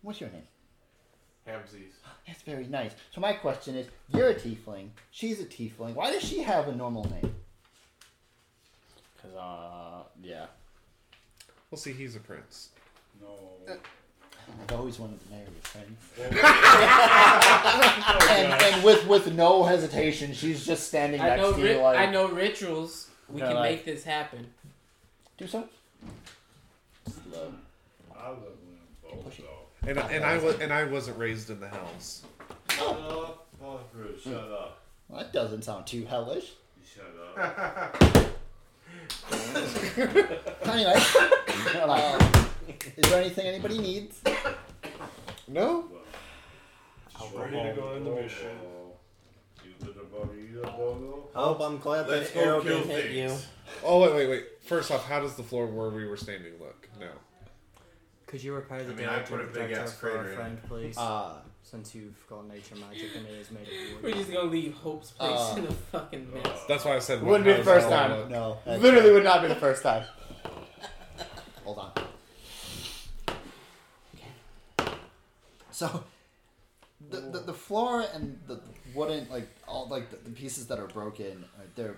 [0.00, 0.42] What's your name?
[1.48, 1.92] Hamsies.
[2.26, 2.92] That's very nice.
[3.14, 4.88] So my question is, you're a tiefling.
[5.10, 5.94] She's a tiefling.
[5.94, 7.34] Why does she have a normal name?
[9.22, 10.46] Cause uh, yeah.
[11.70, 12.70] Well, see, he's a prince.
[13.20, 13.28] No.
[14.68, 16.00] I've always wanted to marry a prince.
[18.30, 21.52] and, and with with no hesitation, she's just standing I next know.
[21.52, 23.08] to Ri- you like, I know rituals.
[23.28, 24.46] We Kinda can like- make this happen.
[25.38, 25.68] do so.
[27.08, 27.52] Slow.
[28.12, 28.56] Push it.
[29.86, 32.22] And and I was and I wasn't raised in the hells.
[32.70, 34.20] Shut up, Alfred.
[34.20, 34.82] Shut up.
[35.08, 36.52] Well, that doesn't sound too hellish.
[36.84, 38.26] Shut up.
[40.64, 40.92] Anyway,
[41.80, 42.20] um,
[42.96, 44.20] is there anything anybody needs?
[45.48, 45.88] No.
[47.34, 48.50] Ready to go on the mission.
[51.34, 53.28] Oh, I'm glad Let's that go arrow kill didn't hit you.
[53.28, 53.46] things.
[53.84, 54.44] Oh wait, wait, wait.
[54.62, 56.88] First off, how does the floor where we were standing look?
[56.98, 57.08] No.
[58.26, 60.14] Could you repair the I mean, I damage put a big ass her for our
[60.24, 60.98] crater in friend, please?
[60.98, 63.68] Uh, Since you've got nature magic and it is made of
[64.02, 64.14] We're wood.
[64.18, 66.60] just gonna leave Hope's place Uh, in a fucking mess.
[66.68, 67.22] That's why I said.
[67.22, 68.10] Wouldn't be the does first the time.
[68.10, 68.30] look?
[68.30, 68.58] no.
[68.64, 70.04] that's- Literally would not be the first time.
[71.64, 71.92] Hold on.
[74.14, 74.92] Okay.
[75.70, 76.04] So,
[77.10, 78.60] the, the the floor and the
[78.94, 81.96] wooden like all like the, the pieces that are broken, uh, they're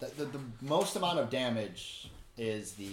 [0.00, 2.90] the, the the most amount of damage is the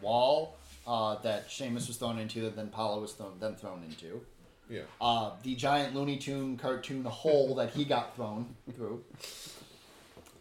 [0.00, 0.56] wall
[0.88, 4.22] uh, that Seamus was thrown into, that then Paula was thrown then thrown into.
[4.70, 4.82] Yeah.
[5.00, 9.04] Uh, the giant Looney Tune cartoon hole that he got thrown through.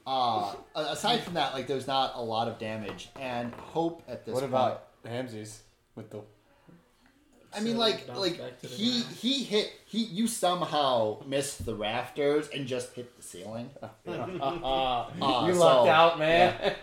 [0.05, 4.33] Uh, aside from that, like there's not a lot of damage, and hope at this
[4.33, 4.51] What point.
[4.53, 5.59] about Hamsies
[5.95, 6.21] with the?
[7.53, 9.15] I mean, So like, like back to the he ground.
[9.15, 10.03] he hit he.
[10.05, 13.69] You somehow missed the rafters and just hit the ceiling.
[14.07, 16.75] Uh, Uh, you so, lucked out, man.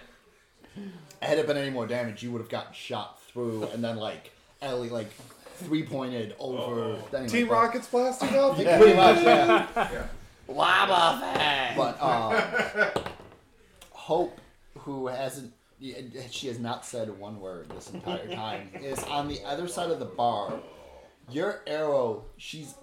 [1.23, 4.31] Had it been any more damage, you would have gotten shot through and then like
[4.63, 5.11] Ellie like
[5.57, 6.97] three pointed over.
[7.13, 8.59] Anyway, Team but- Rocket's blasting off.
[8.59, 10.07] Yeah, pretty much, yeah.
[10.49, 11.77] Lava fan.
[11.77, 12.91] But uh,
[13.91, 14.41] Hope,
[14.79, 15.53] who hasn't,
[16.31, 19.99] she has not said one word this entire time, is on the other side of
[19.99, 20.61] the bar.
[21.31, 22.75] Your arrow, she's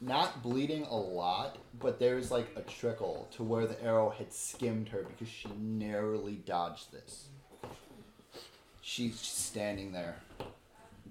[0.00, 4.88] not bleeding a lot, but there's like a trickle to where the arrow had skimmed
[4.90, 7.28] her because she narrowly dodged this.
[8.86, 10.16] She's standing there.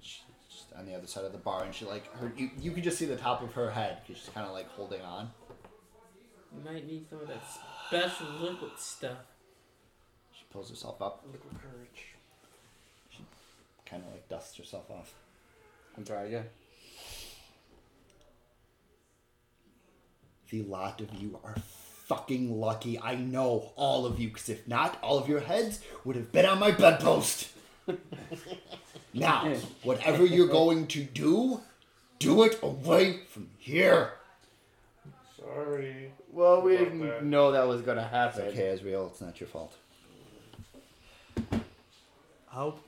[0.00, 2.32] She's just on the other side of the bar, and she like her.
[2.36, 4.68] You, you can just see the top of her head because she's kind of like
[4.70, 5.32] holding on.
[6.56, 7.42] You might need some of that
[7.88, 9.18] special liquid stuff.
[10.30, 12.14] She pulls herself up, Liquid courage.
[13.10, 13.24] She
[13.84, 15.12] kind of like dusts herself off.
[15.96, 16.46] I'm trying again.
[20.48, 21.56] The lot of you are
[22.06, 23.00] fucking lucky.
[23.00, 26.46] I know all of you, because if not, all of your heads would have been
[26.46, 27.48] on my bedpost.
[29.12, 31.60] Now, whatever you're going to do,
[32.18, 34.14] do it away from here.
[35.38, 36.12] Sorry.
[36.32, 37.24] Well, we didn't that.
[37.24, 38.42] know that was gonna It's happen.
[38.48, 39.06] okay, Azrael.
[39.12, 39.72] It's not your fault.
[42.46, 42.80] Hope.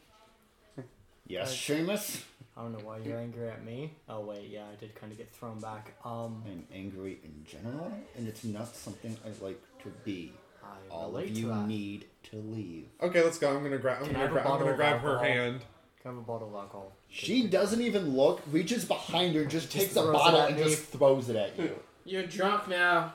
[1.29, 2.23] Yes, Uh, Seamus.
[2.57, 3.93] I don't know why you're angry at me.
[4.09, 5.93] Oh wait, yeah, I did kind of get thrown back.
[6.05, 10.33] Um, I'm angry in general, and it's not something I like to be.
[10.67, 11.67] I All relate of to you that.
[11.67, 12.87] need to leave.
[13.03, 13.55] Okay, let's go.
[13.57, 13.99] I'm gonna grab.
[14.01, 15.25] I'm Can I gonna, have a gra- I'm bottle gonna of grab her alcohol?
[15.25, 15.61] hand.
[16.03, 16.93] Can I have a bottle of alcohol?
[17.09, 20.49] She doesn't even look, reaches behind her, just, Just takes a throws it bottle at
[20.51, 20.65] and me.
[20.65, 21.79] just throws it at you.
[22.05, 23.15] You're drunk now.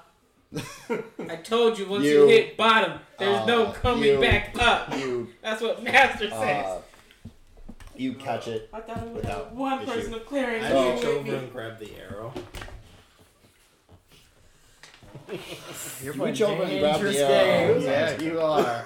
[1.30, 4.94] I told you once you, You- hit bottom, there's no uh, coming you- back up.
[4.98, 6.66] You That's what Master says.
[6.66, 6.82] uh,
[7.96, 8.70] you catch it.
[8.74, 9.92] I thought it was without one issue.
[9.92, 10.64] person of clearing.
[10.64, 12.34] I So- reach over and grab the arrow.
[16.04, 17.72] You're You playing reach over and grab the arrow.
[17.72, 17.86] Uh, games.
[17.86, 18.86] Yeah, you are.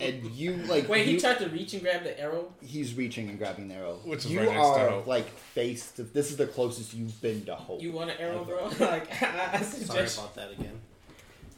[0.00, 2.50] And you like Wait, he you, tried to reach and grab the arrow.
[2.62, 3.98] he's reaching and grabbing the arrow.
[4.04, 5.06] Which is you right next to are Hope.
[5.06, 7.82] like face to this is the closest you've been to hope.
[7.82, 8.64] You want an arrow, bro?
[8.80, 10.18] like I, I Sorry suggest.
[10.18, 10.80] about that again.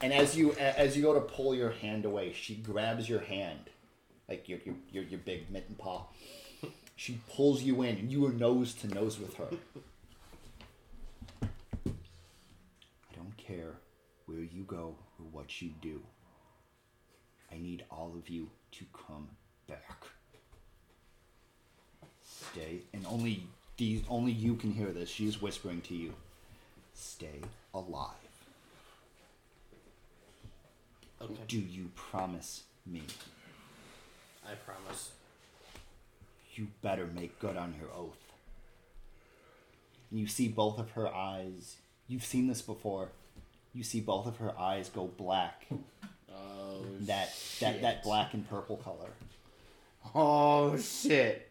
[0.01, 3.21] And as you a- as you go to pull your hand away, she grabs your
[3.21, 3.61] hand,
[4.27, 6.03] like your your your, your big mitten paw.
[6.97, 9.47] She pulls you in, and you are nose to nose with her.
[11.41, 11.47] I
[13.15, 13.79] don't care
[14.25, 16.01] where you go or what you do.
[17.51, 19.29] I need all of you to come
[19.67, 20.03] back.
[22.23, 23.43] Stay, and only
[23.77, 25.09] these only you can hear this.
[25.09, 26.13] She's whispering to you.
[26.93, 27.41] Stay
[27.73, 28.11] alive.
[31.21, 31.33] Okay.
[31.47, 33.03] Do you promise me?
[34.45, 35.11] I promise.
[36.53, 38.17] You better make good on your oath.
[40.09, 41.77] And you see both of her eyes.
[42.07, 43.09] You've seen this before.
[43.77, 45.67] You see both of her eyes go black.
[46.39, 49.09] Oh, That that that black and purple color.
[50.13, 51.49] Oh shit!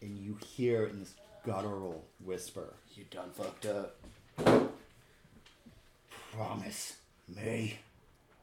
[0.00, 1.12] And you hear in this
[1.44, 3.96] guttural whisper, You done fucked up.
[6.32, 6.96] "Promise
[7.28, 7.78] me."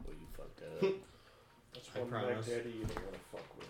[0.05, 0.81] Well, you fucked up.
[1.73, 2.47] That's I one promise.
[2.47, 3.67] Mac Daddy you don't want to fuck with.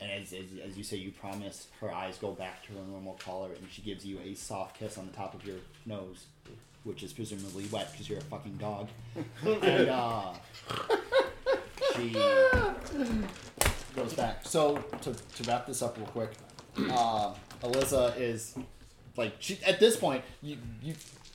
[0.00, 3.14] And as, as, as you say, you promise, her eyes go back to her normal
[3.14, 6.26] color, and she gives you a soft kiss on the top of your nose,
[6.84, 8.88] which is presumably wet because you're a fucking dog.
[9.44, 10.32] and uh,
[11.96, 12.10] she
[13.96, 14.40] goes back.
[14.44, 16.30] So to, to wrap this up real quick,
[16.90, 18.56] uh, Alyssa is
[19.16, 20.94] like she at this point you you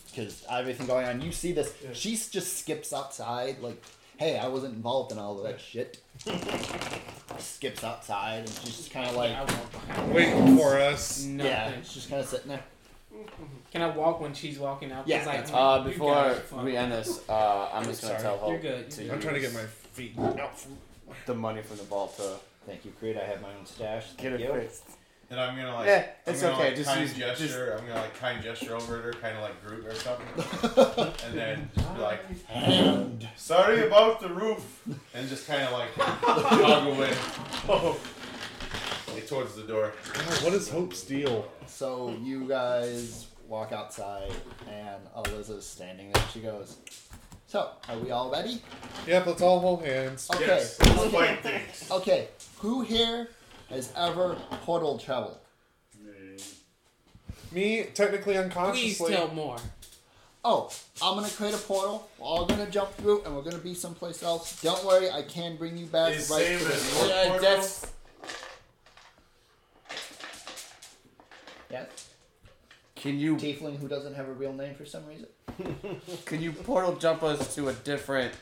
[0.09, 1.73] because everything going on, you see this.
[1.93, 3.81] She just skips outside like.
[4.17, 6.01] Hey, I wasn't involved in all of that shit.
[7.37, 10.05] Skips outside and she's just kind of like, I.
[10.07, 11.23] Waiting for us.
[11.23, 11.49] Nothing.
[11.49, 12.63] yeah, she's just kind of sitting there.
[13.72, 15.07] Can I walk when she's walking out?
[15.07, 18.89] Yeah, like, Uh, before we end this, uh, I'm just gonna tell Hope You're good,
[18.91, 20.77] to you're I'm trying to get my feet out from
[21.25, 23.17] the money from the vault to Thank you, Creed.
[23.17, 24.06] I have my own stash.
[24.17, 24.51] get it you.
[24.53, 24.83] fixed.
[25.31, 27.45] And I'm gonna like, Yeah, I'm it's gonna, okay, Like, just kind use- gesture.
[27.48, 31.14] just- I'm gonna like kind gesture over at her, kind of like Groot or something,
[31.25, 34.81] and then just be like, And "Sorry about the roof,"
[35.14, 37.14] and just kind of like jog away.
[39.14, 39.91] Like, towards the door.
[40.14, 41.51] God, what is Hope's deal?
[41.65, 44.31] so you guys walk outside,
[44.69, 46.23] and Eliza's standing there.
[46.31, 46.77] She goes,
[47.47, 48.61] "So, are we all ready?"
[49.07, 50.29] Yep, let's all hold hands.
[50.33, 50.45] Okay.
[50.45, 51.09] Yes, let's okay.
[51.09, 51.91] fight things.
[51.91, 52.27] Okay.
[52.59, 53.29] Who here
[53.69, 55.37] has ever portal traveled?
[55.99, 56.37] Me,
[57.51, 59.07] Me, technically unconsciously.
[59.07, 59.57] Please tell more.
[60.45, 60.71] Oh,
[61.01, 62.07] I'm gonna create a portal.
[62.17, 64.61] We're all gonna jump through, and we're gonna be someplace else.
[64.61, 67.05] Don't worry, I can bring you back Is right same to as the.
[67.05, 67.41] Orc portal?
[67.41, 67.87] that's
[71.69, 71.85] Yeah.
[72.99, 75.27] Can you Tiefling who doesn't have a real name for some reason.
[76.25, 78.33] can you portal jump us to a different?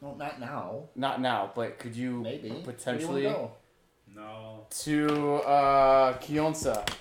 [0.00, 0.84] Well, not now.
[0.94, 2.50] Not now, but could you Maybe.
[2.64, 3.50] potentially Where do you
[4.14, 4.66] wanna No.
[4.70, 6.94] to uh Kionsa go?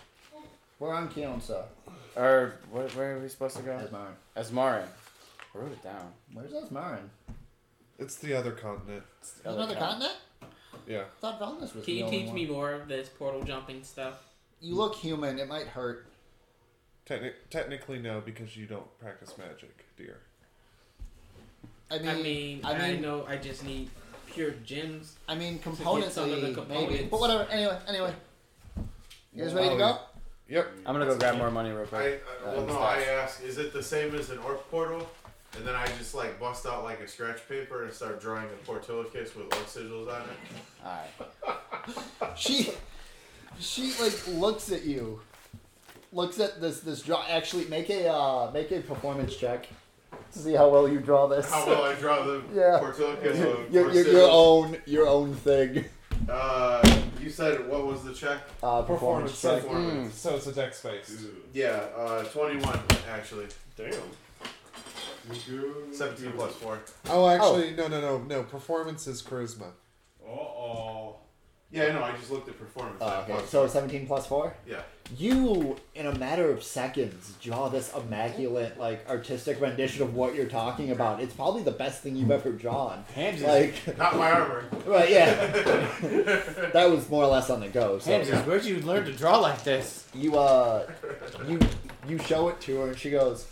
[0.79, 1.63] We're on Kionsa.
[2.15, 3.71] or where, where are we supposed to go?
[3.77, 4.13] Asmarin.
[4.35, 4.87] Asmarin.
[5.53, 6.13] I wrote it down.
[6.33, 7.09] Where's Asmarin?
[7.99, 9.03] It's the other continent.
[9.19, 9.91] It's the There's other another count.
[9.91, 10.13] continent?
[10.87, 11.01] Yeah.
[11.01, 12.35] I thought Valnus was Can the you only teach one.
[12.35, 14.15] me more of this portal jumping stuff?
[14.61, 15.37] You look human.
[15.39, 16.05] It might hurt.
[17.07, 20.17] Techni- technically, no, because you don't practice magic, dear.
[21.89, 23.89] I mean, I mean, I I, mean- know I just need
[24.27, 25.15] pure gems.
[25.27, 26.53] I mean, get some of the componently, maybe.
[26.53, 27.07] components.
[27.09, 27.43] But whatever.
[27.49, 28.13] Anyway, anyway.
[29.33, 29.97] You guys ready to go?
[30.49, 30.71] Yep.
[30.85, 32.23] I'm gonna go grab more money real I, quick.
[32.41, 35.07] I, well, um, no, I ask, is it the same as an orc portal?
[35.55, 38.65] And then I just like bust out like a scratch paper and start drawing a
[38.65, 40.85] portillicus with orc sigils on it.
[40.85, 42.35] Alright.
[42.35, 42.69] She,
[43.59, 45.21] she like looks at you,
[46.17, 47.23] looks at this this draw.
[47.29, 49.67] Actually, make a uh, make a performance check
[50.33, 51.49] to see how well you draw this.
[51.49, 52.79] How well I draw the Yeah.
[52.79, 55.85] portillicus with your, your, your own your own thing.
[56.29, 56.81] Uh,
[57.21, 58.39] you said what was the check?
[58.61, 59.51] Uh, performance, Performance check.
[59.53, 59.61] check.
[59.63, 60.15] Performance.
[60.15, 61.25] So it's a dex space.
[61.53, 62.79] Yeah, uh, 21
[63.09, 63.45] actually.
[63.77, 63.93] Damn.
[65.91, 66.79] 17 plus 4.
[67.09, 68.43] Oh, actually, no, no, no, no.
[68.43, 69.71] Performance is charisma.
[70.25, 71.17] Uh oh.
[71.69, 73.01] Yeah, no, I just looked at performance.
[73.01, 73.67] Not okay, plus so four.
[73.67, 74.55] 17 plus 4?
[74.65, 74.81] Yeah.
[75.17, 80.45] You, in a matter of seconds, draw this immaculate, like, artistic rendition of what you're
[80.47, 81.21] talking about.
[81.21, 83.03] It's probably the best thing you've ever drawn.
[83.13, 83.43] Hamsies.
[83.43, 84.65] Like, Not my armor.
[84.85, 85.33] right, yeah.
[86.73, 87.99] that was more or less on the go.
[87.99, 90.07] So, Hamsies, where'd you learn to draw like this?
[90.13, 90.89] you, uh,
[91.45, 91.59] you,
[92.07, 93.45] you show it to her, and she goes,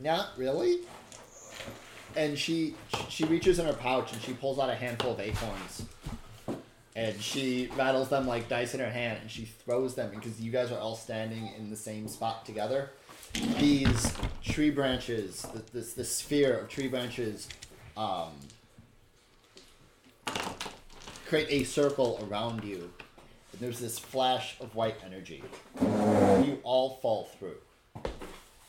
[0.00, 0.78] Not really?
[2.16, 2.74] and she
[3.08, 5.84] she reaches in her pouch and she pulls out a handful of acorns.
[6.98, 10.50] And she rattles them like dice in her hand, and she throws them because you
[10.50, 12.90] guys are all standing in the same spot together.
[13.60, 14.12] These
[14.42, 17.48] tree branches, th- this this sphere of tree branches,
[17.96, 18.32] um,
[21.28, 22.90] create a circle around you,
[23.52, 25.44] and there's this flash of white energy.
[25.80, 27.58] You all fall through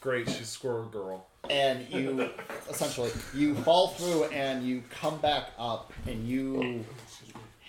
[0.01, 1.25] Great, she's Squirrel Girl.
[1.49, 2.29] and you
[2.69, 6.85] essentially you fall through and you come back up and you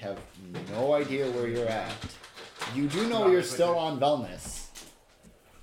[0.00, 0.18] have
[0.72, 1.92] no idea where you're at.
[2.74, 4.59] You do know you're still on Velness.